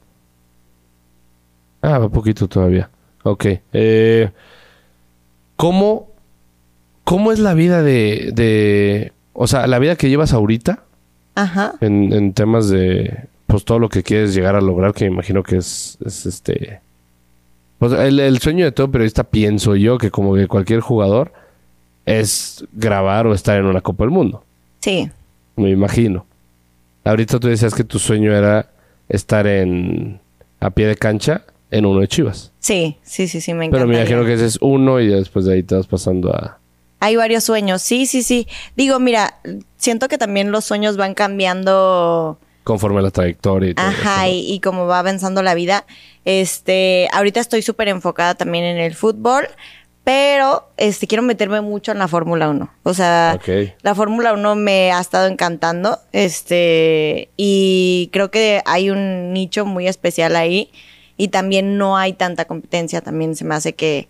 Ah, 1.80 1.98
va 1.98 2.08
poquito 2.08 2.46
todavía. 2.46 2.90
Ok. 3.24 3.46
Eh, 3.72 4.30
¿cómo, 5.56 6.11
¿Cómo 7.04 7.32
es 7.32 7.38
la 7.38 7.54
vida 7.54 7.82
de, 7.82 8.30
de... 8.34 9.12
O 9.32 9.46
sea, 9.46 9.66
la 9.66 9.78
vida 9.78 9.96
que 9.96 10.08
llevas 10.08 10.32
ahorita 10.32 10.84
Ajá. 11.34 11.74
en, 11.80 12.12
en 12.12 12.32
temas 12.32 12.68
de... 12.68 13.24
Pues 13.46 13.64
todo 13.64 13.78
lo 13.78 13.88
que 13.88 14.02
quieres 14.02 14.34
llegar 14.34 14.56
a 14.56 14.60
lograr, 14.60 14.94
que 14.94 15.04
me 15.04 15.12
imagino 15.12 15.42
que 15.42 15.56
es, 15.56 15.98
es 16.04 16.26
este... 16.26 16.80
Pues 17.78 17.92
el, 17.92 18.20
el 18.20 18.38
sueño 18.38 18.64
de 18.64 18.72
todo 18.72 18.90
periodista, 18.90 19.24
pienso 19.24 19.74
yo, 19.76 19.98
que 19.98 20.10
como 20.10 20.34
que 20.34 20.46
cualquier 20.46 20.80
jugador, 20.80 21.32
es 22.06 22.64
grabar 22.72 23.26
o 23.26 23.34
estar 23.34 23.58
en 23.58 23.66
una 23.66 23.80
Copa 23.80 24.04
del 24.04 24.12
Mundo. 24.12 24.44
Sí. 24.80 25.10
Me 25.56 25.70
imagino. 25.70 26.24
Ahorita 27.04 27.40
tú 27.40 27.48
decías 27.48 27.74
que 27.74 27.84
tu 27.84 27.98
sueño 27.98 28.32
era 28.34 28.70
estar 29.08 29.46
en... 29.46 30.20
A 30.60 30.70
pie 30.70 30.86
de 30.86 30.94
cancha 30.94 31.42
en 31.72 31.84
uno 31.84 31.98
de 31.98 32.06
Chivas. 32.06 32.52
Sí, 32.60 32.96
sí, 33.02 33.26
sí, 33.26 33.40
sí, 33.40 33.52
me 33.52 33.64
encanta. 33.64 33.78
Pero 33.78 33.88
me 33.88 33.96
imagino 33.98 34.24
que 34.24 34.34
ese 34.34 34.46
es 34.46 34.58
uno 34.60 35.00
y 35.00 35.08
después 35.08 35.44
de 35.44 35.54
ahí 35.54 35.64
te 35.64 35.74
vas 35.74 35.88
pasando 35.88 36.32
a... 36.32 36.60
Hay 37.04 37.16
varios 37.16 37.42
sueños, 37.42 37.82
sí, 37.82 38.06
sí, 38.06 38.22
sí. 38.22 38.46
Digo, 38.76 39.00
mira, 39.00 39.40
siento 39.76 40.06
que 40.06 40.18
también 40.18 40.52
los 40.52 40.64
sueños 40.64 40.96
van 40.96 41.14
cambiando, 41.14 42.38
Conforme 42.62 43.00
a 43.00 43.02
la 43.02 43.10
trayectoria 43.10 43.70
y 43.70 43.74
todo 43.74 43.84
ajá, 43.86 44.26
eso, 44.28 44.36
y, 44.36 44.52
y 44.52 44.60
como 44.60 44.86
va 44.86 45.00
avanzando 45.00 45.42
la 45.42 45.54
vida. 45.54 45.84
Este, 46.24 47.08
ahorita 47.12 47.40
estoy 47.40 47.60
súper 47.62 47.88
enfocada 47.88 48.36
también 48.36 48.62
en 48.64 48.76
el 48.76 48.94
fútbol, 48.94 49.48
pero 50.04 50.68
este, 50.76 51.08
quiero 51.08 51.22
meterme 51.24 51.60
mucho 51.60 51.90
en 51.90 51.98
la 51.98 52.06
Fórmula 52.06 52.48
1. 52.48 52.70
O 52.84 52.94
sea, 52.94 53.32
Ok. 53.34 53.72
la 53.82 53.94
Fórmula 53.96 54.32
1 54.32 54.54
me 54.54 54.92
ha 54.92 55.00
estado 55.00 55.26
encantando, 55.26 55.98
este, 56.12 57.30
y 57.36 58.10
creo 58.12 58.30
que 58.30 58.62
hay 58.64 58.90
un 58.90 59.32
nicho 59.32 59.66
muy 59.66 59.88
especial 59.88 60.36
ahí, 60.36 60.70
y 61.16 61.28
también 61.28 61.78
no 61.78 61.96
hay 61.96 62.12
tanta 62.12 62.44
competencia, 62.44 63.00
también 63.00 63.34
se 63.34 63.44
me 63.44 63.56
hace 63.56 63.72
que, 63.74 64.08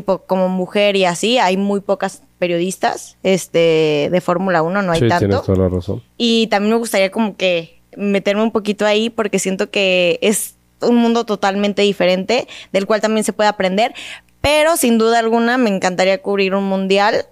tipo, 0.00 0.18
como 0.26 0.48
mujer 0.48 0.94
y 0.96 1.04
así, 1.04 1.38
hay 1.38 1.56
muy 1.56 1.80
pocas 1.80 2.22
periodistas, 2.38 3.16
este, 3.22 4.08
de 4.12 4.20
Fórmula 4.20 4.62
1, 4.62 4.82
no 4.82 4.92
hay 4.92 5.00
Sí, 5.00 5.08
tanto. 5.08 5.26
tienes 5.26 5.42
toda 5.42 5.58
la 5.58 5.68
razón. 5.74 6.02
Y 6.18 6.48
también 6.48 6.72
me 6.74 6.78
gustaría 6.78 7.10
como 7.10 7.36
que 7.36 7.80
meterme 7.96 8.42
un 8.42 8.52
poquito 8.52 8.84
ahí 8.84 9.08
porque 9.08 9.38
siento 9.38 9.70
que 9.70 10.18
es 10.20 10.56
un 10.82 10.96
mundo 10.96 11.24
totalmente 11.24 11.80
diferente 11.80 12.46
del 12.72 12.84
cual 12.86 13.00
también 13.00 13.24
se 13.24 13.32
puede 13.32 13.48
aprender. 13.48 13.94
Pero 14.42 14.76
sin 14.76 14.98
duda 14.98 15.18
alguna 15.18 15.56
me 15.56 15.70
encantaría 15.70 16.20
cubrir 16.20 16.54
un 16.54 16.64
mundial. 16.64 17.24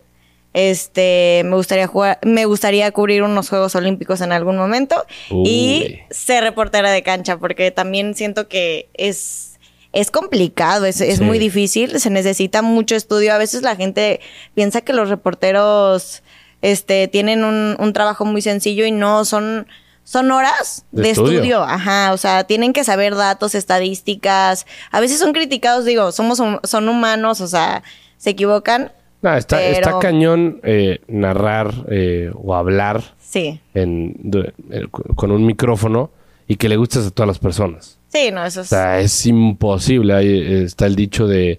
Este, 0.55 1.43
me 1.45 1.57
gustaría 1.57 1.87
jugar, 1.89 2.19
me 2.23 2.45
gustaría 2.47 2.91
cubrir 2.93 3.23
unos 3.25 3.49
Juegos 3.51 3.75
Olímpicos 3.75 4.21
en 4.21 4.31
algún 4.33 4.57
momento 4.57 5.05
Uy. 5.31 5.49
y 5.49 5.99
ser 6.11 6.45
reportera 6.45 6.91
de 6.93 7.03
cancha 7.03 7.37
porque 7.39 7.71
también 7.73 8.15
siento 8.15 8.47
que 8.49 8.89
es 8.95 9.54
es 9.95 10.11
complicado, 10.11 10.85
es, 10.87 11.01
es 11.01 11.19
Sí. 11.19 11.25
muy 11.25 11.39
difícil, 11.39 11.99
se 12.01 12.11
necesita 12.11 12.63
mucho 12.63 12.95
estudio. 12.97 13.33
A 13.33 13.39
veces 13.39 13.63
la 13.63 13.77
gente 13.77 14.21
piensa 14.55 14.81
que 14.81 14.93
los 14.93 15.09
reporteros 15.09 16.23
este, 16.63 17.09
tienen 17.09 17.45
un, 17.45 17.77
un 17.79 17.93
trabajo 17.93 18.25
muy 18.25 18.43
sencillo 18.43 18.85
y 18.87 18.91
no 18.91 19.25
son, 19.25 19.67
son 20.03 20.31
horas 20.31 20.85
De 20.93 21.03
de, 21.03 21.11
estudio. 21.11 21.33
estudio. 21.39 21.63
Ajá, 21.63 22.13
o 22.13 22.17
sea, 22.17 22.45
tienen 22.45 22.73
que 22.73 22.85
saber 22.85 23.15
datos, 23.15 23.55
estadísticas. 23.55 24.67
A 24.91 25.01
veces 25.01 25.19
son 25.19 25.33
criticados, 25.33 25.85
digo, 25.85 26.11
somos 26.13 26.39
son 26.65 26.89
humanos, 26.89 27.41
o 27.41 27.47
sea, 27.47 27.83
se 28.17 28.31
equivocan. 28.31 28.93
Nah, 29.23 29.37
está, 29.39 29.57
Pero- 29.59 29.75
está 29.75 29.99
cañón 30.01 30.61
eh, 30.65 31.01
narrar 31.09 31.73
eh, 31.91 32.31
o 32.35 32.55
hablar 32.55 33.03
Sí, 33.21 33.61
en, 33.75 34.15
de- 34.19 34.53
eh, 34.71 34.87
con 35.17 35.31
un 35.31 35.47
micrófono 35.47 36.11
y 36.47 36.57
que 36.57 36.69
le 36.69 36.77
gustes 36.77 37.07
a 37.07 37.11
todas 37.11 37.29
las 37.29 37.39
personas. 37.39 37.99
Sí, 38.15 38.31
no, 38.33 38.45
eso 38.45 38.61
O 38.61 38.63
es. 38.63 38.69
sea, 38.69 39.01
es 39.01 39.27
imposible. 39.27 40.15
Ahí 40.15 40.29
eh, 40.29 40.63
está 40.65 40.87
el 40.87 40.97
dicho 40.97 41.27
de 41.27 41.59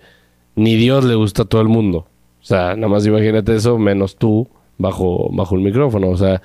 ni 0.56 0.76
Dios 0.76 1.04
le 1.04 1.16
gusta 1.16 1.44
a 1.44 1.46
todo 1.46 1.62
el 1.62 1.68
mundo. 1.68 2.08
O 2.42 2.46
sea, 2.46 2.76
nada 2.76 2.88
más 2.88 3.06
imagínate 3.06 3.56
eso, 3.56 3.78
menos 3.78 4.16
tú 4.18 4.48
bajo, 4.78 5.30
bajo 5.32 5.56
un 5.56 5.64
micrófono. 5.64 6.10
O 6.10 6.18
sea, 6.18 6.42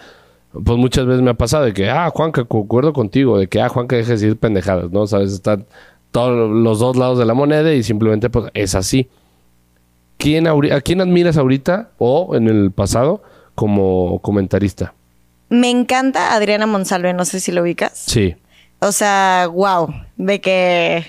pues 0.52 0.78
muchas 0.78 1.06
veces 1.06 1.22
me 1.22 1.30
ha 1.30 1.34
pasado 1.34 1.64
de 1.64 1.72
que, 1.72 1.88
ah, 1.90 2.10
Juanca, 2.14 2.44
concuerdo 2.44 2.92
contigo, 2.92 3.38
de 3.38 3.46
que, 3.48 3.60
ah, 3.60 3.68
Juanca, 3.68 3.96
deja 3.96 4.08
de 4.08 4.14
decir 4.14 4.36
pendejadas, 4.36 4.90
¿no? 4.90 5.06
Sabes, 5.06 5.32
están 5.32 5.66
todos 6.10 6.50
los 6.50 6.78
dos 6.80 6.96
lados 6.96 7.18
de 7.18 7.24
la 7.26 7.34
moneda 7.34 7.72
y 7.72 7.82
simplemente, 7.82 8.30
pues, 8.30 8.46
es 8.54 8.74
así. 8.74 9.08
¿Quién 10.16 10.46
¿A 10.46 10.80
quién 10.82 11.00
admiras 11.00 11.36
ahorita 11.38 11.90
o 11.98 12.34
en 12.36 12.48
el 12.48 12.72
pasado 12.72 13.22
como 13.54 14.18
comentarista? 14.20 14.92
Me 15.48 15.70
encanta 15.70 16.34
Adriana 16.34 16.66
Monsalve, 16.66 17.12
no 17.14 17.24
sé 17.24 17.40
si 17.40 17.52
lo 17.52 17.62
ubicas. 17.62 17.92
Sí. 18.06 18.36
O 18.80 18.92
sea, 18.92 19.48
wow, 19.52 19.94
de 20.16 20.40
que 20.40 21.06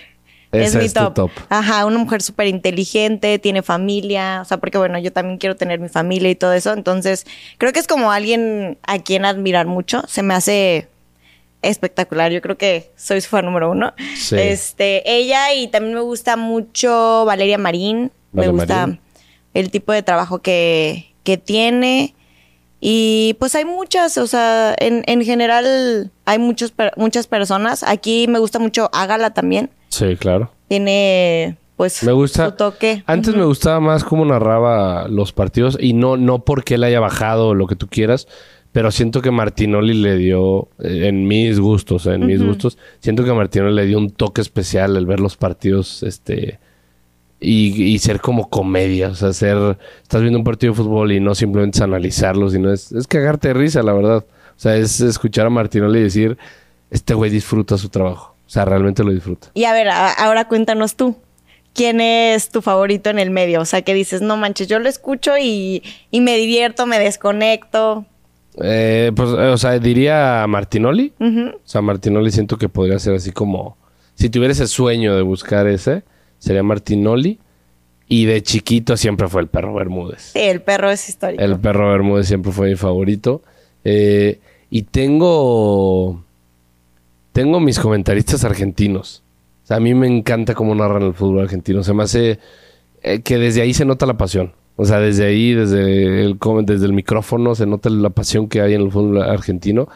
es 0.52 0.76
mi 0.76 0.86
es 0.86 0.94
tu 0.94 1.00
top. 1.00 1.14
top. 1.14 1.32
Ajá, 1.50 1.86
una 1.86 1.98
mujer 1.98 2.22
súper 2.22 2.48
inteligente, 2.48 3.40
tiene 3.40 3.62
familia, 3.62 4.40
o 4.42 4.46
sea, 4.46 4.58
porque 4.58 4.78
bueno, 4.78 5.00
yo 5.00 5.14
también 5.14 5.38
quiero 5.38 5.56
tener 5.56 5.80
mi 5.80 5.90
familia 5.90 6.30
y 6.30 6.36
todo 6.36 6.54
eso, 6.54 6.74
entonces 6.74 7.26
creo 7.58 7.72
que 7.72 7.80
es 7.80 7.88
como 7.88 8.12
alguien 8.12 8.78
a 8.84 9.00
quien 9.00 9.26
admirar 9.26 9.68
mucho, 9.68 10.04
se 10.08 10.24
me 10.24 10.34
hace 10.34 10.90
espectacular, 11.62 12.32
yo 12.32 12.42
creo 12.42 12.58
que 12.58 12.92
soy 12.96 13.22
su 13.22 13.30
fan 13.30 13.46
número 13.46 13.72
uno. 13.72 13.94
Sí. 14.18 14.36
Este, 14.38 15.10
ella 15.10 15.54
y 15.54 15.68
también 15.68 15.94
me 15.94 16.02
gusta 16.02 16.36
mucho 16.36 17.24
Valeria 17.26 17.58
Marín, 17.58 18.12
me 18.32 18.48
gusta 18.48 18.88
Marín. 18.88 19.00
el 19.54 19.72
tipo 19.72 19.94
de 19.94 20.04
trabajo 20.04 20.40
que, 20.40 21.14
que 21.24 21.38
tiene. 21.38 22.16
Y 22.84 23.36
pues 23.40 23.54
hay 23.54 23.64
muchas, 23.64 24.18
o 24.18 24.26
sea, 24.26 24.74
en, 24.80 25.04
en 25.06 25.24
general 25.24 26.12
hay 26.26 26.40
muchos, 26.40 26.72
per- 26.72 26.94
muchas 26.98 27.28
personas. 27.28 27.84
Aquí 27.84 28.26
me 28.28 28.40
gusta 28.40 28.58
mucho 28.58 28.90
Ágala 28.92 29.30
también. 29.36 29.70
Sí, 29.90 30.16
claro. 30.18 30.52
Tiene, 30.68 31.58
pues, 31.78 32.02
Me 32.04 32.12
gusta. 32.12 32.46
su 32.50 32.52
toque. 32.54 33.04
Antes 33.06 33.36
me 33.36 33.46
gustaba 33.46 33.80
más 33.80 34.04
cómo 34.04 34.26
narraba 34.26 35.08
los 35.08 35.32
partidos 35.32 35.78
y 35.80 35.94
no, 35.94 36.18
no 36.18 36.40
porque 36.44 36.76
él 36.76 36.84
haya 36.84 37.00
bajado 37.00 37.50
o 37.50 37.54
lo 37.54 37.68
que 37.68 37.76
tú 37.76 37.88
quieras, 37.88 38.28
pero 38.72 38.90
siento 38.90 39.22
que 39.22 39.30
Martinoli 39.32 39.94
le 39.94 40.16
dio, 40.18 40.70
eh, 40.80 41.08
en 41.08 41.28
mis 41.28 41.60
gustos, 41.60 42.08
en 42.08 42.26
mis 42.26 42.42
gustos, 42.42 42.78
siento 43.00 43.24
que 43.24 43.34
Martinoli 43.34 43.76
le 43.76 43.86
dio 43.86 43.98
un 44.00 44.10
toque 44.10 44.42
especial 44.42 44.96
al 44.98 45.06
ver 45.06 45.20
los 45.20 45.38
partidos 45.38 46.02
este, 46.04 46.60
y, 47.42 47.84
y 47.84 48.00
ser 48.00 48.22
como 48.22 48.50
comedia. 48.50 49.10
O 49.10 49.16
sea, 49.16 49.34
ser. 49.34 49.78
Estás 50.04 50.22
viendo 50.22 50.40
un 50.40 50.46
partido 50.46 50.72
de 50.74 50.78
fútbol 50.78 51.12
y 51.12 51.20
no 51.20 51.36
simplemente 51.36 51.80
es 51.80 51.82
analizarlo, 51.82 52.50
sino 52.50 52.72
es, 52.72 52.92
es 52.94 53.08
cagarte 53.08 53.50
de 53.50 53.56
risa, 53.56 53.84
la 53.84 53.92
verdad. 53.94 54.24
O 54.24 54.60
sea, 54.62 54.78
es 54.78 55.02
escuchar 55.02 55.48
a 55.48 55.50
Martinoli 55.50 56.00
y 56.00 56.04
decir: 56.04 56.38
Este 56.92 57.14
güey 57.14 57.30
disfruta 57.32 57.78
su 57.78 57.90
trabajo. 57.90 58.36
O 58.46 58.50
sea, 58.50 58.64
realmente 58.66 59.04
lo 59.04 59.12
disfruta. 59.12 59.48
Y 59.54 59.64
a 59.66 59.74
ver, 59.74 59.90
a- 59.90 60.12
ahora 60.14 60.48
cuéntanos 60.48 60.96
tú. 60.96 61.16
¿Quién 61.74 62.02
es 62.02 62.50
tu 62.50 62.62
favorito 62.62 63.10
en 63.10 63.18
el 63.18 63.30
medio? 63.32 63.62
O 63.62 63.66
sea, 63.66 63.82
que 63.82 63.94
dices, 63.94 64.22
no 64.22 64.36
manches, 64.36 64.68
yo 64.68 64.78
lo 64.80 64.90
escucho 64.90 65.38
y, 65.42 65.82
y 66.12 66.20
me 66.20 66.36
divierto, 66.36 66.86
me 66.86 67.00
desconecto. 67.00 68.06
Eh, 68.62 69.14
pues, 69.16 69.30
eh, 69.30 69.48
o 69.48 69.58
sea, 69.58 69.80
diría 69.80 70.46
Martinoli. 70.50 71.14
O 71.22 71.60
sea, 71.64 71.82
Martinoli 71.82 72.30
siento 72.32 72.58
que 72.58 72.68
podría 72.68 73.00
ser 73.00 73.16
así 73.16 73.32
como... 73.32 73.78
Si 74.16 74.30
tuviera 74.30 74.52
ese 74.52 74.68
sueño 74.68 75.16
de 75.16 75.22
buscar 75.22 75.66
ese, 75.68 76.04
sería 76.42 76.64
Martinoli. 76.64 77.40
Y 78.08 78.26
de 78.26 78.44
chiquito 78.44 78.98
siempre 78.98 79.30
fue 79.30 79.42
el 79.42 79.48
perro 79.48 79.74
Bermúdez. 79.74 80.32
Sí, 80.34 80.40
el 80.40 80.62
perro 80.62 80.92
es 80.92 81.08
histórico. 81.08 81.42
El 81.42 81.58
perro 81.60 81.90
Bermúdez 81.92 82.28
siempre 82.28 82.52
fue 82.52 82.70
mi 82.70 82.76
favorito. 82.76 83.42
Eh, 83.86 84.40
y 84.70 84.82
tengo... 84.82 86.22
Tengo 87.32 87.62
mis 87.62 87.80
comentaristas 87.80 88.44
argentinos. 88.44 89.24
O 89.64 89.68
sea, 89.68 89.78
a 89.78 89.80
mí 89.80 89.94
me 89.94 90.08
encanta 90.08 90.54
cómo 90.54 90.76
narran 90.76 91.04
el 91.04 91.14
fútbol 91.14 91.44
argentino. 91.44 91.84
Se 91.84 91.94
me 91.94 92.04
hace 92.04 92.40
eh, 93.02 93.22
que 93.22 93.38
desde 93.38 93.62
ahí 93.62 93.74
se 93.74 93.86
nota 93.86 94.06
la 94.06 94.18
pasión. 94.18 94.52
O 94.76 94.84
sea, 94.84 95.00
desde 95.00 95.26
ahí, 95.26 95.54
desde 95.54 96.24
el, 96.24 96.38
desde 96.66 96.86
el 96.86 96.94
micrófono, 96.94 97.56
se 97.56 97.66
nota 97.66 97.90
la 97.90 98.10
pasión 98.10 98.50
que 98.50 98.60
hay 98.60 98.74
en 98.74 98.82
el 98.82 98.92
fútbol 98.92 99.22
argentino. 99.22 99.88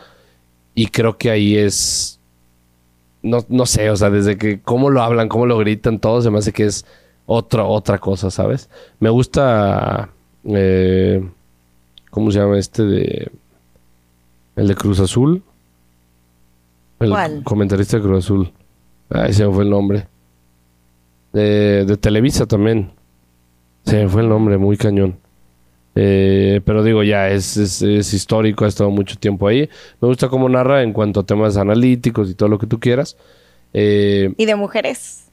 Y 0.74 0.88
creo 0.88 1.18
que 1.18 1.32
ahí 1.32 1.58
es. 1.58 2.15
No, 3.26 3.40
no 3.50 3.66
sé, 3.66 3.90
o 3.90 3.96
sea, 3.96 4.10
desde 4.12 4.38
que 4.38 4.62
cómo 4.62 4.90
lo 4.92 5.02
hablan, 5.02 5.30
cómo 5.30 5.48
lo 5.48 5.58
gritan, 5.58 6.00
todo 6.00 6.22
se 6.22 6.30
me 6.30 6.38
hace 6.38 6.54
que 6.54 6.66
es 6.66 6.86
otra, 7.26 7.64
otra 7.66 7.98
cosa, 7.98 8.30
¿sabes? 8.30 8.70
Me 9.00 9.10
gusta. 9.10 10.10
eh, 10.46 11.28
¿Cómo 12.12 12.30
se 12.32 12.40
llama 12.40 12.60
este 12.60 12.84
de. 12.84 13.32
El 14.56 14.68
de 14.68 14.76
Cruz 14.76 15.00
Azul? 15.00 15.44
El 17.00 17.10
¿Cuál? 17.10 17.44
comentarista 17.44 17.98
de 17.98 18.04
Cruz 18.04 18.26
Azul. 18.26 18.52
Ay, 19.10 19.34
se 19.34 19.46
me 19.48 19.54
fue 19.54 19.64
el 19.64 19.70
nombre. 19.70 20.08
De, 21.34 21.84
de 21.86 21.98
Televisa 21.98 22.46
también. 22.46 22.92
Se 23.86 24.04
me 24.04 24.10
fue 24.10 24.22
el 24.22 24.30
nombre, 24.30 24.58
muy 24.58 24.78
cañón. 24.78 25.18
Eh, 25.98 26.60
pero 26.66 26.84
digo, 26.84 27.04
ya, 27.04 27.30
es, 27.30 27.56
es, 27.58 27.82
es 27.82 28.14
histórico, 28.14 28.66
ha 28.66 28.68
estado 28.68 28.90
mucho 28.92 29.16
tiempo 29.18 29.48
ahí. 29.48 29.70
Me 30.02 30.08
gusta 30.08 30.28
cómo 30.28 30.50
narra 30.50 30.84
en 30.84 30.92
cuanto 30.92 31.22
a 31.22 31.26
temas 31.26 31.56
analíticos 31.58 32.30
y 32.30 32.34
todo 32.36 32.50
lo 32.50 32.60
que 32.60 32.68
tú 32.68 32.80
quieras. 32.80 33.16
Eh, 33.74 34.34
Y 34.38 34.46
de 34.46 34.56
mujeres. 34.56 35.26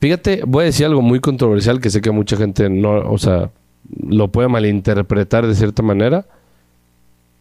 Fíjate, 0.00 0.42
voy 0.46 0.62
a 0.62 0.66
decir 0.66 0.86
algo 0.86 1.02
muy 1.02 1.20
controversial 1.20 1.80
que 1.80 1.90
sé 1.90 2.00
que 2.00 2.10
mucha 2.10 2.36
gente 2.36 2.68
no, 2.70 3.10
o 3.10 3.18
sea, 3.18 3.50
lo 4.06 4.28
puede 4.28 4.48
malinterpretar 4.48 5.46
de 5.46 5.54
cierta 5.54 5.82
manera. 5.82 6.26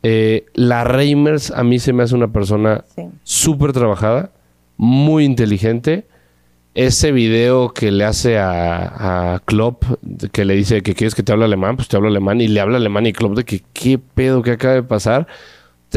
Eh, 0.04 0.46
la 0.54 0.84
Reimers 0.84 1.52
a 1.52 1.64
mí 1.64 1.80
se 1.80 1.92
me 1.94 2.04
hace 2.04 2.16
una 2.16 2.28
persona 2.32 2.84
Sí. 2.96 3.04
súper 3.24 3.74
trabajada, 3.74 4.32
muy 4.78 5.26
inteligente. 5.26 6.06
Ese 6.76 7.12
video 7.14 7.74
que 7.74 7.90
le 7.92 8.04
hace 8.04 8.38
a, 8.38 9.34
a 9.36 9.40
Klopp, 9.40 9.84
que 10.34 10.44
le 10.46 10.56
dice 10.56 10.84
que 10.84 10.94
quieres 10.94 11.16
que 11.16 11.24
te 11.24 11.32
hable 11.32 11.46
alemán, 11.46 11.78
pues 11.78 11.88
te 11.88 11.96
habla 11.96 12.10
alemán 12.10 12.42
y 12.42 12.48
le 12.50 12.60
habla 12.60 12.78
alemán 12.78 13.06
y 13.06 13.14
Klopp 13.14 13.36
de 13.38 13.46
que 13.46 13.64
qué 13.74 13.98
pedo 13.98 14.42
que 14.42 14.52
acaba 14.52 14.74
de 14.74 14.84
pasar. 14.84 15.26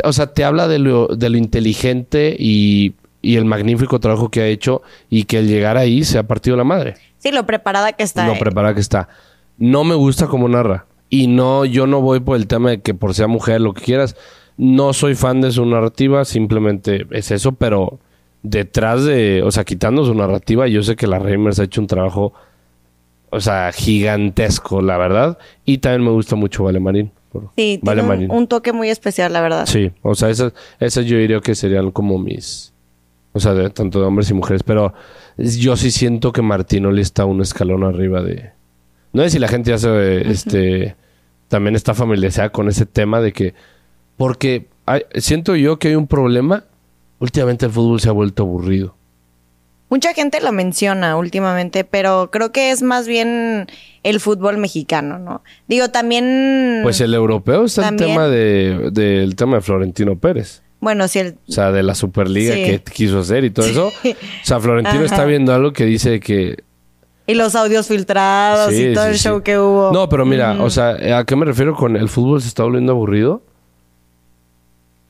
O 0.05 0.13
sea, 0.13 0.29
te 0.33 0.45
habla 0.45 0.69
de 0.69 0.79
lo, 0.79 1.09
de 1.09 1.31
lo 1.31 1.37
inteligente 1.37 2.37
y, 2.39 2.95
y 3.23 3.37
el 3.37 3.45
magnífico 3.45 3.99
trabajo 3.99 4.31
que 4.31 4.41
ha 4.43 4.47
hecho 4.47 4.83
y 5.11 5.25
que 5.25 5.39
al 5.39 5.49
llegar 5.49 5.77
ahí 5.77 6.05
se 6.05 6.19
ha 6.19 6.23
partido 6.29 6.57
la 6.57 6.63
madre 6.65 6.95
Sí, 7.19 7.33
lo 7.33 7.45
preparada 7.45 7.93
que 7.95 8.05
está. 8.05 8.25
lo 8.27 8.35
eh. 8.35 8.39
preparada 8.39 8.75
que 8.75 8.81
está. 8.81 9.09
No 9.57 9.83
me 9.83 9.97
gusta 9.97 10.29
cómo 10.29 10.49
narra. 10.49 10.87
Y 11.11 11.27
no, 11.27 11.65
yo 11.65 11.89
no 11.89 12.01
voy 12.01 12.21
por 12.21 12.37
el 12.37 12.47
tema 12.47 12.71
de 12.71 12.81
que 12.83 12.95
por 12.95 13.15
ser 13.15 13.27
mujer, 13.27 13.61
lo 13.61 13.75
que 13.75 13.83
quieras. 13.83 14.15
No 14.57 14.93
soy 14.93 15.17
fan 15.17 15.41
de 15.41 15.51
su 15.51 15.67
narrativa, 15.67 16.25
simplemente 16.25 17.07
es 17.11 17.33
eso, 17.33 17.53
pero 17.53 17.99
detrás 18.43 19.05
de, 19.05 19.43
o 19.43 19.51
sea, 19.51 19.65
quitando 19.65 20.05
su 20.05 20.15
narrativa, 20.15 20.67
yo 20.69 20.83
sé 20.83 20.97
que 20.97 21.07
la 21.07 21.19
Reimers 21.19 21.59
ha 21.61 21.65
hecho 21.65 21.81
un 21.81 21.87
trabajo, 21.87 22.33
o 23.31 23.41
sea, 23.41 23.73
gigantesco, 23.73 24.81
la 24.83 24.97
verdad. 24.97 25.39
Y 25.65 25.79
también 25.79 26.05
me 26.05 26.11
gusta 26.11 26.37
mucho 26.37 26.65
Vale 26.65 26.81
Marín. 26.81 27.11
Sí, 27.57 27.79
Vale 27.83 28.01
tiene 28.01 28.09
Marín. 28.09 28.31
un, 28.31 28.37
un 28.39 28.47
toque 28.49 28.73
muy 28.73 28.89
especial, 28.89 29.33
la 29.33 29.41
verdad. 29.41 29.67
Sí, 29.67 29.91
o 30.03 30.15
sea, 30.15 30.31
esas, 30.31 30.53
esas 30.81 31.05
yo 31.05 31.19
diría 31.19 31.41
que 31.41 31.55
serían 31.55 31.91
como 31.91 32.19
mis. 32.19 32.73
O 33.35 33.41
sea, 33.41 33.53
de, 33.55 33.69
tanto 33.71 34.01
de 34.01 34.07
hombres 34.07 34.31
y 34.31 34.35
mujeres. 34.35 34.63
Pero 34.63 34.95
yo 35.37 35.77
sí 35.77 35.91
siento 35.91 36.33
que 36.33 36.41
Martinoli 36.43 37.03
está 37.03 37.27
un 37.27 37.41
escalón 37.43 37.85
arriba 37.85 38.23
de. 38.23 38.51
No 39.13 39.23
sé 39.23 39.31
si 39.31 39.39
la 39.39 39.49
gente 39.49 39.71
ya 39.71 39.79
se. 39.79 40.31
Este. 40.31 40.97
También 41.49 41.77
está 41.77 41.93
familiarizada 41.95 42.49
con 42.51 42.69
ese 42.69 42.87
tema 42.87 43.21
de 43.21 43.33
que. 43.33 43.55
Porque 44.17 44.67
hay- 44.87 45.03
siento 45.17 45.55
yo 45.55 45.79
que 45.79 45.89
hay 45.89 45.95
un 45.97 46.07
problema. 46.07 46.65
Últimamente 47.21 47.67
el 47.67 47.73
fútbol 47.73 48.01
se 48.01 48.09
ha 48.09 48.13
vuelto 48.13 48.43
aburrido. 48.45 48.95
Mucha 49.91 50.13
gente 50.13 50.41
lo 50.43 50.53
menciona 50.53 51.17
últimamente, 51.17 51.83
pero 51.83 52.31
creo 52.31 52.53
que 52.53 52.71
es 52.71 52.83
más 52.83 53.09
bien 53.09 53.67
el 54.03 54.21
fútbol 54.21 54.59
mexicano, 54.59 55.19
¿no? 55.19 55.43
Digo, 55.67 55.89
también... 55.89 56.81
Pues 56.83 57.01
el 57.01 57.15
europeo 57.15 57.65
está 57.65 57.83
También. 57.83 58.11
el 58.11 58.15
tema 58.15 58.29
de, 58.29 58.91
del 58.93 59.35
tema 59.35 59.57
de 59.57 59.63
Florentino 59.63 60.19
Pérez. 60.19 60.63
Bueno, 60.81 61.09
si 61.09 61.21
el... 61.21 61.39
O 61.49 61.53
sea, 61.53 61.73
de 61.73 61.83
la 61.83 61.95
Superliga 61.95 62.55
Sí. 62.55 62.65
que 62.65 62.81
quiso 62.81 63.21
hacer 63.21 63.45
y 63.45 63.51
todo 63.51 63.65
eso. 63.67 63.87
O 63.89 63.93
sea, 64.45 64.61
Florentino 64.61 64.97
Ajá. 64.99 65.07
está 65.07 65.25
viendo 65.25 65.55
algo 65.55 65.73
que 65.73 65.87
dice 65.87 66.21
que 66.21 66.63
Y 67.27 67.33
los 67.35 67.55
audios 67.57 67.89
filtrados 67.89 68.73
Sí, 68.75 68.89
y 68.89 68.95
todo 68.95 69.07
el 69.07 69.17
show 69.17 69.43
que 69.43 69.59
hubo. 69.59 69.91
No, 69.93 70.09
pero 70.11 70.27
mira, 70.27 70.63
o 70.63 70.69
sea, 70.69 71.19
¿a 71.19 71.25
qué 71.25 71.35
me 71.35 71.47
refiero 71.47 71.75
con 71.75 71.97
el 71.97 72.11
fútbol 72.11 72.43
se 72.43 72.49
está 72.49 72.63
volviendo 72.63 72.93
aburrido? 72.93 73.43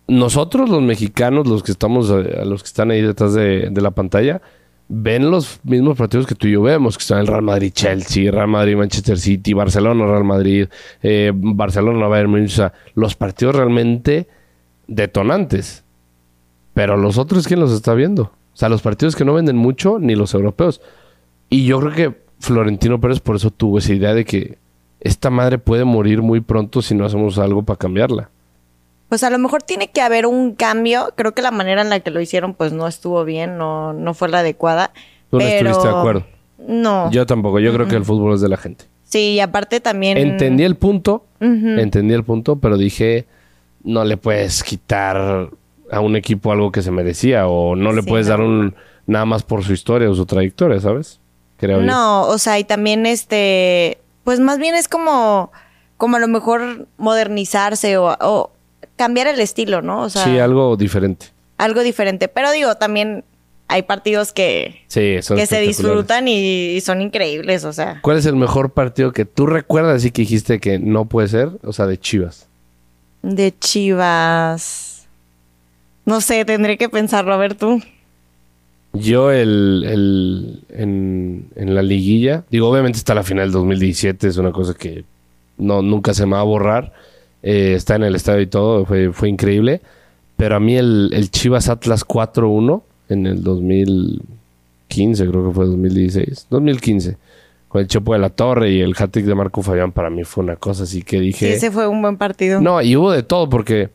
Nosotros 0.09 0.71
los 0.71 0.83
mexicanos, 0.83 1.47
los 1.47 1.63
que 1.63 1.71
estamos, 1.71 2.11
eh, 2.11 2.43
los 2.47 2.63
que 2.63 2.67
están 2.67 2.91
ahí 2.91 3.03
detrás 3.03 3.35
de, 3.35 3.71
la 3.71 3.91
pantalla, 3.91 4.41
ven 4.89 5.31
los 5.31 5.61
mismos 5.65 5.99
partidos 5.99 6.27
que 6.27 6.35
tú 6.35 6.49
y 6.49 6.53
yo 6.53 6.63
vemos, 6.63 6.97
que 6.97 7.03
están 7.03 7.19
el 7.19 7.27
Real 7.27 7.43
Madrid-Chelsea, 7.43 8.33
Real 8.33 8.49
Madrid-Manchester 8.49 9.19
City, 9.19 9.53
Barcelona-Real 9.53 10.25
Madrid, 10.25 10.69
eh, 11.03 11.31
Barcelona-Bayern 11.35 12.31
Múnich, 12.31 12.53
o 12.53 12.57
sea, 12.57 12.73
los 12.95 13.15
partidos 13.15 13.55
realmente 13.55 14.29
detonantes. 14.87 15.85
Pero 16.73 16.97
los 16.97 17.19
otros, 17.19 17.47
¿quién 17.47 17.61
los 17.61 17.73
está 17.73 17.93
viendo? 17.93 18.23
O 18.23 18.57
sea, 18.57 18.71
los 18.71 18.81
partidos 18.81 19.15
que 19.15 19.27
no 19.27 19.35
venden 19.35 19.57
mucho, 19.57 19.99
ni 19.99 20.15
los 20.15 20.33
europeos. 20.33 20.81
Y 21.51 21.67
yo 21.67 21.81
creo 21.81 21.93
que 21.93 22.23
Florentino 22.41 23.01
Pérez 23.01 23.21
por 23.21 23.37
eso 23.37 23.51
tuvo 23.51 23.79
esa 23.79 23.93
idea 23.93 24.15
de 24.15 24.25
que 24.25 24.59
esta 25.01 25.29
madre 25.29 25.59
puede 25.59 25.85
morir 25.85 26.23
muy 26.23 26.41
pronto 26.41 26.81
si 26.81 26.95
no 26.95 27.05
hacemos 27.05 27.39
algo 27.39 27.63
para 27.63 27.77
cambiarla. 27.77 28.31
Pues 29.09 29.25
a 29.25 29.31
lo 29.31 29.39
mejor 29.39 29.63
tiene 29.63 29.89
que 29.89 30.01
haber 30.03 30.27
un 30.27 30.55
cambio. 30.55 31.13
Creo 31.17 31.33
que 31.33 31.43
la 31.43 31.51
manera 31.51 31.81
en 31.83 31.89
la 31.91 32.01
que 32.01 32.11
lo 32.11 32.21
hicieron 32.21 32.55
pues 32.55 32.73
no 32.73 32.87
estuvo 32.87 33.25
bien, 33.25 33.57
no, 33.57 33.93
no 33.93 34.15
fue 34.15 34.29
la 34.29 34.41
adecuada. 34.41 34.91
Tú 35.31 35.39
no 35.39 35.45
pero... 35.45 35.71
estuviste 35.71 35.89
de 35.89 35.99
acuerdo. 35.99 36.27
No. 36.59 37.11
Yo 37.11 37.25
tampoco, 37.25 37.61
yo 37.61 37.73
creo 37.73 37.87
que 37.87 37.97
el 37.97 38.05
fútbol 38.05 38.35
es 38.35 38.41
de 38.41 38.49
la 38.49 38.57
gente. 38.57 38.85
Sí, 39.05 39.35
y 39.35 39.41
aparte 39.41 39.81
también... 39.81 40.19
Entendí 40.19 40.65
el 40.65 40.77
punto, 40.77 41.25
entendí 41.41 42.13
el 42.13 42.25
punto, 42.25 42.57
pero 42.57 42.77
dije, 42.77 43.27
no 43.83 44.05
le 44.05 44.17
puedes 44.19 44.63
quitar 44.63 45.49
a 45.91 46.01
un 46.01 46.17
equipo 46.17 46.53
algo 46.53 46.71
que 46.73 46.83
se 46.83 46.91
merecía 46.91 47.47
o 47.49 47.75
no 47.75 47.93
le 47.93 48.03
Sí, 48.03 48.09
puedes 48.09 48.27
no. 48.27 48.31
dar 48.31 48.41
un 48.43 48.75
nada 49.07 49.25
más 49.25 49.43
por 49.43 49.65
su 49.65 49.73
historia 49.73 50.11
o 50.11 50.15
su 50.15 50.27
trayectoria, 50.27 50.79
¿sabes? 50.81 51.21
Creo 51.57 51.81
yo. 51.81 51.87
No, 51.87 52.27
o 52.27 52.37
sea, 52.37 52.59
y 52.59 52.65
también 52.65 53.07
este, 53.07 53.97
pues 54.25 54.41
más 54.41 54.59
bien 54.59 54.75
es 54.75 54.89
como, 54.89 55.51
como 55.97 56.17
a 56.17 56.21
lo 56.21 56.29
mejor 56.29 56.87
modernizarse 56.99 57.97
o, 57.97 58.15
o 58.21 58.51
cambiar 58.99 59.27
el 59.29 59.41
estilo, 59.41 59.81
¿no? 59.81 60.03
O 60.03 60.11
sea, 60.11 60.25
sí, 60.25 60.39
algo 60.39 60.77
diferente. 60.77 61.29
algo 61.57 61.83
diferente. 61.83 62.29
Pero 62.29 62.51
digo, 62.53 62.75
también 62.75 63.25
hay 63.69 63.83
partidos 63.83 64.33
que, 64.33 64.83
Sí, 64.89 65.17
que 65.35 65.47
se 65.47 65.61
disfrutan 65.61 66.29
y, 66.29 66.77
y 66.77 66.81
son 66.83 67.01
increíbles, 67.01 67.65
o 67.65 67.73
sea. 67.73 68.01
¿Cuál 68.03 68.19
es 68.19 68.27
el 68.27 68.37
mejor 68.37 68.71
partido 68.71 69.13
que 69.13 69.25
tú 69.25 69.47
recuerdas 69.47 69.97
así 69.97 70.11
que 70.11 70.23
dijiste 70.23 70.59
que 70.61 70.79
no 70.79 71.07
puede 71.07 71.29
ser? 71.29 71.51
O 71.63 71.73
sea, 71.73 71.87
de 71.87 71.99
Chivas. 71.99 72.47
De 73.23 73.55
Chivas. 73.59 75.07
No 76.05 76.21
sé, 76.21 76.45
tendré 76.45 76.79
que 76.79 76.89
pensarlo. 76.89 77.35
A 77.35 77.37
ver 77.37 77.55
tú. 77.55 77.83
Yo 78.95 79.31
el, 79.31 79.85
el 79.87 80.63
en, 80.71 81.49
en 81.57 81.75
la 81.75 81.83
liguilla, 81.83 82.45
digo, 82.51 82.71
obviamente 82.71 82.97
está 82.99 83.15
la 83.15 83.23
final 83.23 83.47
del 83.47 83.53
2017, 83.53 84.27
es 84.27 84.39
una 84.39 84.51
cosa 84.51 84.73
que 84.75 85.05
no 85.59 85.83
nunca 85.83 86.15
se 86.15 86.25
me 86.25 86.33
va 86.33 86.41
a 86.41 86.45
borrar. 86.45 86.93
Eh, 87.43 87.75
está 87.75 87.97
en 87.97 88.05
el 88.05 88.15
estadio 88.15 88.43
y 88.43 88.47
todo, 88.47 88.85
fue, 88.85 89.13
fue 89.13 89.29
increíble. 89.29 89.81
Pero 90.37 90.57
a 90.57 90.61
mí 90.61 90.77
el, 90.77 91.11
el 91.13 91.31
Chivas 91.31 91.69
Atlas 91.69 92.07
4-1 92.07 92.83
en 93.09 93.27
el 93.27 93.43
2015, 93.43 95.27
creo 95.27 95.49
que 95.49 95.55
fue 95.55 95.67
2016, 95.67 96.47
2015, 96.51 97.17
con 97.69 97.81
el 97.81 97.89
Chopo 97.89 98.13
de 98.13 98.21
la 98.21 98.31
Torre 98.31 98.71
y 98.71 98.81
el 98.81 98.95
hat-trick 98.97 99.27
de 99.27 99.35
Marco 99.35 99.63
Fabián, 99.63 99.93
para 99.93 100.11
mí 100.11 100.25
fue 100.25 100.45
una 100.45 100.57
cosa 100.57 100.85
así 100.85 101.03
que 101.03 101.19
Sí, 101.19 101.25
dije... 101.25 101.55
ese 101.55 101.71
fue 101.71 101.89
un 101.89 102.03
buen 102.03 102.17
partido. 102.17 102.61
No, 102.61 102.81
y 102.83 102.95
hubo 102.97 103.11
de 103.11 103.23
todo 103.23 103.49
porque 103.49 103.91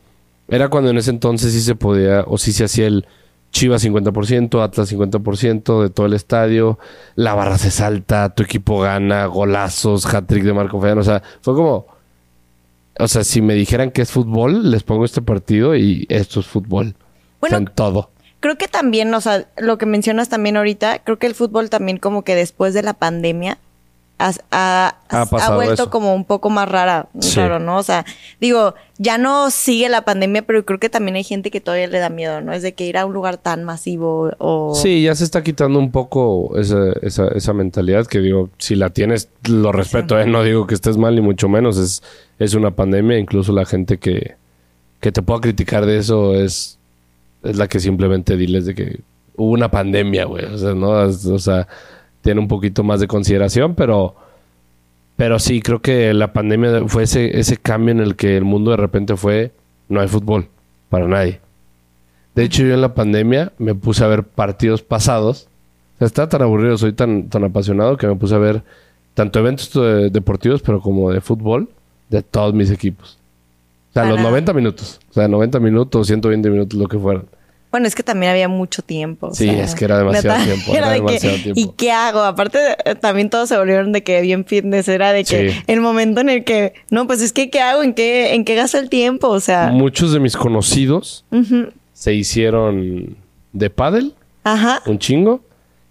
era 0.48 0.68
cuando 0.68 0.90
en 0.90 0.98
ese 0.98 1.10
entonces 1.10 1.52
sí 1.52 1.60
se 1.60 1.74
podía 1.74 2.24
o 2.26 2.36
sí 2.36 2.52
se 2.52 2.64
hacía 2.64 2.86
el 2.86 3.06
Chivas 3.50 3.84
50%, 3.84 4.62
Atlas 4.62 4.92
50% 4.92 5.82
de 5.82 5.88
todo 5.88 6.06
el 6.06 6.12
estadio, 6.12 6.78
la 7.14 7.34
barra 7.34 7.56
se 7.56 7.70
salta, 7.70 8.34
tu 8.34 8.42
equipo 8.42 8.80
gana, 8.80 9.26
golazos, 9.26 10.12
hat-trick 10.12 10.42
de 10.42 10.52
Marco 10.52 10.80
Fabián, 10.80 10.98
o 10.98 11.04
sea, 11.04 11.22
fue 11.40 11.54
como... 11.54 11.93
O 12.98 13.08
sea, 13.08 13.24
si 13.24 13.42
me 13.42 13.54
dijeran 13.54 13.90
que 13.90 14.02
es 14.02 14.10
fútbol, 14.10 14.70
les 14.70 14.82
pongo 14.82 15.04
este 15.04 15.22
partido 15.22 15.76
y 15.76 16.06
esto 16.08 16.40
es 16.40 16.46
fútbol. 16.46 16.94
Bueno, 17.40 17.46
o 17.46 17.48
sea, 17.48 17.58
en 17.58 17.66
todo. 17.66 18.10
Creo 18.40 18.58
que 18.58 18.68
también, 18.68 19.12
o 19.14 19.20
sea, 19.20 19.48
lo 19.56 19.78
que 19.78 19.86
mencionas 19.86 20.28
también 20.28 20.56
ahorita, 20.56 21.00
creo 21.00 21.18
que 21.18 21.26
el 21.26 21.34
fútbol 21.34 21.70
también 21.70 21.98
como 21.98 22.22
que 22.22 22.34
después 22.34 22.74
de 22.74 22.82
la 22.82 22.94
pandemia 22.94 23.58
ha, 24.18 24.32
Ha 24.50 24.94
ha 25.10 25.54
vuelto 25.54 25.74
eso. 25.74 25.90
como 25.90 26.14
un 26.14 26.24
poco 26.24 26.48
más 26.50 26.68
rara, 26.68 27.08
Sí. 27.18 27.36
raro, 27.38 27.58
¿no? 27.58 27.78
O 27.78 27.82
sea, 27.82 28.04
digo, 28.40 28.74
ya 28.98 29.18
no 29.18 29.50
sigue 29.50 29.88
la 29.88 30.04
pandemia, 30.04 30.42
pero 30.42 30.64
creo 30.64 30.78
que 30.78 30.88
también 30.88 31.16
hay 31.16 31.24
gente 31.24 31.50
que 31.50 31.60
todavía 31.60 31.88
le 31.88 31.98
da 31.98 32.08
miedo, 32.10 32.40
¿no? 32.40 32.52
Es 32.52 32.62
de 32.62 32.74
que 32.74 32.86
ir 32.86 32.96
a 32.96 33.06
un 33.06 33.12
lugar 33.12 33.36
tan 33.38 33.64
masivo 33.64 34.30
o... 34.38 34.74
Sí, 34.74 35.02
ya 35.02 35.14
se 35.14 35.24
está 35.24 35.42
quitando 35.42 35.78
un 35.78 35.90
poco 35.90 36.56
esa, 36.58 36.92
esa, 37.02 37.28
esa 37.28 37.52
mentalidad 37.52 38.06
que 38.06 38.20
digo, 38.20 38.50
si 38.58 38.76
la 38.76 38.90
tienes, 38.90 39.28
lo 39.48 39.72
respeto, 39.72 40.18
¿eh? 40.18 40.26
No 40.26 40.42
digo 40.42 40.66
que 40.66 40.74
estés 40.74 40.96
mal, 40.96 41.14
ni 41.14 41.20
mucho 41.20 41.48
menos. 41.48 41.76
Es, 41.76 42.02
es 42.38 42.54
una 42.54 42.70
pandemia. 42.70 43.18
Incluso 43.18 43.52
la 43.52 43.64
gente 43.64 43.98
que, 43.98 44.36
que 45.00 45.12
te 45.12 45.22
pueda 45.22 45.40
criticar 45.40 45.86
de 45.86 45.98
eso 45.98 46.34
es, 46.34 46.78
es 47.42 47.56
la 47.56 47.66
que 47.68 47.80
simplemente 47.80 48.36
diles 48.36 48.64
de 48.64 48.74
que 48.74 49.00
hubo 49.36 49.50
una 49.50 49.70
pandemia, 49.70 50.24
güey. 50.24 50.44
O 50.46 50.56
sea, 50.56 50.72
¿no? 50.74 50.90
O 50.90 51.38
sea, 51.38 51.66
tiene 52.24 52.40
un 52.40 52.48
poquito 52.48 52.82
más 52.82 52.98
de 52.98 53.06
consideración, 53.06 53.76
pero... 53.76 54.16
Pero 55.16 55.38
sí, 55.38 55.62
creo 55.62 55.80
que 55.80 56.12
la 56.12 56.32
pandemia 56.32 56.88
fue 56.88 57.04
ese, 57.04 57.38
ese 57.38 57.56
cambio 57.56 57.92
en 57.92 58.00
el 58.00 58.16
que 58.16 58.36
el 58.36 58.42
mundo 58.42 58.72
de 58.72 58.76
repente 58.78 59.14
fue, 59.16 59.52
no 59.88 60.00
hay 60.00 60.08
fútbol 60.08 60.48
para 60.88 61.06
nadie. 61.06 61.38
De 62.34 62.42
hecho, 62.42 62.64
yo 62.64 62.74
en 62.74 62.80
la 62.80 62.94
pandemia 62.94 63.52
me 63.58 63.76
puse 63.76 64.02
a 64.02 64.08
ver 64.08 64.24
partidos 64.24 64.82
pasados. 64.82 65.46
O 65.94 65.98
sea, 65.98 66.06
estaba 66.08 66.28
tan 66.28 66.42
aburrido, 66.42 66.76
soy 66.76 66.94
tan, 66.94 67.28
tan 67.28 67.44
apasionado 67.44 67.96
que 67.96 68.08
me 68.08 68.16
puse 68.16 68.34
a 68.34 68.38
ver 68.38 68.64
tanto 69.14 69.38
eventos 69.38 69.72
de- 69.72 70.10
deportivos, 70.10 70.62
pero 70.62 70.80
como 70.80 71.12
de 71.12 71.20
fútbol, 71.20 71.68
de 72.08 72.22
todos 72.22 72.52
mis 72.52 72.72
equipos. 72.72 73.16
O 73.90 73.92
sea, 73.92 74.06
los 74.06 74.16
Para- 74.16 74.30
90 74.30 74.52
minutos. 74.52 74.98
O 75.10 75.12
sea, 75.12 75.28
90 75.28 75.60
minutos, 75.60 76.08
120 76.08 76.50
minutos, 76.50 76.76
lo 76.76 76.88
que 76.88 76.98
fueran. 76.98 77.26
Bueno, 77.74 77.88
es 77.88 77.96
que 77.96 78.04
también 78.04 78.30
había 78.30 78.46
mucho 78.46 78.82
tiempo. 78.82 79.26
o 79.26 79.34
Sí, 79.34 79.46
sea, 79.50 79.64
es 79.64 79.74
que 79.74 79.84
era 79.84 79.98
demasiado 79.98 80.44
tiempo, 80.44 80.72
era 80.76 80.90
de 80.90 81.00
que, 81.00 81.06
demasiado 81.06 81.36
tiempo. 81.38 81.60
¿Y 81.60 81.70
qué 81.76 81.90
hago? 81.90 82.20
Aparte, 82.20 82.58
también 83.00 83.30
todos 83.30 83.48
se 83.48 83.58
volvieron 83.58 83.90
de 83.90 84.04
que 84.04 84.20
bien 84.20 84.44
fitness. 84.44 84.86
Era 84.86 85.12
de 85.12 85.24
que 85.24 85.50
Sí. 85.50 85.58
el 85.66 85.80
momento 85.80 86.20
en 86.20 86.28
el 86.28 86.44
que, 86.44 86.74
no, 86.90 87.08
pues 87.08 87.20
es 87.20 87.32
que, 87.32 87.50
¿qué 87.50 87.60
hago? 87.60 87.82
¿En 87.82 87.92
qué, 87.94 88.34
en 88.34 88.44
qué 88.44 88.54
gasto 88.54 88.78
el 88.78 88.88
tiempo? 88.88 89.26
O 89.28 89.40
sea, 89.40 89.70
Muchos 89.72 90.12
de 90.12 90.20
mis 90.20 90.36
conocidos 90.36 91.24
se 91.92 92.14
hicieron 92.14 93.16
de 93.52 93.70
pádel, 93.70 94.14
ajá. 94.44 94.80
un 94.86 95.00
chingo, 95.00 95.40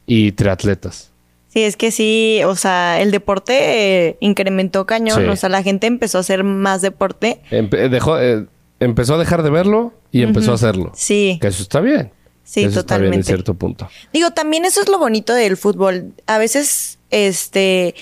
y 0.05 0.31
triatletas. 0.31 1.11
Sí, 1.49 1.61
es 1.63 1.77
que 1.77 1.91
sí, 1.91 2.41
o 2.45 2.55
sea, 2.55 2.99
el 3.01 3.11
deporte 3.11 4.07
eh, 4.07 4.17
incrementó 4.21 4.85
cañón. 4.85 5.21
Sí. 5.23 5.27
O 5.29 5.35
sea, 5.35 5.49
la 5.49 5.61
gente 5.61 5.85
empezó 5.85 6.17
a 6.17 6.21
hacer 6.21 6.43
más 6.43 6.81
deporte. 6.81 7.41
Empe- 7.51 7.89
dejó, 7.89 8.19
eh, 8.19 8.45
empezó 8.83 9.15
a 9.15 9.17
dejar 9.17 9.43
de 9.43 9.49
verlo 9.49 9.93
y 10.11 10.21
empezó 10.23 10.51
a 10.51 10.55
hacerlo. 10.55 10.91
Sí, 10.95 11.37
Que 11.41 11.47
eso 11.47 11.63
está 11.63 11.79
bien. 11.81 12.11
sí, 12.43 12.63
eso 12.63 12.81
está 12.81 12.97
bien 12.97 13.13
en 13.13 13.19
totalmente. 13.21 13.27
cierto 13.27 13.53
punto. 13.55 13.87
Digo, 14.13 14.31
también 14.31 14.65
eso 14.65 14.81
es 14.81 14.89
lo 14.89 14.99
bonito 14.99 15.33
del 15.33 15.57
fútbol. 15.57 16.13
A 16.27 16.37
veces, 16.37 16.99
este, 17.09 17.95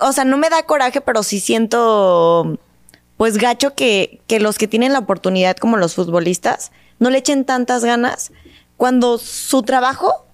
o 0.00 0.12
sea, 0.12 0.24
no 0.24 0.36
me 0.36 0.50
da 0.50 0.62
coraje, 0.64 1.00
pero 1.00 1.22
sí 1.22 1.40
siento, 1.40 2.58
pues, 3.16 3.38
gacho 3.38 3.74
que, 3.74 4.20
que 4.26 4.40
los 4.40 4.58
que 4.58 4.68
tienen 4.68 4.92
la 4.92 4.98
oportunidad, 5.00 5.56
como 5.56 5.76
los 5.76 5.94
futbolistas, 5.94 6.72
no 6.98 7.10
le 7.10 7.18
echen 7.18 7.44
tantas 7.44 7.84
ganas 7.84 8.32
cuando 8.76 9.18
su 9.18 9.62
trabajo 9.62 10.25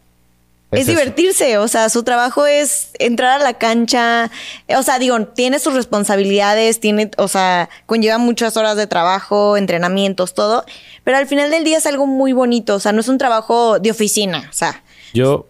es, 0.73 0.87
divertirse, 0.87 1.59
o 1.59 1.69
sea, 1.69 1.89
su 1.89 2.03
trabajo 2.03 2.47
es 2.47 2.91
entrar 2.99 3.41
a 3.41 3.45
la 3.45 3.55
cancha, 3.55 4.31
o 4.77 4.83
sea, 4.83 4.99
digo, 4.99 5.27
tiene 5.27 5.59
sus 5.59 5.75
responsabilidades, 5.75 6.81
tiene, 6.81 7.11
o 7.19 7.29
sea, 7.29 7.69
conlleva 7.87 8.19
muchas 8.19 8.57
horas 8.57 8.77
de 8.77 8.87
trabajo, 8.87 9.57
entrenamientos, 9.57 10.35
todo, 10.35 10.65
pero 11.05 11.19
al 11.19 11.27
final 11.27 11.51
del 11.51 11.65
día 11.65 11.79
es 11.79 11.87
algo 11.87 12.07
muy 12.07 12.33
bonito, 12.33 12.77
o 12.77 12.81
sea, 12.81 12.93
no 12.93 13.01
es 13.01 13.09
un 13.09 13.19
trabajo 13.19 13.79
de 13.79 13.91
oficina, 13.91 14.49
o 14.51 14.53
sea, 14.53 14.83
Yo, 15.13 15.47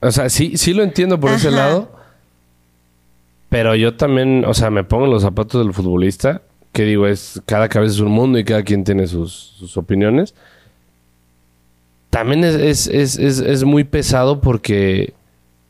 o 0.00 0.10
sea, 0.10 0.28
sí, 0.28 0.56
sí 0.56 0.74
lo 0.74 0.82
entiendo 0.82 1.20
por 1.20 1.30
ese 1.30 1.50
lado, 1.50 1.90
pero 3.48 3.74
yo 3.74 3.96
también, 3.96 4.44
o 4.44 4.54
sea, 4.54 4.70
me 4.70 4.84
pongo 4.84 5.04
en 5.04 5.12
los 5.12 5.22
zapatos 5.22 5.64
del 5.64 5.72
futbolista, 5.72 6.42
que 6.72 6.84
digo, 6.84 7.06
es 7.06 7.40
cada 7.46 7.68
cabeza 7.68 7.94
es 7.94 8.00
un 8.00 8.12
mundo 8.12 8.38
y 8.38 8.44
cada 8.44 8.62
quien 8.62 8.84
tiene 8.84 9.06
sus, 9.06 9.54
sus 9.58 9.76
opiniones. 9.76 10.34
También 12.10 12.44
es, 12.44 12.54
es, 12.56 12.86
es, 12.88 13.18
es, 13.18 13.38
es 13.40 13.64
muy 13.64 13.84
pesado 13.84 14.40
porque 14.40 15.14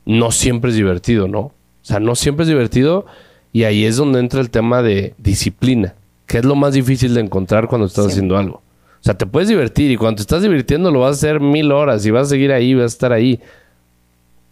no 0.07 0.31
siempre 0.33 0.71
es 0.71 0.77
divertido, 0.77 1.29
¿no? 1.29 1.41
O 1.41 1.53
sea, 1.83 2.01
no 2.01 2.15
siempre 2.15 2.45
es 2.45 2.49
divertido 2.49 3.07
y 3.53 3.65
ahí 3.65 3.85
es 3.85 3.97
donde 3.97 4.21
entra 4.21 4.41
el 4.41 4.51
tema 4.51 4.83
de 4.83 5.15
disciplina, 5.19 5.95
que 6.27 6.39
es 6.39 6.45
lo 6.45 6.55
más 6.57 6.73
difícil 6.75 7.15
de 7.15 7.21
encontrar 7.21 7.69
cuando 7.69 7.87
estás 7.87 8.07
Sí. 8.07 8.11
haciendo 8.13 8.37
algo. 8.39 8.57
O 8.57 9.03
sea, 9.03 9.15
te 9.17 9.27
puedes 9.27 9.49
divertir 9.49 9.91
y 9.91 9.97
cuando 9.97 10.17
te 10.17 10.23
estás 10.23 10.43
divirtiendo 10.43 10.91
lo 10.91 11.01
vas 11.01 11.11
a 11.11 11.19
hacer 11.19 11.41
mil 11.41 11.73
horas 11.73 12.05
y 12.05 12.11
vas 12.11 12.27
a 12.27 12.31
seguir 12.31 12.53
ahí, 12.53 12.75
vas 12.75 12.85
a 12.85 12.87
estar 12.87 13.13
ahí. 13.13 13.41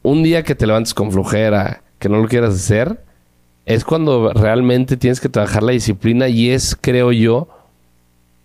Un 0.03 0.23
día 0.23 0.43
que 0.43 0.55
te 0.55 0.67
levantes 0.67 0.95
con 0.95 1.11
flojera, 1.13 1.83
que 1.99 2.09
no 2.09 2.19
lo 2.19 2.29
quieras 2.29 2.55
hacer, 2.55 2.99
es 3.67 3.85
cuando 3.85 4.33
realmente 4.33 4.97
tienes 4.97 5.21
que 5.21 5.29
trabajar 5.29 5.63
la 5.63 5.73
disciplina 5.73 6.29
y 6.29 6.51
es, 6.51 6.77
creo 6.81 7.13
yo, 7.13 7.49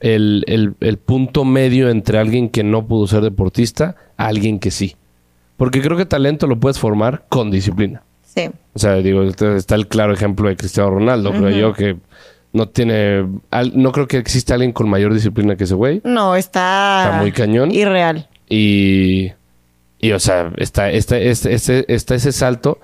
el, 0.04 0.43
el- 0.47 0.76
el 0.82 0.97
punto 0.97 1.45
medio 1.45 1.89
entre 1.89 2.20
alguien 2.20 2.49
que 2.49 2.64
no 2.64 2.86
pudo 2.86 3.08
ser 3.08 3.22
deportista 3.22 3.95
a 4.18 4.28
alguien 4.28 4.60
que 4.60 4.70
sí. 4.70 4.95
Porque 5.58 5.82
creo 5.82 5.97
que 5.97 6.06
talento 6.06 6.45
lo 6.45 6.60
puedes 6.60 6.78
formar 6.78 7.26
con 7.30 7.49
disciplina. 7.49 8.04
sí. 8.24 8.49
O 8.76 8.80
sea, 8.80 8.95
digo, 8.95 9.24
este- 9.24 9.56
está 9.56 9.76
el 9.76 9.88
claro 9.88 10.14
ejemplo 10.14 10.49
de 10.49 10.56
Cristiano 10.56 10.89
Ronaldo, 10.89 11.32
creo 11.32 11.49
yo, 11.51 11.74
que 11.74 11.95
no 12.51 12.68
tiene... 12.70 13.26
No 13.74 13.91
creo 13.91 14.08
que 14.08 14.18
exista 14.18 14.56
alguien 14.56 14.72
con 14.74 14.89
mayor 14.89 15.14
disciplina 15.14 15.56
que 15.56 15.64
ese 15.66 15.76
güey. 15.76 16.01
No, 16.04 16.36
está... 16.36 17.04
Está 17.06 17.18
muy 17.22 17.32
cañón. 17.32 17.72
Irreal. 17.72 18.28
Y, 18.49 19.32
y 19.99 20.12
o 20.12 20.20
sea, 20.20 20.51
está, 20.58 20.89
está, 20.91 21.18
está 21.20 22.16
ese 22.16 22.32
salto. 22.32 22.80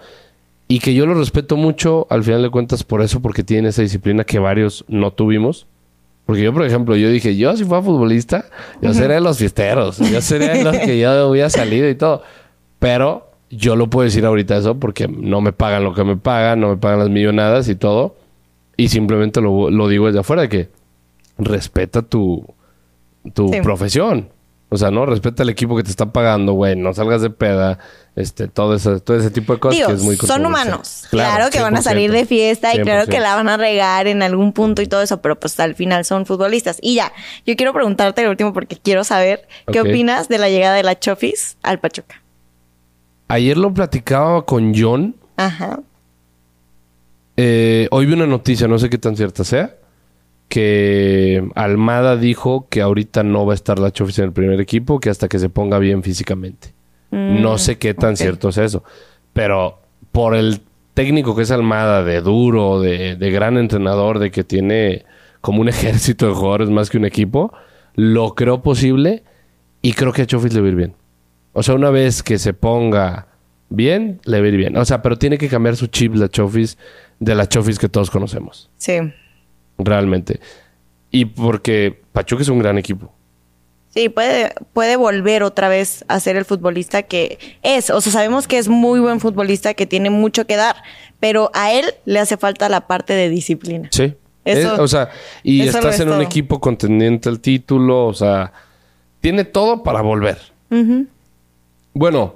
Y 0.67 0.79
que 0.79 0.93
yo 0.93 1.05
lo 1.07 1.15
respeto 1.15 1.57
mucho, 1.57 2.05
al 2.11 2.23
final 2.23 2.43
de 2.43 2.49
cuentas, 2.51 2.83
por 2.83 3.01
eso, 3.01 3.19
porque 3.19 3.43
tiene 3.43 3.69
esa 3.69 3.81
disciplina 3.81 4.23
que 4.23 4.37
varios 4.39 4.85
no 4.87 5.11
tuvimos. 5.11 5.65
Porque 6.29 6.43
yo, 6.43 6.53
por 6.53 6.63
ejemplo, 6.63 6.95
yo 6.95 7.09
dije, 7.09 7.35
yo 7.35 7.57
si 7.57 7.65
fuera 7.65 7.81
futbolista, 7.81 8.45
yo 8.83 8.93
sería 8.93 9.15
de 9.15 9.21
los 9.21 9.39
fiesteros. 9.39 9.97
Yo 9.97 10.21
sería 10.21 10.53
de 10.53 10.63
los 10.63 10.77
que 10.77 10.99
yo 10.99 11.27
hubiera 11.27 11.49
salido 11.49 11.89
y 11.89 11.95
todo. 11.95 12.21
Pero 12.77 13.31
yo 13.49 13.75
lo 13.75 13.89
puedo 13.89 14.05
decir 14.05 14.23
ahorita 14.27 14.57
eso 14.57 14.75
porque 14.79 15.07
no 15.07 15.41
me 15.41 15.53
pagan 15.53 15.83
lo 15.83 15.95
que 15.95 16.03
me 16.03 16.17
pagan, 16.17 16.59
no 16.59 16.69
me 16.69 16.77
pagan 16.77 16.99
las 16.99 17.09
millonadas 17.09 17.67
y 17.67 17.73
todo. 17.73 18.15
Y 18.77 18.89
simplemente 18.89 19.41
lo, 19.41 19.71
lo 19.71 19.87
digo 19.87 20.05
desde 20.05 20.19
afuera, 20.19 20.47
que 20.47 20.69
respeta 21.39 22.03
tu, 22.03 22.45
tu 23.33 23.49
Sí. 23.49 23.61
profesión. 23.61 24.29
O 24.69 24.77
sea, 24.77 24.91
¿no? 24.91 25.07
Respeta 25.07 25.41
al 25.41 25.49
equipo 25.49 25.75
que 25.75 25.81
te 25.81 25.89
está 25.89 26.13
pagando, 26.13 26.53
güey. 26.53 26.75
No 26.75 26.93
salgas 26.93 27.23
de 27.23 27.31
peda. 27.31 27.79
Este, 28.19 28.49
todo 28.49 28.75
ese, 28.75 28.99
todo 28.99 29.15
ese 29.15 29.31
tipo 29.31 29.53
de 29.53 29.61
cosas 29.61 29.77
Digo, 29.77 29.87
que 29.87 29.95
es 29.95 30.01
muy 30.01 30.17
son 30.17 30.45
humanos. 30.45 31.05
Claro, 31.09 31.49
que 31.49 31.61
van 31.61 31.77
a 31.77 31.79
100%. 31.79 31.83
salir 31.83 32.11
de 32.11 32.25
fiesta 32.25 32.75
y 32.75 32.81
claro 32.81 33.05
que 33.05 33.17
100%. 33.17 33.21
la 33.21 33.35
van 33.35 33.47
a 33.47 33.55
regar 33.55 34.07
en 34.07 34.21
algún 34.21 34.51
punto 34.51 34.81
y 34.81 34.87
todo 34.87 35.01
eso, 35.01 35.21
pero 35.21 35.39
pues 35.39 35.57
al 35.61 35.73
final 35.73 36.03
son 36.03 36.25
futbolistas. 36.25 36.79
Y 36.81 36.95
ya, 36.95 37.13
yo 37.45 37.55
quiero 37.55 37.71
preguntarte 37.71 38.21
el 38.21 38.27
último 38.27 38.51
porque 38.51 38.75
quiero 38.75 39.05
saber 39.05 39.47
qué 39.71 39.79
opinas 39.79 40.27
de 40.27 40.37
la 40.37 40.49
llegada 40.49 40.75
de 40.75 40.83
la 40.83 40.99
Chofis 40.99 41.55
al 41.63 41.79
Pachuca. 41.79 42.21
Ayer 43.29 43.57
lo 43.57 43.73
platicaba 43.73 44.45
con 44.45 44.73
John. 44.75 45.15
Ajá. 45.37 45.79
Eh, 47.37 47.87
hoy 47.91 48.05
vi 48.05 48.15
una 48.15 48.27
noticia, 48.27 48.67
no 48.67 48.79
sé 48.79 48.89
qué 48.89 48.97
tan 48.97 49.15
cierta 49.15 49.45
sea, 49.45 49.77
que 50.49 51.41
Almada 51.55 52.17
dijo 52.17 52.67
que 52.69 52.81
ahorita 52.81 53.23
no 53.23 53.45
va 53.45 53.53
a 53.53 53.55
estar 53.55 53.79
la 53.79 53.93
Chofis 53.93 54.19
en 54.19 54.25
el 54.25 54.33
primer 54.33 54.59
equipo, 54.59 54.99
que 54.99 55.09
hasta 55.09 55.29
que 55.29 55.39
se 55.39 55.47
ponga 55.47 55.79
bien 55.79 56.03
físicamente. 56.03 56.77
No 57.11 57.57
sé 57.57 57.77
qué 57.77 57.93
tan 57.93 58.17
cierto 58.17 58.49
es 58.49 58.57
eso. 58.57 58.83
Pero 59.33 59.79
por 60.11 60.35
el 60.35 60.61
técnico 60.93 61.35
que 61.35 61.43
es 61.43 61.51
Almada, 61.51 62.03
de 62.03 62.21
duro, 62.21 62.79
de, 62.81 63.15
de 63.15 63.31
gran 63.31 63.57
entrenador, 63.57 64.19
de 64.19 64.31
que 64.31 64.43
tiene 64.43 65.05
como 65.41 65.61
un 65.61 65.69
ejército 65.69 66.27
de 66.27 66.33
jugadores 66.33 66.69
más 66.69 66.89
que 66.89 66.97
un 66.97 67.05
equipo, 67.05 67.53
lo 67.95 68.35
creo 68.35 68.61
posible 68.61 69.23
y 69.81 69.93
creo 69.93 70.13
que 70.13 70.23
a 70.23 70.25
Chofis 70.25 70.53
le 70.53 70.61
va 70.61 70.67
a 70.67 70.69
ir 70.69 70.75
bien. 70.75 70.95
O 71.53 71.63
sea, 71.63 71.75
una 71.75 71.89
vez 71.89 72.23
que 72.23 72.37
se 72.37 72.53
ponga 72.53 73.27
bien, 73.69 74.19
le 74.25 74.39
va 74.39 74.45
a 74.45 74.49
ir 74.49 74.57
bien. 74.57 74.77
O 74.77 74.85
sea, 74.85 75.01
pero 75.01 75.17
tiene 75.17 75.37
que 75.37 75.47
cambiar 75.47 75.75
su 75.75 75.87
chip 75.87 76.15
la 76.15 76.29
Chofis 76.29 76.77
de 77.19 77.35
la 77.35 77.47
Chofis 77.47 77.79
que 77.79 77.89
todos 77.89 78.09
conocemos. 78.09 78.69
Sí. 78.77 78.99
Realmente. 79.77 80.39
Y 81.11 81.25
porque 81.25 82.01
Pachuca 82.11 82.43
es 82.43 82.49
un 82.49 82.59
gran 82.59 82.77
equipo. 82.77 83.13
Sí, 83.93 84.07
puede, 84.09 84.53
puede 84.73 84.95
volver 84.97 85.41
otra 85.43 85.67
vez 85.67 86.05
a 86.07 86.19
ser 86.19 86.35
el 86.37 86.45
futbolista 86.45 87.03
que 87.03 87.39
es. 87.63 87.89
O 87.89 88.01
sea, 88.01 88.11
sabemos 88.13 88.47
que 88.47 88.57
es 88.59 88.67
muy 88.67 88.99
buen 88.99 89.19
futbolista, 89.19 89.73
que 89.73 89.85
tiene 89.87 90.09
mucho 90.11 90.45
que 90.45 90.55
dar, 90.57 90.75
pero 91.19 91.49
a 91.55 91.71
él 91.73 91.85
le 92.05 92.19
hace 92.19 92.37
falta 92.37 92.69
la 92.69 92.87
parte 92.87 93.13
de 93.13 93.29
disciplina. 93.29 93.89
Sí. 93.91 94.13
Eso- 94.45 94.73
Es- 94.75 94.79
o 94.79 94.87
sea, 94.87 95.09
y 95.43 95.61
estás 95.67 95.95
es 95.95 96.01
en 96.01 96.09
un 96.09 96.21
equipo 96.21 96.59
contendiente 96.59 97.29
al 97.29 97.39
título, 97.39 98.05
o 98.05 98.13
sea, 98.13 98.53
tiene 99.21 99.43
todo 99.43 99.81
para 99.83 100.01
volver. 100.01 100.37
Bueno, 101.93 102.35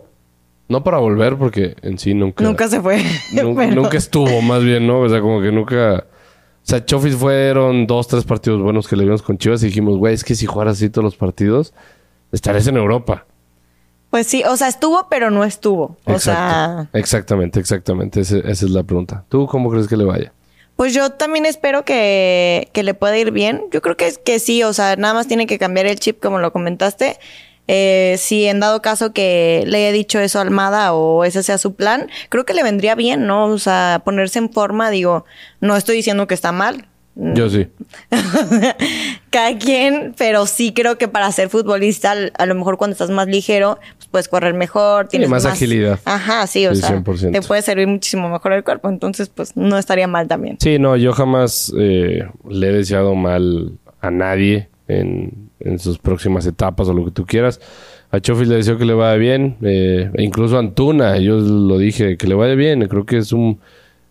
no 0.68 0.84
para 0.84 0.98
volver 0.98 1.36
porque 1.38 1.76
en 1.82 1.98
sí 2.00 2.14
nunca... 2.14 2.44
Nunca 2.44 2.68
se 2.68 2.82
fue. 2.82 2.98
nu- 3.34 3.56
pero- 3.56 3.76
Nunca 3.76 3.98
estuvo, 3.98 4.42
más 4.42 4.64
bien, 4.64 4.88
¿no? 4.88 5.02
O 5.02 5.10
sea, 5.10 5.22
como 5.22 5.42
que 5.42 5.52
nunca... 5.52 6.06
O 6.64 6.66
sea, 6.66 6.86
Chofis 6.86 7.16
fueron 7.16 7.86
dos, 7.88 8.08
tres 8.08 8.24
partidos 8.24 8.62
buenos 8.62 8.88
que 8.88 8.96
le 8.96 9.04
vimos 9.04 9.22
con 9.22 9.38
Chivas 9.38 9.62
y 9.64 9.68
dijimos, 9.68 9.98
güey, 9.98 10.14
es 10.14 10.24
que 10.24 10.34
si 10.36 10.46
jugaras 10.46 10.78
así 10.78 10.90
todos 10.90 11.04
los 11.04 11.16
partidos, 11.18 11.74
estarías 12.32 12.68
en 12.68 12.78
Europa. 12.78 13.26
Pues 14.10 14.28
sí, 14.28 14.44
o 14.48 14.56
sea, 14.56 14.68
estuvo, 14.70 15.08
pero 15.10 15.30
no 15.32 15.44
estuvo. 15.44 15.98
O 16.06 16.20
sea, 16.20 16.88
Exacto. 16.88 16.98
Exactamente, 16.98 17.60
exactamente. 17.60 18.22
Ese- 18.22 18.40
esa 18.40 18.66
es 18.66 18.72
la 18.72 18.84
pregunta. 18.84 19.26
¿Tú 19.28 19.46
cómo 19.48 19.70
crees 19.72 19.88
que 19.88 19.98
le 19.98 20.06
vaya? 20.06 20.32
pues 20.76 20.94
yo 20.94 21.12
también 21.12 21.46
espero 21.46 21.86
que, 21.86 22.68
que 22.74 22.82
le 22.84 22.94
pueda 22.96 23.16
ir 23.18 23.32
bien. 23.32 23.64
Yo 23.72 23.82
creo 23.82 23.96
que, 23.96 24.12
que 24.26 24.40
sí, 24.40 24.64
o 24.64 24.74
sea, 24.74 24.96
nada 24.96 25.14
más 25.14 25.28
tiene 25.28 25.46
que 25.46 25.60
cambiar 25.60 25.86
el 25.86 26.00
chip, 26.00 26.20
como 26.22 26.40
lo 26.40 26.52
comentaste. 26.52 27.18
Eh, 27.68 28.16
si 28.20 28.46
en 28.46 28.60
dado 28.60 28.82
caso 28.82 29.14
que 29.14 29.64
le 29.68 29.88
he 29.90 29.92
dicho 29.94 30.20
eso 30.20 30.40
a 30.40 30.42
Almada 30.42 30.94
o 30.94 31.24
ese 31.24 31.44
sea 31.44 31.58
su 31.58 31.76
plan, 31.76 32.10
creo 32.30 32.46
que 32.46 32.54
le 32.54 32.64
vendría 32.64 32.96
bien, 32.96 33.26
¿no? 33.26 33.46
O 33.46 33.58
sea, 33.58 34.02
ponerse 34.04 34.40
en 34.40 34.52
forma, 34.52 34.90
digo, 34.90 35.26
no 35.62 35.76
estoy 35.78 35.96
diciendo 35.96 36.28
que 36.28 36.34
está 36.34 36.52
mal. 36.52 36.88
Yo 37.16 37.48
sí. 37.50 37.68
Cada 39.30 39.58
quien, 39.58 40.14
pero 40.18 40.46
sí 40.46 40.74
creo 40.74 40.98
que 40.98 41.08
para 41.08 41.32
ser 41.32 41.50
futbolista, 41.50 42.14
a 42.38 42.46
lo 42.46 42.56
mejor 42.56 42.78
cuando 42.78 42.94
estás 42.94 43.10
más 43.10 43.28
ligero, 43.28 43.80
pues 43.98 44.08
puedes 44.10 44.28
correr 44.28 44.54
mejor, 44.54 45.08
tienes 45.08 45.30
más 45.30 45.46
agilidad. 45.46 46.00
Ajá, 46.06 46.46
sí, 46.48 46.66
o 46.68 46.76
Sí, 46.76 46.82
sea, 46.82 46.98
100%. 46.98 47.32
te 47.32 47.42
puede 47.42 47.62
servir 47.62 47.88
muchísimo 47.88 48.30
mejor 48.30 48.54
el 48.54 48.64
cuerpo, 48.64 48.90
entonces 48.90 49.30
pues 49.30 49.56
no 49.56 49.78
estaría 49.78 50.08
mal 50.08 50.28
también. 50.28 50.58
Sí, 50.60 50.78
no, 50.80 50.96
yo 50.98 51.14
jamás 51.14 51.72
eh, 51.80 52.24
le 52.50 52.68
he 52.68 52.72
deseado 52.72 53.16
mal 53.16 53.74
a 54.02 54.12
nadie 54.12 54.70
en, 54.88 55.50
en 55.60 55.80
sus 55.80 55.98
próximas 55.98 56.46
etapas 56.46 56.88
o 56.90 56.94
lo 56.94 57.06
que 57.06 57.12
tú 57.12 57.26
quieras. 57.26 57.60
A 58.12 58.20
Chofis 58.20 58.48
le 58.48 58.56
deseo 58.56 58.78
que 58.78 58.86
le 58.86 58.94
vaya 58.94 59.16
bien, 59.18 59.58
eh, 59.64 60.12
e 60.14 60.24
incluso 60.24 60.56
a 60.58 60.60
Antuna, 60.60 61.18
yo 61.18 61.38
lo 61.38 61.78
dije, 61.78 62.18
que 62.18 62.28
le 62.28 62.36
vaya 62.36 62.54
bien. 62.56 62.88
Creo 62.88 63.06
que 63.06 63.18
es 63.18 63.32
un, 63.34 63.60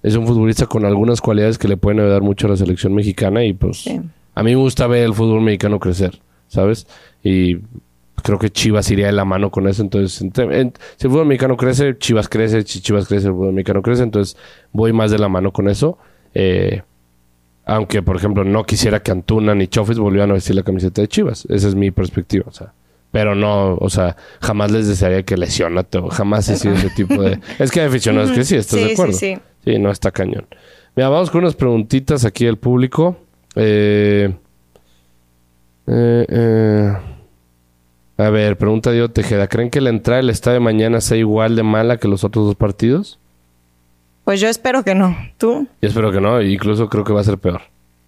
es 0.02 0.16
un 0.16 0.26
futbolista 0.26 0.66
con 0.66 0.84
algunas 0.84 1.20
cualidades 1.20 1.56
que 1.58 1.68
le 1.68 1.76
pueden 1.76 2.00
ayudar 2.00 2.22
mucho 2.22 2.46
a 2.46 2.50
la 2.50 2.56
selección 2.56 2.94
mexicana 2.94 3.44
y 3.44 3.52
pues 3.52 3.78
Sí. 3.82 4.00
a 4.34 4.42
mí 4.42 4.50
me 4.50 4.56
gusta 4.60 4.86
ver 4.88 5.04
el 5.04 5.14
fútbol 5.14 5.40
mexicano 5.42 5.78
crecer, 5.78 6.20
¿sabes? 6.48 6.86
Y 7.22 7.58
creo 8.24 8.38
que 8.40 8.50
Chivas 8.50 8.90
iría 8.90 9.06
de 9.06 9.12
la 9.12 9.24
mano 9.24 9.50
con 9.50 9.68
eso. 9.68 9.82
Entonces, 9.82 10.20
en- 10.22 10.72
si 10.96 11.06
el 11.06 11.10
fútbol 11.12 11.26
mexicano 11.26 11.56
crece, 11.56 11.96
Chivas 11.98 12.28
crece. 12.28 12.62
Si 12.62 12.80
Chivas 12.80 13.06
crece, 13.06 13.28
el 13.28 13.34
fútbol 13.34 13.52
mexicano 13.52 13.82
crece. 13.82 14.02
Entonces, 14.02 14.36
voy 14.72 14.92
más 14.92 15.10
de 15.12 15.18
la 15.18 15.28
mano 15.28 15.52
con 15.52 15.68
eso. 15.68 15.98
Eh, 16.34 16.82
aunque, 17.64 18.02
por 18.02 18.16
ejemplo, 18.16 18.44
no 18.44 18.64
quisiera 18.64 19.00
que 19.02 19.10
Antuna 19.12 19.54
ni 19.54 19.68
Chofis 19.68 19.98
volvieran 19.98 20.30
a 20.30 20.34
vestir 20.34 20.56
la 20.56 20.62
camiseta 20.62 21.00
de 21.02 21.08
Chivas. 21.08 21.46
Esa 21.48 21.68
es 21.68 21.74
mi 21.74 21.90
perspectiva, 21.90 22.44
o 22.48 22.52
sea. 22.52 22.72
Pero 23.10 23.34
no, 23.34 23.74
o 23.74 23.90
sea, 23.90 24.16
jamás 24.40 24.70
les 24.70 24.88
desearía 24.88 25.22
que 25.22 25.36
lesionate 25.36 25.98
o 25.98 26.08
jamás 26.08 26.48
he 26.48 26.56
sido 26.56 26.74
ese 26.74 26.88
tipo 26.90 27.22
de... 27.22 27.38
Es 27.58 27.70
que 27.70 27.80
hay 27.82 27.88
aficionados 27.88 28.30
que 28.30 28.42
sí, 28.42 28.56
¿estás 28.56 28.78
Sí, 28.78 28.84
de 28.84 28.86
sí, 28.86 28.92
acuerdo? 28.94 29.12
sí. 29.12 29.38
Sí, 29.64 29.78
no, 29.78 29.90
está 29.90 30.10
cañón. 30.10 30.46
Mira, 30.96 31.10
vamos 31.10 31.30
con 31.30 31.42
unas 31.42 31.54
preguntitas 31.54 32.24
aquí 32.24 32.46
del 32.46 32.56
público. 32.56 33.16
Eh, 33.54 34.34
eh, 35.86 36.26
eh, 36.28 36.92
a 38.18 38.30
ver, 38.30 38.56
pregunta 38.56 38.90
Diego 38.90 39.10
Tejeda. 39.10 39.46
¿Creen 39.46 39.70
que 39.70 39.80
la 39.80 39.90
entrada 39.90 40.18
del 40.20 40.30
estadio 40.30 40.54
de 40.54 40.60
mañana 40.60 41.00
sea 41.00 41.18
igual 41.18 41.54
de 41.54 41.62
mala 41.62 41.98
que 41.98 42.08
los 42.08 42.24
otros 42.24 42.46
dos 42.46 42.56
partidos? 42.56 43.18
Pues 44.24 44.40
yo 44.40 44.48
espero 44.48 44.82
que 44.84 44.94
no. 44.94 45.16
¿Tú? 45.38 45.66
Yo 45.80 45.88
espero 45.88 46.12
que 46.12 46.20
no. 46.20 46.40
Incluso 46.40 46.88
creo 46.88 47.04
que 47.04 47.12
va 47.12 47.20
a 47.20 47.24
ser 47.24 47.38
peor. 47.38 47.60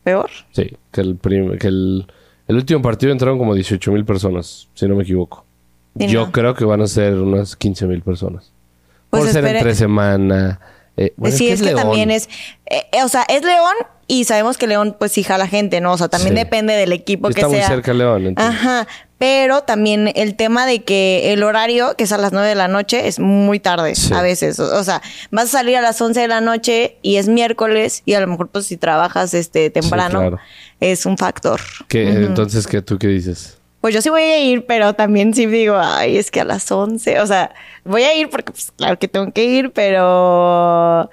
¿Peor? 0.04 0.30
Sí, 0.52 0.70
que 0.92 1.00
el, 1.00 1.18
que 1.58 1.66
el, 1.66 2.06
el 2.46 2.56
último 2.56 2.82
partido 2.82 3.10
entraron 3.12 3.38
como 3.38 3.54
18 3.54 3.90
mil 3.92 4.04
personas, 4.04 4.68
si 4.74 4.86
no 4.86 4.94
me 4.96 5.02
equivoco. 5.02 5.44
Sí, 5.98 6.08
Yo 6.08 6.26
no. 6.26 6.32
creo 6.32 6.54
que 6.54 6.64
van 6.64 6.82
a 6.82 6.86
ser 6.86 7.14
unas 7.14 7.56
15 7.56 7.86
mil 7.86 8.02
personas. 8.02 8.50
Pues 9.10 9.24
Por 9.24 9.32
ser 9.32 9.44
espere- 9.44 9.58
entre 9.58 9.74
semana. 9.74 10.60
Eh, 10.96 11.12
bueno, 11.16 11.36
sí, 11.36 11.48
es 11.48 11.60
que, 11.60 11.66
León. 11.66 11.80
también 11.80 12.10
es... 12.10 12.28
eh, 12.66 12.84
eh, 12.92 13.02
o 13.02 13.08
sea, 13.08 13.24
es 13.28 13.42
León 13.42 13.74
y 14.06 14.24
sabemos 14.24 14.56
que 14.58 14.66
León 14.68 14.94
pues 14.98 15.10
sí 15.12 15.24
jala 15.24 15.48
gente, 15.48 15.80
¿no? 15.80 15.92
O 15.92 15.98
sea, 15.98 16.08
también 16.08 16.34
Sí. 16.34 16.40
depende 16.40 16.74
del 16.74 16.92
equipo 16.92 17.28
Está 17.30 17.40
que 17.42 17.46
muy 17.48 17.56
sea. 17.56 17.68
cerca 17.68 17.92
León. 17.94 18.26
entonces. 18.28 18.54
Ajá, 18.54 18.86
pero 19.26 19.62
también 19.62 20.12
el 20.16 20.34
tema 20.36 20.66
de 20.66 20.82
que 20.82 21.32
el 21.32 21.42
horario, 21.44 21.94
que 21.96 22.04
es 22.04 22.12
a 22.12 22.18
las 22.18 22.32
9 22.32 22.46
de 22.46 22.54
la 22.54 22.68
noche, 22.68 23.08
es 23.08 23.18
muy 23.18 23.58
tarde 23.58 23.94
Sí. 23.94 24.12
a 24.12 24.20
veces. 24.20 24.60
O, 24.60 24.64
o 24.78 24.84
sea, 24.84 25.00
vas 25.30 25.44
a 25.46 25.48
salir 25.48 25.78
a 25.78 25.80
las 25.80 25.98
11 25.98 26.20
de 26.20 26.28
la 26.28 26.42
noche 26.42 26.98
y 27.00 27.16
es 27.16 27.26
miércoles 27.26 28.02
y 28.04 28.12
a 28.12 28.20
lo 28.20 28.26
mejor 28.26 28.48
pues 28.48 28.66
si 28.66 28.76
trabajas 28.76 29.32
este 29.32 29.70
temprano 29.70 30.20
claro. 30.20 30.38
es 30.78 31.06
un 31.06 31.16
factor. 31.16 31.58
¿Qué- 31.88 32.06
Entonces, 32.06 32.66
¿qué, 32.66 32.82
¿tú 32.82 32.98
qué 32.98 33.06
dices? 33.06 33.56
Pues 33.80 33.94
yo 33.94 34.02
sí 34.02 34.10
voy 34.10 34.22
a 34.22 34.38
ir, 34.40 34.66
pero 34.66 34.92
también 34.92 35.32
sí 35.32 35.46
digo, 35.46 35.76
ay, 35.78 36.18
es 36.18 36.30
que 36.30 36.40
a 36.42 36.44
las 36.44 36.70
11, 36.70 37.20
o 37.20 37.26
sea, 37.26 37.54
voy 37.84 38.02
a 38.02 38.14
ir 38.14 38.28
porque 38.28 38.52
pues 38.52 38.72
claro 38.76 38.98
que 38.98 39.08
tengo 39.08 39.32
que 39.32 39.44
ir, 39.44 39.70
pero... 39.72 41.08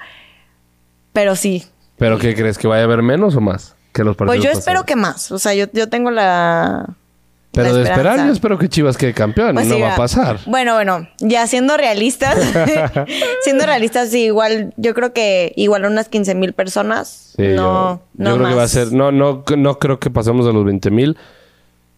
Pero 1.14 1.36
sí. 1.38 1.66
¿Pero 1.98 2.18
qué 2.18 2.36
crees? 2.36 2.58
¿Que 2.58 2.68
vaya 2.68 2.82
a 2.82 2.86
haber 2.86 3.04
menos 3.04 3.36
o 3.38 3.42
más? 3.42 3.74
Que 3.94 4.04
los 4.04 4.16
partidos 4.18 4.36
Pues 4.38 4.44
yo 4.44 4.50
pasados? 4.50 4.60
espero 4.60 4.86
que 4.86 4.96
más. 4.98 5.32
O 5.32 5.40
sea, 5.40 5.54
yo, 5.54 5.66
yo 5.72 5.88
tengo 5.90 6.12
la... 6.12 6.88
Pero 7.54 7.74
de 7.74 7.84
esperar, 7.84 8.26
yo 8.26 8.32
espero 8.32 8.58
que 8.58 8.70
Chivas 8.70 8.98
quede 8.98 9.14
campeón. 9.14 9.56
Pues 9.56 9.68
no 9.68 9.76
sí, 9.76 9.82
va 9.82 9.94
a 9.94 9.98
pasar. 9.98 10.40
Bueno, 10.46 10.74
bueno, 10.74 11.08
ya 11.20 11.48
siendo 11.48 11.76
realistas, 11.76 12.38
siendo 13.44 13.66
realistas, 13.66 14.10
sí, 14.10 14.26
igual, 14.26 14.74
yo 14.78 14.94
creo 14.94 15.12
que 15.12 15.52
igual 15.58 15.86
unas 15.86 16.08
15 16.08 16.36
mil 16.36 16.54
personas. 16.54 17.34
Sí, 17.36 17.44
no, 17.44 18.02
yo, 18.14 18.24
no 18.24 18.30
yo 18.30 18.38
creo 18.38 18.50
que 18.50 18.56
va 18.56 18.64
a 18.64 18.68
ser... 18.70 18.94
No, 18.94 19.12
no, 19.12 19.44
no 19.58 19.80
creo 19.80 20.00
que 20.00 20.10
pasemos 20.10 20.46
de 20.46 20.54
los 20.54 20.64
20 20.64 20.92
mil. 20.92 21.18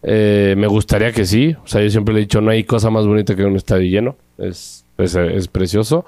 Eh, 0.02 0.54
me 0.58 0.66
gustaría 0.66 1.12
que 1.12 1.24
sí. 1.24 1.56
O 1.64 1.68
sea, 1.68 1.82
yo 1.82 1.90
siempre 1.90 2.14
le 2.14 2.20
he 2.20 2.24
dicho, 2.24 2.40
no 2.40 2.50
hay 2.50 2.64
cosa 2.64 2.90
más 2.90 3.06
bonita 3.06 3.36
que 3.36 3.44
un 3.44 3.54
estadio 3.54 3.88
lleno. 3.88 4.16
Es, 4.38 4.84
es, 4.98 5.14
es 5.14 5.46
precioso. 5.46 6.04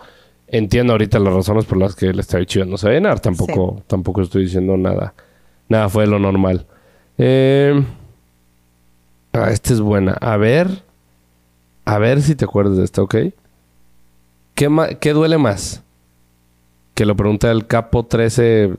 Entiendo 0.49 0.93
ahorita 0.93 1.21
las 1.21 1.33
razones 1.33 1.65
por 1.65 1.79
las 1.79 1.95
que 1.95 2.07
el 2.07 2.19
estadio 2.19 2.45
Chivas 2.45 2.69
no 2.69 2.79
se 2.79 2.87
va 2.87 2.93
a 2.93 2.95
llenar. 2.95 3.21
Tampoco, 3.21 3.83
tampoco 3.87 4.23
estoy 4.23 4.45
diciendo 4.45 4.77
nada. 4.77 5.15
Nada 5.69 5.89
fue 5.89 6.07
lo 6.07 6.19
normal. 6.19 6.67
Eh, 7.19 7.81
ah, 9.37 9.51
esta 9.51 9.73
es 9.73 9.81
buena. 9.81 10.13
A 10.21 10.37
ver. 10.37 10.83
A 11.85 11.99
ver 11.99 12.21
si 12.23 12.35
te 12.35 12.45
acuerdas 12.45 12.77
de 12.77 12.85
esta, 12.85 13.03
¿ok? 13.03 13.15
¿Qué, 14.55 14.97
qué 15.01 15.13
duele 15.13 15.39
más? 15.39 15.83
Que 16.95 17.05
lo 17.07 17.15
pregunta 17.15 17.51
el 17.51 17.67
capo 17.67 18.05
13 18.05 18.75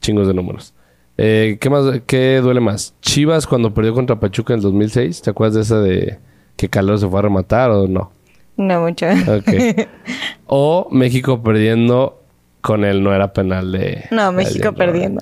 chingos 0.00 0.26
de 0.26 0.34
números. 0.34 0.74
Eh, 1.16 1.58
¿qué, 1.60 1.70
más, 1.70 2.00
¿Qué 2.06 2.40
duele 2.42 2.60
más? 2.60 2.94
¿Chivas 3.02 3.46
cuando 3.46 3.72
perdió 3.72 3.94
contra 3.94 4.18
Pachuca 4.18 4.54
en 4.54 4.58
el 4.58 4.62
2006? 4.62 5.22
¿Te 5.22 5.30
acuerdas 5.30 5.54
de 5.54 5.60
esa 5.60 5.80
de 5.80 6.18
que 6.56 6.68
Calor 6.68 6.98
se 6.98 7.08
fue 7.08 7.18
a 7.18 7.22
rematar 7.22 7.70
o 7.70 7.86
no? 7.86 8.10
No 8.56 8.80
mucho. 8.80 9.06
Ok. 9.06 9.86
o 10.46 10.88
México 10.90 11.42
perdiendo 11.42 12.22
con 12.60 12.84
el 12.84 13.02
no 13.02 13.14
era 13.14 13.32
penal 13.32 13.72
de... 13.72 14.04
No, 14.10 14.32
México 14.32 14.72
perdiendo. 14.72 15.20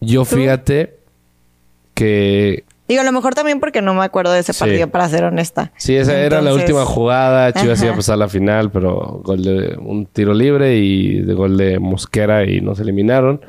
Yo 0.00 0.24
fíjate 0.24 0.96
que... 1.94 2.64
Digo, 2.90 3.02
a 3.02 3.04
lo 3.04 3.12
mejor 3.12 3.34
también 3.34 3.60
porque 3.60 3.80
no 3.82 3.94
me 3.94 4.02
acuerdo 4.04 4.32
de 4.32 4.40
ese 4.40 4.52
Sí. 4.52 4.58
partido, 4.58 4.88
para 4.88 5.08
ser 5.08 5.22
honesta. 5.22 5.70
Sí, 5.76 5.94
esa 5.94 6.18
era 6.18 6.40
la 6.40 6.50
Entonces- 6.50 6.62
última 6.70 6.84
jugada. 6.84 7.52
Chivas 7.52 7.78
Ajá. 7.78 7.84
iba 7.86 7.94
a 7.94 7.96
pasar 7.96 8.18
la 8.18 8.28
final, 8.28 8.72
pero 8.72 9.20
gol 9.24 9.42
de 9.44 9.76
un 9.80 10.06
tiro 10.06 10.34
libre 10.34 10.76
y 10.76 11.20
de 11.20 11.32
gol 11.34 11.56
de 11.56 11.78
Mosquera 11.78 12.44
y 12.44 12.60
nos 12.60 12.80
eliminaron. 12.80 13.40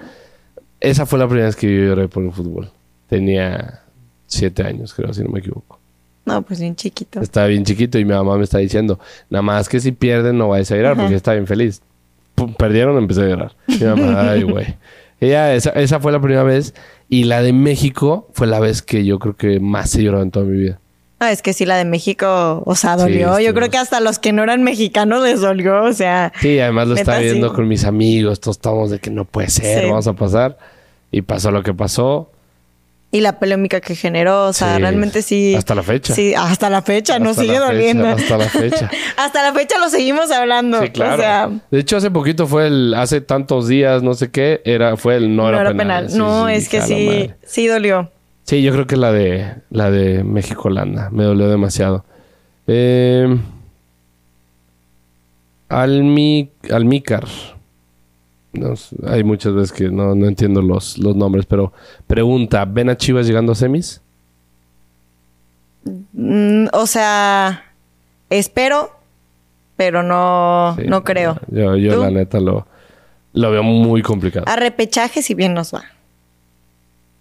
Esa 0.80 1.08
fue 1.08 1.18
la 1.18 1.26
primera 1.28 1.48
vez 1.48 1.56
que 1.56 1.66
yo 1.76 1.86
lloré 1.88 2.08
por 2.08 2.24
el 2.24 2.32
fútbol. 2.32 2.70
Tenía 3.10 3.80
siete 4.28 4.62
años, 4.64 4.94
creo, 4.94 5.12
si 5.14 5.24
no 5.24 5.30
me 5.30 5.40
equivoco. 5.40 5.80
No, 6.26 6.44
pues 6.44 6.60
bien 6.60 6.76
chiquito. 6.76 7.20
Estaba 7.20 7.48
bien 7.48 7.66
chiquito 7.66 7.98
y 7.98 8.06
mi 8.06 8.14
mamá 8.14 8.38
me 8.38 8.44
está 8.44 8.60
diciendo, 8.60 9.00
nada 9.32 9.42
más 9.42 9.68
que 9.68 9.80
si 9.80 9.92
pierden 9.92 10.38
no 10.38 10.50
vayas 10.50 10.72
a 10.72 10.76
llorar 10.76 10.96
porque 10.96 11.16
está 11.16 11.34
bien 11.34 11.48
feliz. 11.48 11.82
Pum, 12.36 12.54
perdieron, 12.54 12.96
empecé 12.98 13.24
a 13.24 13.28
llorar. 13.28 13.52
Mi 13.68 13.78
mamá, 13.86 14.22
ay, 14.32 14.44
güey. 14.44 14.76
Ella, 15.20 15.54
esa, 15.56 15.72
esa 15.72 16.00
fue 16.00 16.12
la 16.12 16.20
primera 16.22 16.44
vez 16.44 16.74
y 17.12 17.26
la 17.26 17.42
de 17.44 17.52
México 17.54 18.28
fue 18.34 18.48
la 18.48 18.60
vez 18.60 18.82
que 18.82 19.06
yo 19.06 19.20
creo 19.20 19.36
que 19.36 19.60
más 19.60 19.94
he 19.96 20.02
llorado 20.02 20.24
en 20.24 20.32
toda 20.32 20.46
mi 20.46 20.58
vida. 20.58 20.80
No, 21.20 21.28
es 21.28 21.44
que 21.44 21.54
sí, 21.54 21.66
la 21.66 21.76
de 21.76 21.86
México, 21.86 22.64
o 22.66 22.74
sea, 22.74 22.96
dolió. 22.96 23.36
Sí, 23.36 23.44
Yo 23.44 23.54
creo 23.54 23.70
que 23.70 23.78
hasta 23.78 24.00
los 24.00 24.18
que 24.18 24.32
no 24.32 24.42
eran 24.42 24.64
mexicanos 24.64 25.22
les 25.22 25.42
dolió, 25.42 25.84
o 25.84 25.94
sea. 25.94 26.32
Sí, 26.42 26.58
además 26.60 26.88
lo 26.88 26.96
estaba 26.96 27.20
viendo 27.20 27.54
con 27.54 27.68
mis 27.68 27.84
amigos, 27.84 28.40
todos 28.40 28.58
estábamos 28.58 28.90
de 28.90 29.00
que 29.00 29.12
no 29.12 29.26
puede 29.26 29.50
ser, 29.50 29.84
Sí. 29.84 29.90
vamos 29.90 30.08
a 30.08 30.14
pasar. 30.14 30.58
Y 31.12 31.22
pasó 31.22 31.52
lo 31.52 31.62
que 31.62 31.74
pasó. 31.74 32.32
Y 33.14 33.20
la 33.20 33.40
polémica 33.40 33.82
que 33.82 33.94
generó, 33.94 34.46
o 34.48 34.54
sea, 34.54 34.76
Sí. 34.76 34.82
realmente 34.82 35.22
sí. 35.22 35.54
Hasta 35.54 35.76
la 35.76 35.84
fecha. 35.84 36.16
Sí, 36.16 36.34
hasta 36.34 36.70
la 36.70 36.82
fecha, 36.82 37.20
nos 37.20 37.32
Hasta 37.32 37.42
sigue 37.42 37.54
la 37.60 37.68
fecha, 37.68 37.74
doliendo. 37.74 38.08
hasta 38.08 38.38
la 38.38 38.46
fecha. 38.48 38.90
hasta 39.18 39.44
la 39.44 39.54
fecha 39.54 39.78
lo 39.80 39.90
seguimos 39.90 40.32
hablando. 40.32 40.82
Sí, 40.82 40.90
claro. 40.92 41.16
O 41.16 41.18
sea, 41.18 41.50
de 41.72 41.80
hecho, 41.80 41.98
hace 41.98 42.10
poquito 42.10 42.48
fue 42.48 42.68
el, 42.68 42.94
hace 42.94 43.20
tantos 43.20 43.68
días, 43.68 44.02
no 44.02 44.14
sé 44.14 44.32
qué, 44.32 44.62
era, 44.64 44.96
fue 44.96 45.18
el 45.18 45.36
no, 45.36 45.44
no, 45.44 45.50
era, 45.50 45.62
era 45.62 45.70
penal. 45.72 46.06
penal. 46.06 46.10
Sí, 46.10 46.18
no, 46.18 46.48
sí, 46.48 46.54
es 46.54 46.70
que 46.70 46.82
sí, 46.82 47.32
sí 47.46 47.68
dolió. 47.68 48.10
Sí, 48.44 48.62
yo 48.64 48.72
creo 48.72 48.88
que 48.88 48.96
la 48.96 49.12
de 49.12 49.56
la 49.70 49.92
de 49.92 50.24
México 50.24 50.64
Holanda 50.70 51.10
me 51.12 51.24
dolió 51.26 51.50
demasiado. 51.50 52.06
Eh, 52.68 53.28
Almi, 55.70 56.50
Almícar. 56.72 57.26
No 58.54 58.74
hay 59.08 59.24
muchas 59.24 59.54
veces 59.54 59.72
que 59.72 59.90
no, 59.90 60.14
no 60.14 60.28
entiendo 60.28 60.62
los, 60.62 60.98
los 60.98 61.16
nombres, 61.16 61.46
pero 61.46 61.72
pregunta, 62.06 62.66
¿ven 62.66 62.90
a 62.90 62.98
Chivas 62.98 63.26
llegando 63.26 63.54
a 63.54 63.56
semis? 63.56 64.02
Mm, 66.14 66.66
o 66.74 66.86
sea, 66.86 67.64
espero, 68.30 68.92
pero 69.78 70.04
no, 70.04 70.76
Sí, 70.78 70.86
no 70.88 71.04
creo. 71.04 71.40
Yo, 71.48 71.78
yo 71.78 71.96
¿Tú? 71.96 72.02
la 72.02 72.12
neta 72.12 72.40
lo, 72.42 72.68
lo 73.34 73.52
veo 73.52 73.64
muy 73.64 74.02
complicado. 74.02 74.46
A 74.50 74.58
repechaje 74.58 75.22
si 75.22 75.34
bien 75.34 75.54
nos 75.54 75.74
va. 75.74 75.84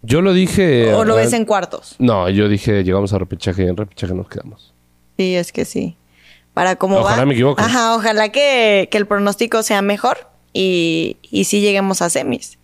Yo 0.02 0.22
lo 0.22 0.32
dije... 0.32 0.92
o 0.94 1.04
lo 1.04 1.14
ves 1.14 1.32
en 1.32 1.44
cuartos. 1.44 1.94
No, 1.98 2.28
yo 2.28 2.48
dije 2.48 2.82
llegamos 2.82 3.12
a 3.12 3.18
repechaje 3.18 3.64
y 3.64 3.68
en 3.68 3.76
repechaje 3.76 4.14
nos 4.14 4.28
quedamos. 4.28 4.72
Sí, 5.16 5.36
es 5.36 5.52
que 5.52 5.64
sí. 5.64 5.96
Para 6.54 6.76
cómo 6.76 6.96
va. 6.96 7.02
Ojalá 7.02 7.26
me 7.26 7.34
equivoque. 7.34 7.62
Ajá, 7.62 7.94
ojalá 7.94 8.30
que, 8.30 8.88
que 8.90 8.98
el 8.98 9.06
pronóstico 9.06 9.62
sea 9.62 9.82
mejor 9.82 10.29
y, 10.52 11.16
y 11.22 11.44
sí 11.44 11.60
lleguemos 11.60 12.02
a 12.02 12.10
semis. 12.10 12.58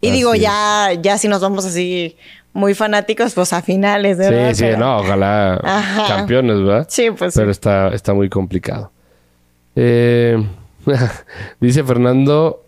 Y 0.00 0.08
Así 0.08 0.16
digo, 0.16 0.34
es. 0.34 0.40
ya, 0.40 0.92
ya 1.00 1.18
si 1.18 1.28
nos 1.28 1.40
vamos 1.42 1.64
así 1.66 2.16
muy 2.52 2.74
fanáticos, 2.74 3.34
pues 3.34 3.52
a 3.52 3.62
finales, 3.62 4.16
¿verdad? 4.18 4.48
Sí, 4.50 4.54
sí, 4.56 4.62
Pero- 4.64 4.78
no, 4.78 4.96
ojalá 4.98 5.54
Ajá. 5.62 6.16
campeones, 6.16 6.56
¿verdad? 6.58 6.86
Sí, 6.88 7.10
pues 7.10 7.34
Pero 7.34 7.46
sí. 7.46 7.50
está, 7.52 7.88
está 7.88 8.14
muy 8.14 8.28
complicado. 8.28 8.90
Eh, 9.76 10.42
dice 11.60 11.84
Fernando, 11.84 12.64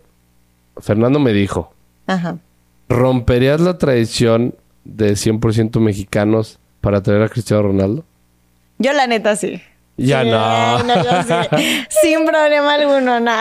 Fernando 0.77 1.19
me 1.19 1.33
dijo, 1.33 1.73
Ajá. 2.07 2.37
¿romperías 2.89 3.59
la 3.61 3.77
tradición 3.77 4.55
de 4.85 5.13
100% 5.13 5.79
mexicanos 5.79 6.59
para 6.81 7.01
traer 7.01 7.23
a 7.23 7.29
Cristiano 7.29 7.63
Ronaldo? 7.63 8.03
Yo 8.79 8.93
la 8.93 9.07
neta 9.07 9.35
sí. 9.35 9.61
Ya 9.95 10.23
no. 10.23 10.79
sí. 10.79 11.85
Sin 12.01 12.25
problema 12.25 12.73
alguno, 12.73 13.19
no. 13.19 13.31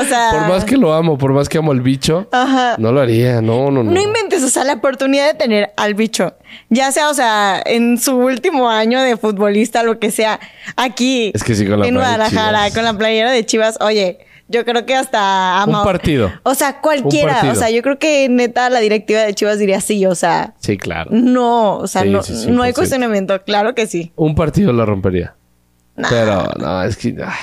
O 0.00 0.04
sea. 0.04 0.30
Por 0.32 0.48
más 0.48 0.64
que 0.64 0.76
lo 0.76 0.92
amo, 0.92 1.16
por 1.16 1.32
más 1.32 1.48
que 1.48 1.56
amo 1.58 1.72
al 1.72 1.80
bicho, 1.80 2.28
Ajá. 2.30 2.74
no 2.78 2.92
lo 2.92 3.00
haría, 3.00 3.40
no, 3.40 3.70
no, 3.70 3.82
no. 3.82 3.90
No 3.90 4.00
inventes, 4.00 4.42
o 4.42 4.48
sea, 4.48 4.64
la 4.64 4.74
oportunidad 4.74 5.26
de 5.26 5.34
tener 5.34 5.72
al 5.76 5.94
bicho, 5.94 6.34
ya 6.68 6.92
sea, 6.92 7.08
o 7.08 7.14
sea, 7.14 7.62
en 7.64 7.98
su 7.98 8.14
último 8.16 8.68
año 8.68 9.00
de 9.00 9.16
futbolista, 9.16 9.82
lo 9.82 9.98
que 9.98 10.10
sea, 10.10 10.38
aquí, 10.76 11.32
Es 11.34 11.42
que 11.42 11.54
sí, 11.54 11.66
con 11.66 11.80
la 11.80 11.86
en 11.88 11.94
Guadalajara, 11.94 12.70
con 12.70 12.84
la 12.84 12.92
playera 12.92 13.30
de 13.32 13.46
Chivas, 13.46 13.78
oye, 13.80 14.18
yo 14.50 14.64
creo 14.64 14.84
que 14.86 14.94
hasta... 14.94 15.62
Un 15.66 15.74
ama- 15.74 15.84
partido. 15.84 16.30
O 16.42 16.54
sea, 16.54 16.80
cualquiera, 16.80 17.50
o 17.50 17.54
sea, 17.54 17.70
yo 17.70 17.82
creo 17.82 17.98
que 17.98 18.28
neta 18.28 18.68
la 18.70 18.80
directiva 18.80 19.20
de 19.20 19.34
Chivas 19.34 19.58
diría 19.58 19.80
sí, 19.80 20.04
o 20.06 20.14
sea, 20.14 20.54
Sí, 20.58 20.76
claro. 20.76 21.10
no, 21.12 21.76
o 21.78 21.86
sea, 21.86 22.02
Sí, 22.02 22.10
no, 22.10 22.22
sí, 22.22 22.34
sí, 22.36 22.50
no 22.50 22.62
hay 22.62 22.72
100%. 22.72 22.74
cuestionamiento, 22.74 23.42
claro 23.44 23.74
que 23.74 23.86
sí. 23.86 24.12
Un 24.16 24.34
partido 24.34 24.72
lo 24.74 24.84
rompería. 24.86 25.34
Nah. 25.98 26.08
Pero 26.08 26.44
no, 26.58 26.82
es 26.84 26.96
que... 26.96 27.14
ah, 27.24 27.34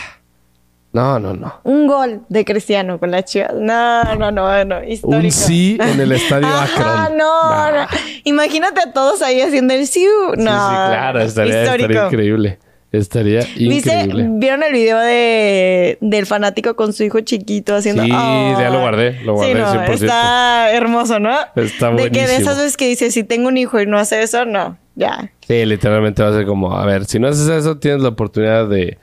No, 0.94 1.20
no, 1.20 1.34
no. 1.34 1.60
Un 1.64 1.88
gol 1.88 2.22
de 2.30 2.46
Cristiano 2.46 2.98
con 3.00 3.12
la 3.12 3.24
Chivas. 3.24 3.54
No, 3.54 4.16
no, 4.16 4.32
no, 4.32 4.64
no. 4.66 4.84
Histórico. 4.84 5.24
Un 5.26 5.32
sí 5.32 5.78
en 5.80 6.00
el 6.00 6.12
estadio 6.14 6.48
Akron. 6.48 7.18
no, 7.18 7.50
Nah. 7.50 7.72
no. 7.84 7.88
Imagínate 8.24 8.80
a 8.82 8.94
todos 8.94 9.22
ahí 9.22 9.42
haciendo 9.42 9.74
el 9.74 9.88
siu. 9.88 10.10
No. 10.30 10.36
Sí, 10.36 10.42
sí, 10.42 10.46
claro, 10.48 11.22
estaría, 11.22 11.64
estaría 11.64 12.06
increíble. 12.06 12.60
Estaría 12.94 13.42
¿Viste? 13.58 13.92
increíble. 13.94 14.26
¿Vieron 14.36 14.64
el 14.64 14.72
video 14.72 14.98
de, 15.00 15.98
del 16.00 16.26
fanático 16.26 16.78
con 16.78 16.94
su 16.94 17.04
hijo 17.04 17.20
chiquito 17.20 17.76
haciendo? 17.76 18.04
Sí, 18.04 18.12
Oh. 18.14 18.56
ya 18.58 18.70
lo 18.70 18.80
guardé, 18.80 19.20
lo 19.24 19.34
guardé 19.34 19.54
Sí, 19.54 19.60
no, 19.60 19.74
100%. 19.74 19.90
Está 19.96 20.72
hermoso, 20.72 21.20
¿no? 21.20 21.36
Está 21.58 21.90
De 21.92 22.10
que 22.10 22.20
de 22.22 22.26
buenísimo. 22.28 22.40
esas 22.40 22.58
veces 22.58 22.78
que 22.78 22.88
dice, 22.88 23.12
si 23.12 23.26
tengo 23.26 23.50
un 23.50 23.58
hijo 23.58 23.82
y 23.82 23.86
no 23.86 23.98
hace 23.98 24.22
eso, 24.24 24.46
no. 24.46 24.78
Ya. 24.96 25.32
Sí, 25.46 25.66
literalmente 25.66 26.24
va 26.24 26.30
a 26.30 26.34
ser 26.34 26.46
como, 26.46 26.76
a 26.76 26.86
ver, 26.86 27.06
si 27.06 27.20
no 27.20 27.28
haces 27.28 27.48
eso, 27.50 27.78
tienes 27.78 28.02
la 28.02 28.10
oportunidad 28.10 28.68
de 28.70 28.98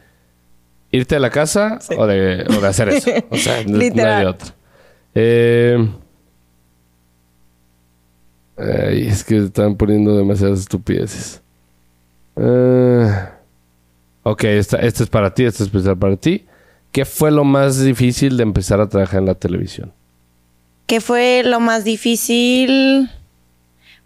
irte 0.91 1.17
a 1.17 1.21
la 1.21 1.31
casa 1.31 1.79
Sí. 1.81 1.95
o, 1.99 2.07
de, 2.07 2.45
o 2.49 2.61
de 2.61 2.67
hacer 2.69 2.89
eso. 2.89 3.11
O 3.31 3.37
sea, 3.37 3.63
no, 3.67 3.79
no 3.79 4.05
hay 4.07 4.25
otra. 4.27 4.55
Eh, 5.15 5.89
ay, 8.57 9.07
es 9.09 9.25
que 9.25 9.37
están 9.39 9.77
poniendo 9.77 10.17
demasiadas 10.17 10.61
estupideces. 10.61 11.41
Eh, 12.37 13.07
ok, 14.23 14.45
esta, 14.45 14.79
esta 14.79 15.03
es 15.03 15.09
para 15.11 15.33
ti, 15.35 15.45
esta 15.45 15.63
es 15.63 15.69
especial 15.69 15.99
para 15.99 16.17
ti. 16.17 16.47
¿Qué 16.91 17.05
fue 17.05 17.31
lo 17.31 17.45
más 17.45 17.83
difícil 17.83 18.37
de 18.37 18.43
empezar 18.43 18.81
a 18.81 18.89
trabajar 18.89 19.21
en 19.21 19.27
la 19.27 19.35
televisión? 19.35 19.93
¿Qué 20.87 21.01
fue 21.01 21.43
lo 21.45 21.59
más 21.61 21.85
difícil? 21.85 23.09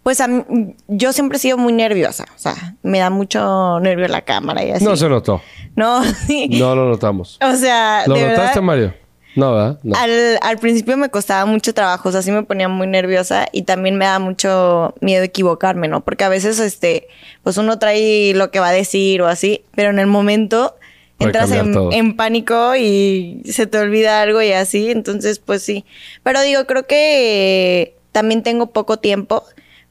Pues 0.07 0.21
a 0.21 0.29
mí- 0.29 0.73
yo 0.87 1.11
siempre 1.11 1.35
he 1.35 1.39
sido 1.41 1.57
muy 1.57 1.73
nerviosa. 1.73 2.23
O 2.33 2.39
sea, 2.39 2.77
me 2.81 2.99
da 2.99 3.09
mucho 3.09 3.77
nervio 3.81 4.07
la 4.07 4.21
cámara 4.21 4.63
y 4.63 4.71
así. 4.71 4.85
No 4.85 4.95
se 4.95 5.09
notó. 5.09 5.41
No, 5.75 6.01
sí. 6.27 6.47
No 6.47 6.75
lo 6.75 6.87
notamos. 6.87 7.37
O 7.41 7.53
sea, 7.57 8.03
¿Lo 8.07 8.13
de 8.13 8.21
notaste, 8.21 8.41
verdad, 8.41 8.61
Mario? 8.61 8.93
No, 9.35 9.53
¿verdad? 9.53 9.79
No. 9.83 9.97
Al, 9.97 10.39
al 10.41 10.57
principio 10.59 10.95
me 10.95 11.09
costaba 11.09 11.45
mucho 11.45 11.73
trabajo, 11.73 12.07
o 12.07 12.11
sea, 12.13 12.21
sí 12.21 12.31
me 12.31 12.43
ponía 12.43 12.69
muy 12.69 12.87
nerviosa 12.87 13.49
y 13.51 13.63
también 13.63 13.97
me 13.97 14.05
da 14.05 14.17
mucho 14.19 14.95
miedo 15.01 15.25
equivocarme, 15.25 15.89
¿no? 15.89 15.99
Porque 16.05 16.23
a 16.23 16.29
veces, 16.29 16.57
este, 16.59 17.09
pues 17.43 17.57
uno 17.57 17.77
trae 17.77 18.33
lo 18.33 18.49
que 18.49 18.61
va 18.61 18.69
a 18.69 18.71
decir 18.71 19.21
o 19.21 19.27
así, 19.27 19.65
pero 19.75 19.89
en 19.89 19.99
el 19.99 20.07
momento 20.07 20.77
entras 21.19 21.51
en, 21.51 22.15
pánico 22.15 22.77
y 22.77 23.41
se 23.43 23.67
te 23.67 23.77
olvida 23.77 24.21
algo 24.21 24.41
y 24.41 24.53
así, 24.53 24.89
entonces, 24.89 25.39
pues 25.39 25.63
sí. 25.63 25.83
Pero 26.23 26.41
digo, 26.43 26.65
creo 26.65 26.87
que 26.87 27.97
también 28.13 28.41
tengo 28.41 28.67
poco 28.67 28.99
tiempo, 28.99 29.43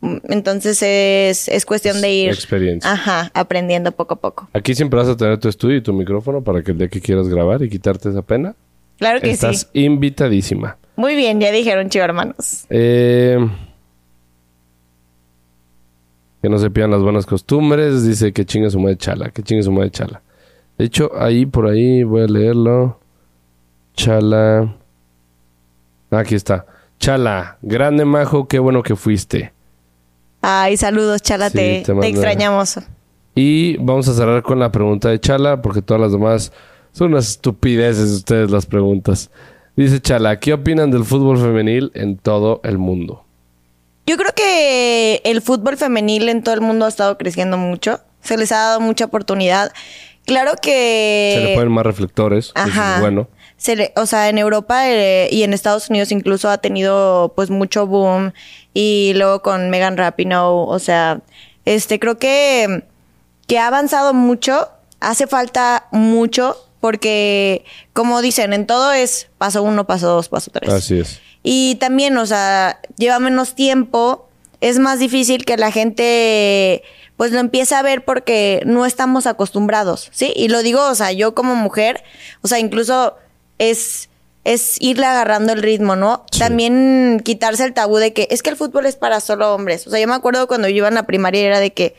entonces 0.02 0.82
es, 0.82 1.48
es 1.48 1.64
cuestión 1.66 2.00
de 2.00 2.12
ir, 2.12 2.28
Experiencia. 2.30 2.92
ajá, 2.92 3.30
aprendiendo 3.34 3.92
poco 3.92 4.14
a 4.14 4.20
poco. 4.20 4.48
Aquí 4.52 4.74
siempre 4.74 4.98
vas 5.00 5.08
a 5.08 5.16
tener 5.16 5.38
tu 5.38 5.48
estudio 5.48 5.76
y 5.76 5.80
tu 5.82 5.92
micrófono 5.92 6.42
para 6.42 6.62
que 6.62 6.72
el 6.72 6.78
día 6.78 6.88
que 6.88 7.00
quieras 7.00 7.28
grabar 7.28 7.62
y 7.62 7.68
quitarte 7.70 8.08
esa 8.10 8.22
pena, 8.22 8.54
Claro 8.98 9.20
que 9.20 9.30
estás 9.30 9.68
sí. 9.72 9.84
invitadísima. 9.84 10.78
Muy 10.96 11.14
bien, 11.16 11.38
ya 11.40 11.50
dijeron, 11.52 11.90
chivo 11.90 12.04
hermanos. 12.04 12.64
Eh, 12.70 13.38
que 16.42 16.48
no 16.48 16.58
se 16.58 16.70
pierdan 16.70 16.92
las 16.92 17.02
buenas 17.02 17.26
costumbres. 17.26 18.04
Dice 18.06 18.32
que 18.32 18.44
chingue 18.44 18.70
su 18.70 18.78
madre 18.80 18.96
Chala, 18.96 19.30
que 19.30 19.42
chingue 19.42 19.62
su 19.62 19.72
madre 19.72 19.90
Chala. 19.90 20.22
De 20.78 20.84
hecho, 20.84 21.10
ahí 21.18 21.44
por 21.46 21.66
ahí 21.66 22.04
voy 22.04 22.22
a 22.22 22.26
leerlo. 22.26 23.00
Chala. 23.94 24.74
Aquí 26.10 26.34
está. 26.34 26.66
Chala, 26.98 27.58
grande 27.62 28.04
majo, 28.06 28.48
qué 28.48 28.58
bueno 28.58 28.82
que 28.82 28.96
fuiste. 28.96 29.52
Ay, 30.48 30.76
saludos, 30.76 31.22
Chala, 31.22 31.50
Sí, 31.50 31.56
te, 31.56 31.74
te 31.78 31.82
te 31.86 31.92
mando- 31.92 32.06
extrañamos. 32.06 32.78
Y 33.34 33.76
vamos 33.78 34.06
a 34.08 34.14
cerrar 34.14 34.42
con 34.42 34.58
la 34.60 34.70
pregunta 34.70 35.08
de 35.08 35.18
Chala, 35.20 35.60
porque 35.60 35.82
todas 35.82 36.00
las 36.00 36.12
demás 36.12 36.52
son 36.92 37.08
unas 37.12 37.28
estupideces 37.30 38.10
ustedes 38.10 38.50
las 38.50 38.64
preguntas. 38.64 39.30
Dice 39.74 40.00
Chala, 40.00 40.38
¿qué 40.38 40.52
opinan 40.52 40.90
del 40.90 41.04
fútbol 41.04 41.38
femenil 41.38 41.90
en 41.94 42.16
todo 42.16 42.60
el 42.64 42.78
mundo? 42.78 43.24
Yo 44.06 44.16
creo 44.16 44.30
que 44.36 45.20
el 45.24 45.42
fútbol 45.42 45.76
femenil 45.76 46.28
en 46.28 46.42
todo 46.44 46.54
el 46.54 46.60
mundo 46.60 46.84
ha 46.86 46.88
estado 46.88 47.18
creciendo 47.18 47.58
mucho. 47.58 47.98
Se 48.22 48.36
les 48.38 48.52
ha 48.52 48.58
dado 48.58 48.80
mucha 48.80 49.06
oportunidad. 49.06 49.72
Claro 50.24 50.52
que... 50.62 51.34
Se 51.36 51.44
le 51.44 51.54
ponen 51.56 51.72
más 51.72 51.84
reflectores, 51.84 52.46
eso 52.46 52.52
Ajá. 52.54 52.94
es 52.96 53.00
bueno. 53.00 53.28
Se 53.58 53.74
le- 53.76 53.92
o 53.96 54.06
sea, 54.06 54.28
en 54.28 54.38
Europa 54.38 54.88
eh, 54.90 55.28
y 55.30 55.42
en 55.42 55.52
Estados 55.52 55.88
Unidos 55.90 56.10
incluso 56.12 56.48
ha 56.50 56.58
tenido 56.58 57.32
pues 57.36 57.50
mucho 57.50 57.86
boom 57.86 58.32
y 58.78 59.14
luego 59.14 59.40
con 59.40 59.70
Megan 59.70 59.96
Rapinoe, 59.96 60.66
o 60.68 60.78
sea, 60.78 61.22
este 61.64 61.98
creo 61.98 62.18
que 62.18 62.84
que 63.46 63.58
ha 63.58 63.68
avanzado 63.68 64.12
mucho, 64.12 64.68
hace 65.00 65.26
falta 65.26 65.86
mucho 65.92 66.58
porque 66.80 67.64
como 67.94 68.20
dicen, 68.20 68.52
en 68.52 68.66
todo 68.66 68.92
es 68.92 69.28
paso 69.38 69.62
uno, 69.62 69.86
paso 69.86 70.08
dos, 70.08 70.28
paso 70.28 70.50
tres. 70.50 70.70
Así 70.70 70.98
es. 71.00 71.20
Y 71.42 71.76
también, 71.76 72.18
o 72.18 72.26
sea, 72.26 72.78
lleva 72.98 73.18
menos 73.18 73.54
tiempo, 73.54 74.28
es 74.60 74.78
más 74.78 74.98
difícil 74.98 75.46
que 75.46 75.56
la 75.56 75.72
gente 75.72 76.82
pues 77.16 77.32
lo 77.32 77.38
empiece 77.38 77.74
a 77.74 77.80
ver 77.80 78.04
porque 78.04 78.60
no 78.66 78.84
estamos 78.84 79.26
acostumbrados, 79.26 80.10
¿sí? 80.12 80.34
Y 80.36 80.48
lo 80.48 80.62
digo, 80.62 80.86
o 80.86 80.94
sea, 80.94 81.12
yo 81.12 81.34
como 81.34 81.54
mujer, 81.54 82.04
o 82.42 82.48
sea, 82.48 82.58
incluso 82.58 83.16
es 83.58 84.10
es 84.46 84.76
irle 84.80 85.06
agarrando 85.06 85.52
el 85.52 85.62
ritmo, 85.62 85.96
¿no? 85.96 86.24
Sí. 86.30 86.38
También 86.38 87.20
quitarse 87.24 87.64
el 87.64 87.74
tabú 87.74 87.96
de 87.96 88.12
que 88.12 88.28
es 88.30 88.42
que 88.42 88.50
el 88.50 88.56
fútbol 88.56 88.86
es 88.86 88.96
para 88.96 89.20
solo 89.20 89.52
hombres. 89.54 89.86
O 89.86 89.90
sea, 89.90 89.98
yo 90.00 90.06
me 90.06 90.14
acuerdo 90.14 90.46
cuando 90.46 90.68
yo 90.68 90.76
iba 90.76 90.88
en 90.88 90.94
la 90.94 91.02
primaria 91.04 91.40
era 91.42 91.60
de 91.60 91.72
que 91.72 91.94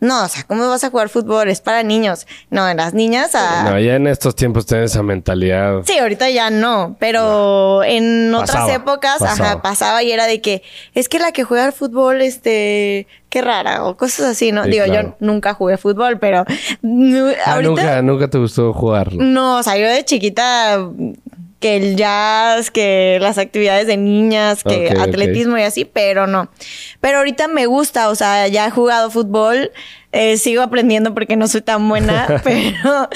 no, 0.00 0.24
o 0.24 0.28
sea, 0.28 0.42
¿cómo 0.42 0.68
vas 0.68 0.82
a 0.82 0.90
jugar 0.90 1.08
fútbol? 1.10 1.48
Es 1.48 1.60
para 1.60 1.84
niños. 1.84 2.26
No, 2.50 2.68
en 2.68 2.78
las 2.78 2.92
niñas 2.92 3.36
a... 3.36 3.70
No, 3.70 3.78
ya 3.78 3.94
en 3.94 4.08
estos 4.08 4.34
tiempos 4.34 4.66
tienen 4.66 4.86
esa 4.86 5.00
mentalidad. 5.04 5.82
Sí, 5.84 5.96
ahorita 5.96 6.28
ya 6.28 6.50
no, 6.50 6.96
pero 6.98 7.84
en 7.84 8.34
otras 8.34 8.68
épocas, 8.70 9.18
pasaba. 9.20 9.50
ajá, 9.50 9.62
pasaba 9.62 10.02
y 10.02 10.10
era 10.10 10.26
de 10.26 10.40
que 10.40 10.64
es 10.94 11.08
que 11.08 11.20
la 11.20 11.30
que 11.30 11.44
juega 11.44 11.66
al 11.66 11.72
fútbol, 11.72 12.20
este, 12.20 13.06
qué 13.28 13.42
rara, 13.42 13.84
o 13.84 13.96
cosas 13.96 14.26
así, 14.26 14.50
¿no? 14.50 14.64
Sí, 14.64 14.70
Digo, 14.72 14.86
claro. 14.86 15.10
yo 15.10 15.16
nunca 15.20 15.54
jugué 15.54 15.76
fútbol, 15.76 16.18
pero 16.18 16.38
Ah, 16.40 17.52
ahorita 17.52 17.62
nunca, 17.70 18.02
nunca 18.02 18.28
te 18.28 18.38
gustó 18.38 18.72
jugarlo. 18.72 19.22
no, 19.22 19.58
o 19.58 19.62
sea, 19.62 19.76
yo 19.76 19.86
de 19.86 20.04
chiquita 20.04 20.80
que 21.62 21.76
el 21.76 21.96
jazz, 21.96 22.70
que 22.70 23.18
las 23.22 23.38
actividades 23.38 23.86
de 23.86 23.96
niñas, 23.96 24.62
que 24.64 24.90
atletismo 24.90 25.56
y 25.56 25.62
así, 25.62 25.86
pero 25.86 26.26
no. 26.26 26.50
Pero 27.00 27.18
ahorita 27.18 27.48
me 27.48 27.64
gusta, 27.66 28.10
o 28.10 28.14
sea, 28.14 28.48
ya 28.48 28.66
he 28.66 28.70
jugado 28.70 29.10
fútbol, 29.10 29.70
eh, 30.10 30.36
sigo 30.36 30.60
aprendiendo 30.60 31.14
porque 31.14 31.36
no 31.36 31.48
soy 31.48 31.62
tan 31.62 31.88
buena, 31.88 32.40
pero, 32.44 33.08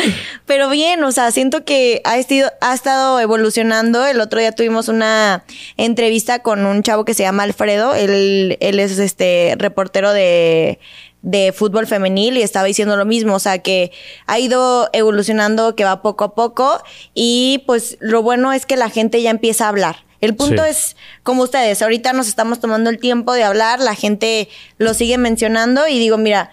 pero 0.46 0.70
bien, 0.70 1.04
o 1.04 1.12
sea, 1.12 1.30
siento 1.32 1.64
que 1.64 2.00
ha, 2.04 2.16
estido, 2.16 2.50
ha 2.62 2.72
estado 2.72 3.20
evolucionando. 3.20 4.06
El 4.06 4.20
otro 4.20 4.40
día 4.40 4.52
tuvimos 4.52 4.88
una 4.88 5.44
entrevista 5.76 6.38
con 6.38 6.64
un 6.64 6.82
chavo 6.82 7.04
que 7.04 7.14
se 7.14 7.24
llama 7.24 7.42
Alfredo, 7.42 7.94
él, 7.94 8.56
él 8.60 8.80
es 8.80 8.98
este 8.98 9.56
reportero 9.58 10.12
de 10.12 10.78
de 11.26 11.52
fútbol 11.52 11.88
femenil 11.88 12.38
y 12.38 12.42
estaba 12.42 12.66
diciendo 12.66 12.96
lo 12.96 13.04
mismo, 13.04 13.34
o 13.34 13.38
sea 13.40 13.58
que 13.58 13.90
ha 14.28 14.38
ido 14.38 14.88
evolucionando, 14.92 15.74
que 15.74 15.84
va 15.84 16.00
poco 16.00 16.22
a 16.22 16.34
poco 16.36 16.80
y 17.14 17.64
pues 17.66 17.98
lo 17.98 18.22
bueno 18.22 18.52
es 18.52 18.64
que 18.64 18.76
la 18.76 18.88
gente 18.90 19.20
ya 19.20 19.30
empieza 19.30 19.66
a 19.66 19.70
hablar. 19.70 19.96
El 20.20 20.36
punto 20.36 20.62
Sí. 20.62 20.70
es, 20.70 20.96
como 21.24 21.42
ustedes, 21.42 21.82
ahorita 21.82 22.12
nos 22.12 22.28
estamos 22.28 22.60
tomando 22.60 22.90
el 22.90 22.98
tiempo 22.98 23.32
de 23.34 23.42
hablar, 23.42 23.80
la 23.80 23.96
gente 23.96 24.48
lo 24.78 24.94
sigue 24.94 25.18
mencionando 25.18 25.88
y 25.88 25.98
digo, 25.98 26.16
mira, 26.16 26.52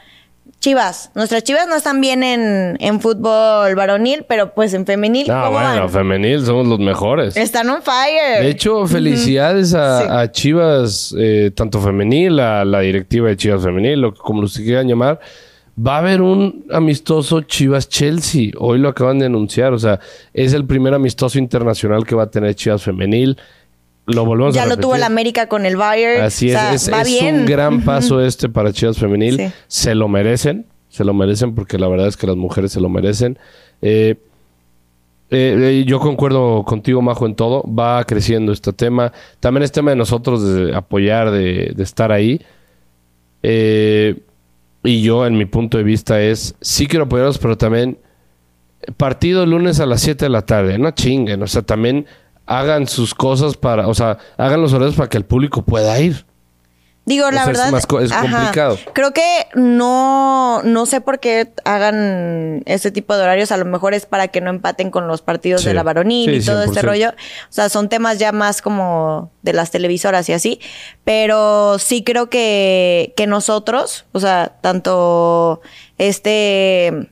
Chivas, 0.63 1.11
nuestras 1.13 1.43
Chivas 1.43 1.67
no 1.67 1.75
están 1.75 1.99
bien 1.99 2.23
en, 2.23 2.77
en 2.79 3.01
fútbol 3.01 3.75
varonil, 3.75 4.23
pero 4.29 4.53
pues 4.53 4.73
en 4.73 4.85
femenil, 4.85 5.27
No, 5.27 5.33
¿cómo 5.33 5.51
bueno, 5.59 5.67
van? 5.81 5.89
femenil 5.89 6.45
somos 6.45 6.65
los 6.67 6.79
mejores. 6.79 7.35
Están 7.35 7.69
on 7.69 7.81
fire. 7.81 8.41
De 8.41 8.49
hecho, 8.49 8.87
felicidades 8.87 9.73
a, 9.73 9.99
Sí. 9.99 10.07
a 10.09 10.31
Chivas, 10.31 11.13
eh, 11.19 11.51
tanto 11.53 11.81
femenil, 11.81 12.39
a 12.39 12.63
la 12.63 12.79
directiva 12.79 13.27
de 13.27 13.35
Chivas 13.35 13.61
Femenil, 13.61 13.99
lo 13.99 14.13
que 14.13 14.19
como 14.21 14.41
lo 14.41 14.47
quieran 14.47 14.87
llamar. 14.87 15.19
Va 15.77 15.95
a 15.95 15.97
haber 15.97 16.21
un 16.21 16.65
amistoso 16.71 17.41
Chivas-Chelsea. 17.41 18.51
Hoy 18.57 18.79
lo 18.79 18.87
acaban 18.87 19.19
de 19.19 19.25
anunciar. 19.25 19.73
O 19.73 19.79
sea, 19.79 19.99
es 20.33 20.53
el 20.53 20.65
primer 20.65 20.93
amistoso 20.93 21.39
internacional 21.39 22.05
que 22.05 22.15
va 22.15 22.23
a 22.23 22.31
tener 22.31 22.55
Chivas 22.55 22.83
Femenil. 22.83 23.37
Lo 24.05 24.25
volvemos 24.25 24.53
ya 24.53 24.63
a 24.63 24.65
lo 24.65 24.77
tuvo 24.77 24.95
el. 24.95 25.03
América 25.03 25.47
con 25.47 25.65
el 25.65 25.77
Bayern. 25.77 26.23
Así 26.23 26.47
O 26.47 26.49
es, 26.49 26.53
sea, 26.53 26.73
es, 26.73 26.91
va 26.91 27.01
es 27.01 27.07
bien. 27.07 27.35
un 27.41 27.45
gran 27.45 27.81
paso 27.83 28.21
este 28.21 28.49
para 28.49 28.73
Chivas 28.73 28.97
Femenil. 28.97 29.37
Sí. 29.37 29.51
Se 29.67 29.95
lo 29.95 30.07
merecen, 30.09 30.65
se 30.89 31.03
lo 31.05 31.13
merecen 31.13 31.55
porque 31.55 31.77
la 31.77 31.87
verdad 31.87 32.07
es 32.07 32.17
que 32.17 32.27
las 32.27 32.35
mujeres 32.35 32.71
se 32.73 32.81
lo 32.81 32.89
merecen. 32.89 33.39
Eh, 33.81 34.15
eh, 35.29 35.57
eh, 35.79 35.83
yo 35.87 35.99
concuerdo 35.99 36.63
contigo, 36.63 37.01
Majo, 37.01 37.25
en 37.25 37.35
todo. 37.35 37.63
Va 37.63 38.03
creciendo 38.03 38.51
este 38.51 38.73
tema. 38.73 39.11
También 39.39 39.63
es 39.63 39.71
tema 39.71 39.91
de 39.91 39.97
nosotros 39.97 40.43
de 40.43 40.75
apoyar, 40.75 41.31
de, 41.31 41.71
de 41.75 41.83
estar 41.83 42.11
ahí. 42.11 42.41
Eh, 43.41 44.19
y 44.83 45.01
yo, 45.01 45.25
en 45.25 45.37
mi 45.37 45.45
punto 45.45 45.77
de 45.77 45.83
vista, 45.83 46.21
es 46.21 46.55
sí 46.61 46.87
quiero 46.87 47.05
apoyarlos, 47.05 47.37
pero 47.37 47.57
también 47.57 47.97
partido 48.97 49.43
el 49.43 49.51
lunes 49.51 49.79
a 49.79 49.85
las 49.85 50.01
7 50.01 50.25
de 50.25 50.29
la 50.29 50.45
tarde. 50.45 50.77
No 50.77 50.91
chinguen. 50.91 51.41
O 51.41 51.47
sea, 51.47 51.61
también 51.61 52.05
hagan 52.45 52.87
sus 52.87 53.13
cosas 53.15 53.55
para, 53.57 53.87
o 53.87 53.93
sea, 53.93 54.17
hagan 54.37 54.61
los 54.61 54.73
horarios 54.73 54.95
para 54.95 55.09
que 55.09 55.17
el 55.17 55.25
público 55.25 55.61
pueda 55.63 55.99
ir. 55.99 56.25
Digo, 57.05 57.29
la 57.31 57.43
sea, 57.43 57.51
es 57.51 57.57
verdad. 57.57 57.71
más 57.73 57.85
co- 57.85 57.99
es 57.99 58.13
complicado. 58.13 58.77
Creo 58.93 59.11
que 59.11 59.47
no, 59.55 60.61
no 60.63 60.85
sé 60.85 61.01
por 61.01 61.19
qué 61.19 61.51
hagan 61.65 62.63
este 62.65 62.91
tipo 62.91 63.13
de 63.17 63.23
horarios. 63.23 63.51
A 63.51 63.57
lo 63.57 63.65
mejor 63.65 63.93
es 63.93 64.05
para 64.05 64.29
que 64.29 64.39
no 64.39 64.49
empaten 64.49 64.89
con 64.89 65.05
los 65.09 65.21
partidos 65.21 65.63
Sí. 65.63 65.67
de 65.67 65.73
la 65.73 65.83
varonil 65.83 66.29
Sí, 66.29 66.37
y 66.37 66.45
todo 66.45 66.63
este 66.63 66.79
100%. 66.79 66.83
rollo. 66.83 67.09
O 67.09 67.13
sea, 67.49 67.67
son 67.67 67.89
temas 67.89 68.19
ya 68.19 68.31
más 68.31 68.61
como 68.61 69.31
de 69.41 69.51
las 69.51 69.69
televisoras 69.69 70.29
y 70.29 70.33
así. 70.33 70.61
Pero 71.03 71.77
sí 71.77 72.05
creo 72.05 72.29
que, 72.29 73.13
que 73.17 73.27
nosotros, 73.27 74.05
o 74.13 74.21
sea, 74.21 74.53
tanto 74.61 75.59
este 75.97 77.09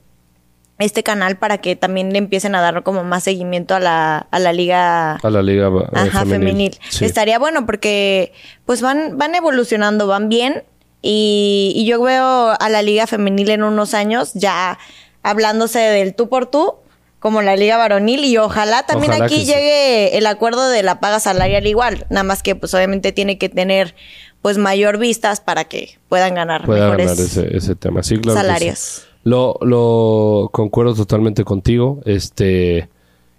este 0.81 1.03
canal 1.03 1.37
para 1.37 1.59
que 1.59 1.75
también 1.75 2.11
le 2.11 2.17
empiecen 2.17 2.55
a 2.55 2.61
dar 2.61 2.83
como 2.83 3.03
más 3.03 3.23
seguimiento 3.23 3.75
a 3.75 3.79
la, 3.79 4.27
a 4.31 4.39
la 4.39 4.53
liga 4.53 5.13
A 5.15 5.29
la 5.29 5.41
liga 5.41 5.67
eh, 5.67 5.87
Ajá, 5.93 6.25
femenil. 6.25 6.77
Sí. 6.89 7.05
Estaría 7.05 7.39
bueno 7.39 7.65
porque 7.65 8.33
pues 8.65 8.81
van, 8.81 9.17
van 9.17 9.35
evolucionando, 9.35 10.07
van 10.07 10.29
bien. 10.29 10.63
Y, 11.01 11.73
y 11.75 11.85
yo 11.85 12.01
veo 12.01 12.53
a 12.59 12.69
la 12.69 12.81
liga 12.81 13.07
femenil 13.07 13.49
en 13.49 13.63
unos 13.63 13.93
años 13.93 14.31
ya 14.33 14.77
hablándose 15.23 15.79
del 15.79 16.13
tú 16.13 16.29
por 16.29 16.45
tú, 16.45 16.75
como 17.19 17.41
la 17.41 17.55
liga 17.55 17.77
varonil. 17.77 18.23
Y 18.23 18.37
ojalá 18.37 18.83
también 18.85 19.11
Ojalá 19.13 19.25
aquí 19.25 19.41
sí. 19.41 19.45
llegue 19.45 20.17
el 20.17 20.27
acuerdo 20.27 20.69
de 20.69 20.83
la 20.83 20.99
paga 20.99 21.19
salarial 21.19 21.65
igual. 21.65 22.05
Nada 22.09 22.23
más 22.23 22.43
que 22.43 22.55
pues 22.55 22.73
obviamente 22.73 23.11
tiene 23.11 23.37
que 23.37 23.49
tener 23.49 23.95
pues 24.41 24.57
mayor 24.57 24.97
vistas 24.97 25.39
para 25.39 25.65
que 25.65 25.99
puedan 26.09 26.33
ganar 26.33 26.65
Pueda 26.65 26.85
mejores 26.85 27.07
ganar 27.07 27.23
ese, 27.25 27.57
ese 27.57 27.75
tema. 27.75 28.01
Sí, 28.03 28.17
claro. 28.17 28.39
salarios. 28.39 29.07
Lo, 29.23 29.57
lo 29.61 30.49
concuerdo 30.51 30.95
totalmente 30.95 31.43
contigo. 31.43 32.01
Este, 32.05 32.89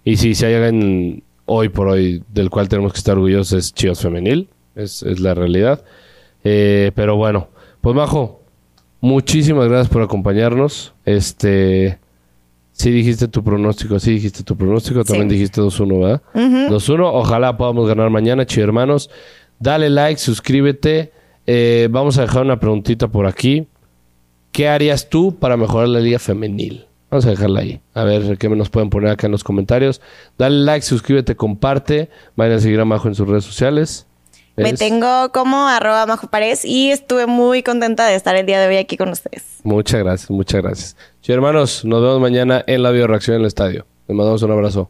y 0.03 0.17
si 0.17 0.45
hay 0.45 0.53
alguien 0.53 1.23
hoy 1.45 1.69
por 1.69 1.87
hoy 1.87 2.23
del 2.33 2.49
cual 2.49 2.69
tenemos 2.69 2.93
que 2.93 2.99
estar 2.99 3.15
orgullosos 3.15 3.53
es 3.53 3.73
Chivas 3.73 4.01
Femenil. 4.01 4.49
Es, 4.75 5.03
es 5.03 5.19
la 5.19 5.33
realidad. 5.33 5.83
Eh, 6.43 6.91
pero 6.95 7.15
bueno, 7.15 7.47
pues 7.81 7.95
Majo, 7.95 8.41
muchísimas 9.01 9.67
gracias 9.67 9.89
por 9.89 10.01
acompañarnos. 10.01 10.93
Este, 11.05 11.99
sí 12.71 12.91
dijiste 12.91 13.27
tu 13.27 13.43
pronóstico, 13.43 13.99
sí 13.99 14.11
dijiste 14.11 14.43
tu 14.43 14.55
pronóstico. 14.55 15.03
También 15.03 15.29
dijiste 15.29 15.61
2-1, 15.61 15.99
¿verdad? 15.99 16.21
2-1. 16.33 17.09
Ojalá 17.13 17.57
podamos 17.57 17.87
ganar 17.87 18.09
mañana, 18.09 18.45
chido 18.45 18.65
hermanos. 18.65 19.09
Dale 19.59 19.89
like, 19.89 20.19
suscríbete. 20.19 21.11
Eh, 21.45 21.87
vamos 21.91 22.17
a 22.17 22.21
dejar 22.21 22.43
una 22.43 22.59
preguntita 22.59 23.07
por 23.07 23.25
aquí. 23.25 23.67
¿Qué 24.53 24.69
harías 24.69 25.09
tú 25.09 25.35
para 25.35 25.57
mejorar 25.57 25.89
la 25.89 25.99
liga 25.99 26.19
femenil? 26.19 26.85
Vamos 27.09 27.25
a 27.25 27.31
dejarla 27.31 27.59
ahí. 27.61 27.81
A 27.93 28.03
ver 28.05 28.37
qué 28.37 28.47
nos 28.49 28.69
pueden 28.69 28.89
poner 28.89 29.09
acá 29.11 29.27
en 29.27 29.31
los 29.31 29.43
comentarios. 29.43 29.99
Dale 30.37 30.57
like, 30.63 30.85
suscríbete, 30.85 31.35
comparte. 31.35 32.09
Vayan 32.35 32.57
a 32.57 32.59
seguir 32.61 32.79
a 32.79 32.85
Majo 32.85 33.07
en 33.07 33.15
sus 33.15 33.27
redes 33.27 33.43
sociales. 33.43 34.05
Me 34.55 34.69
Es- 34.69 34.79
tengo 34.79 35.31
como 35.31 35.67
arroba 35.67 36.05
Majo 36.05 36.27
Paredes 36.27 36.63
y 36.65 36.91
estuve 36.91 37.25
muy 37.25 37.63
contenta 37.63 38.05
de 38.07 38.15
estar 38.15 38.35
el 38.35 38.45
día 38.45 38.59
de 38.61 38.67
hoy 38.67 38.77
aquí 38.77 38.95
con 38.97 39.09
ustedes. 39.09 39.43
Muchas 39.63 39.99
gracias, 40.03 40.29
muchas 40.29 40.61
gracias. 40.61 40.97
Sí, 41.21 41.31
hermanos, 41.31 41.83
nos 41.85 42.01
vemos 42.01 42.19
mañana 42.21 42.63
en 42.67 42.83
la 42.83 42.91
bioreacción 42.91 43.35
en 43.35 43.41
el 43.41 43.47
estadio. 43.47 43.85
Les 44.07 44.15
mandamos 44.15 44.41
un 44.43 44.51
abrazo. 44.51 44.89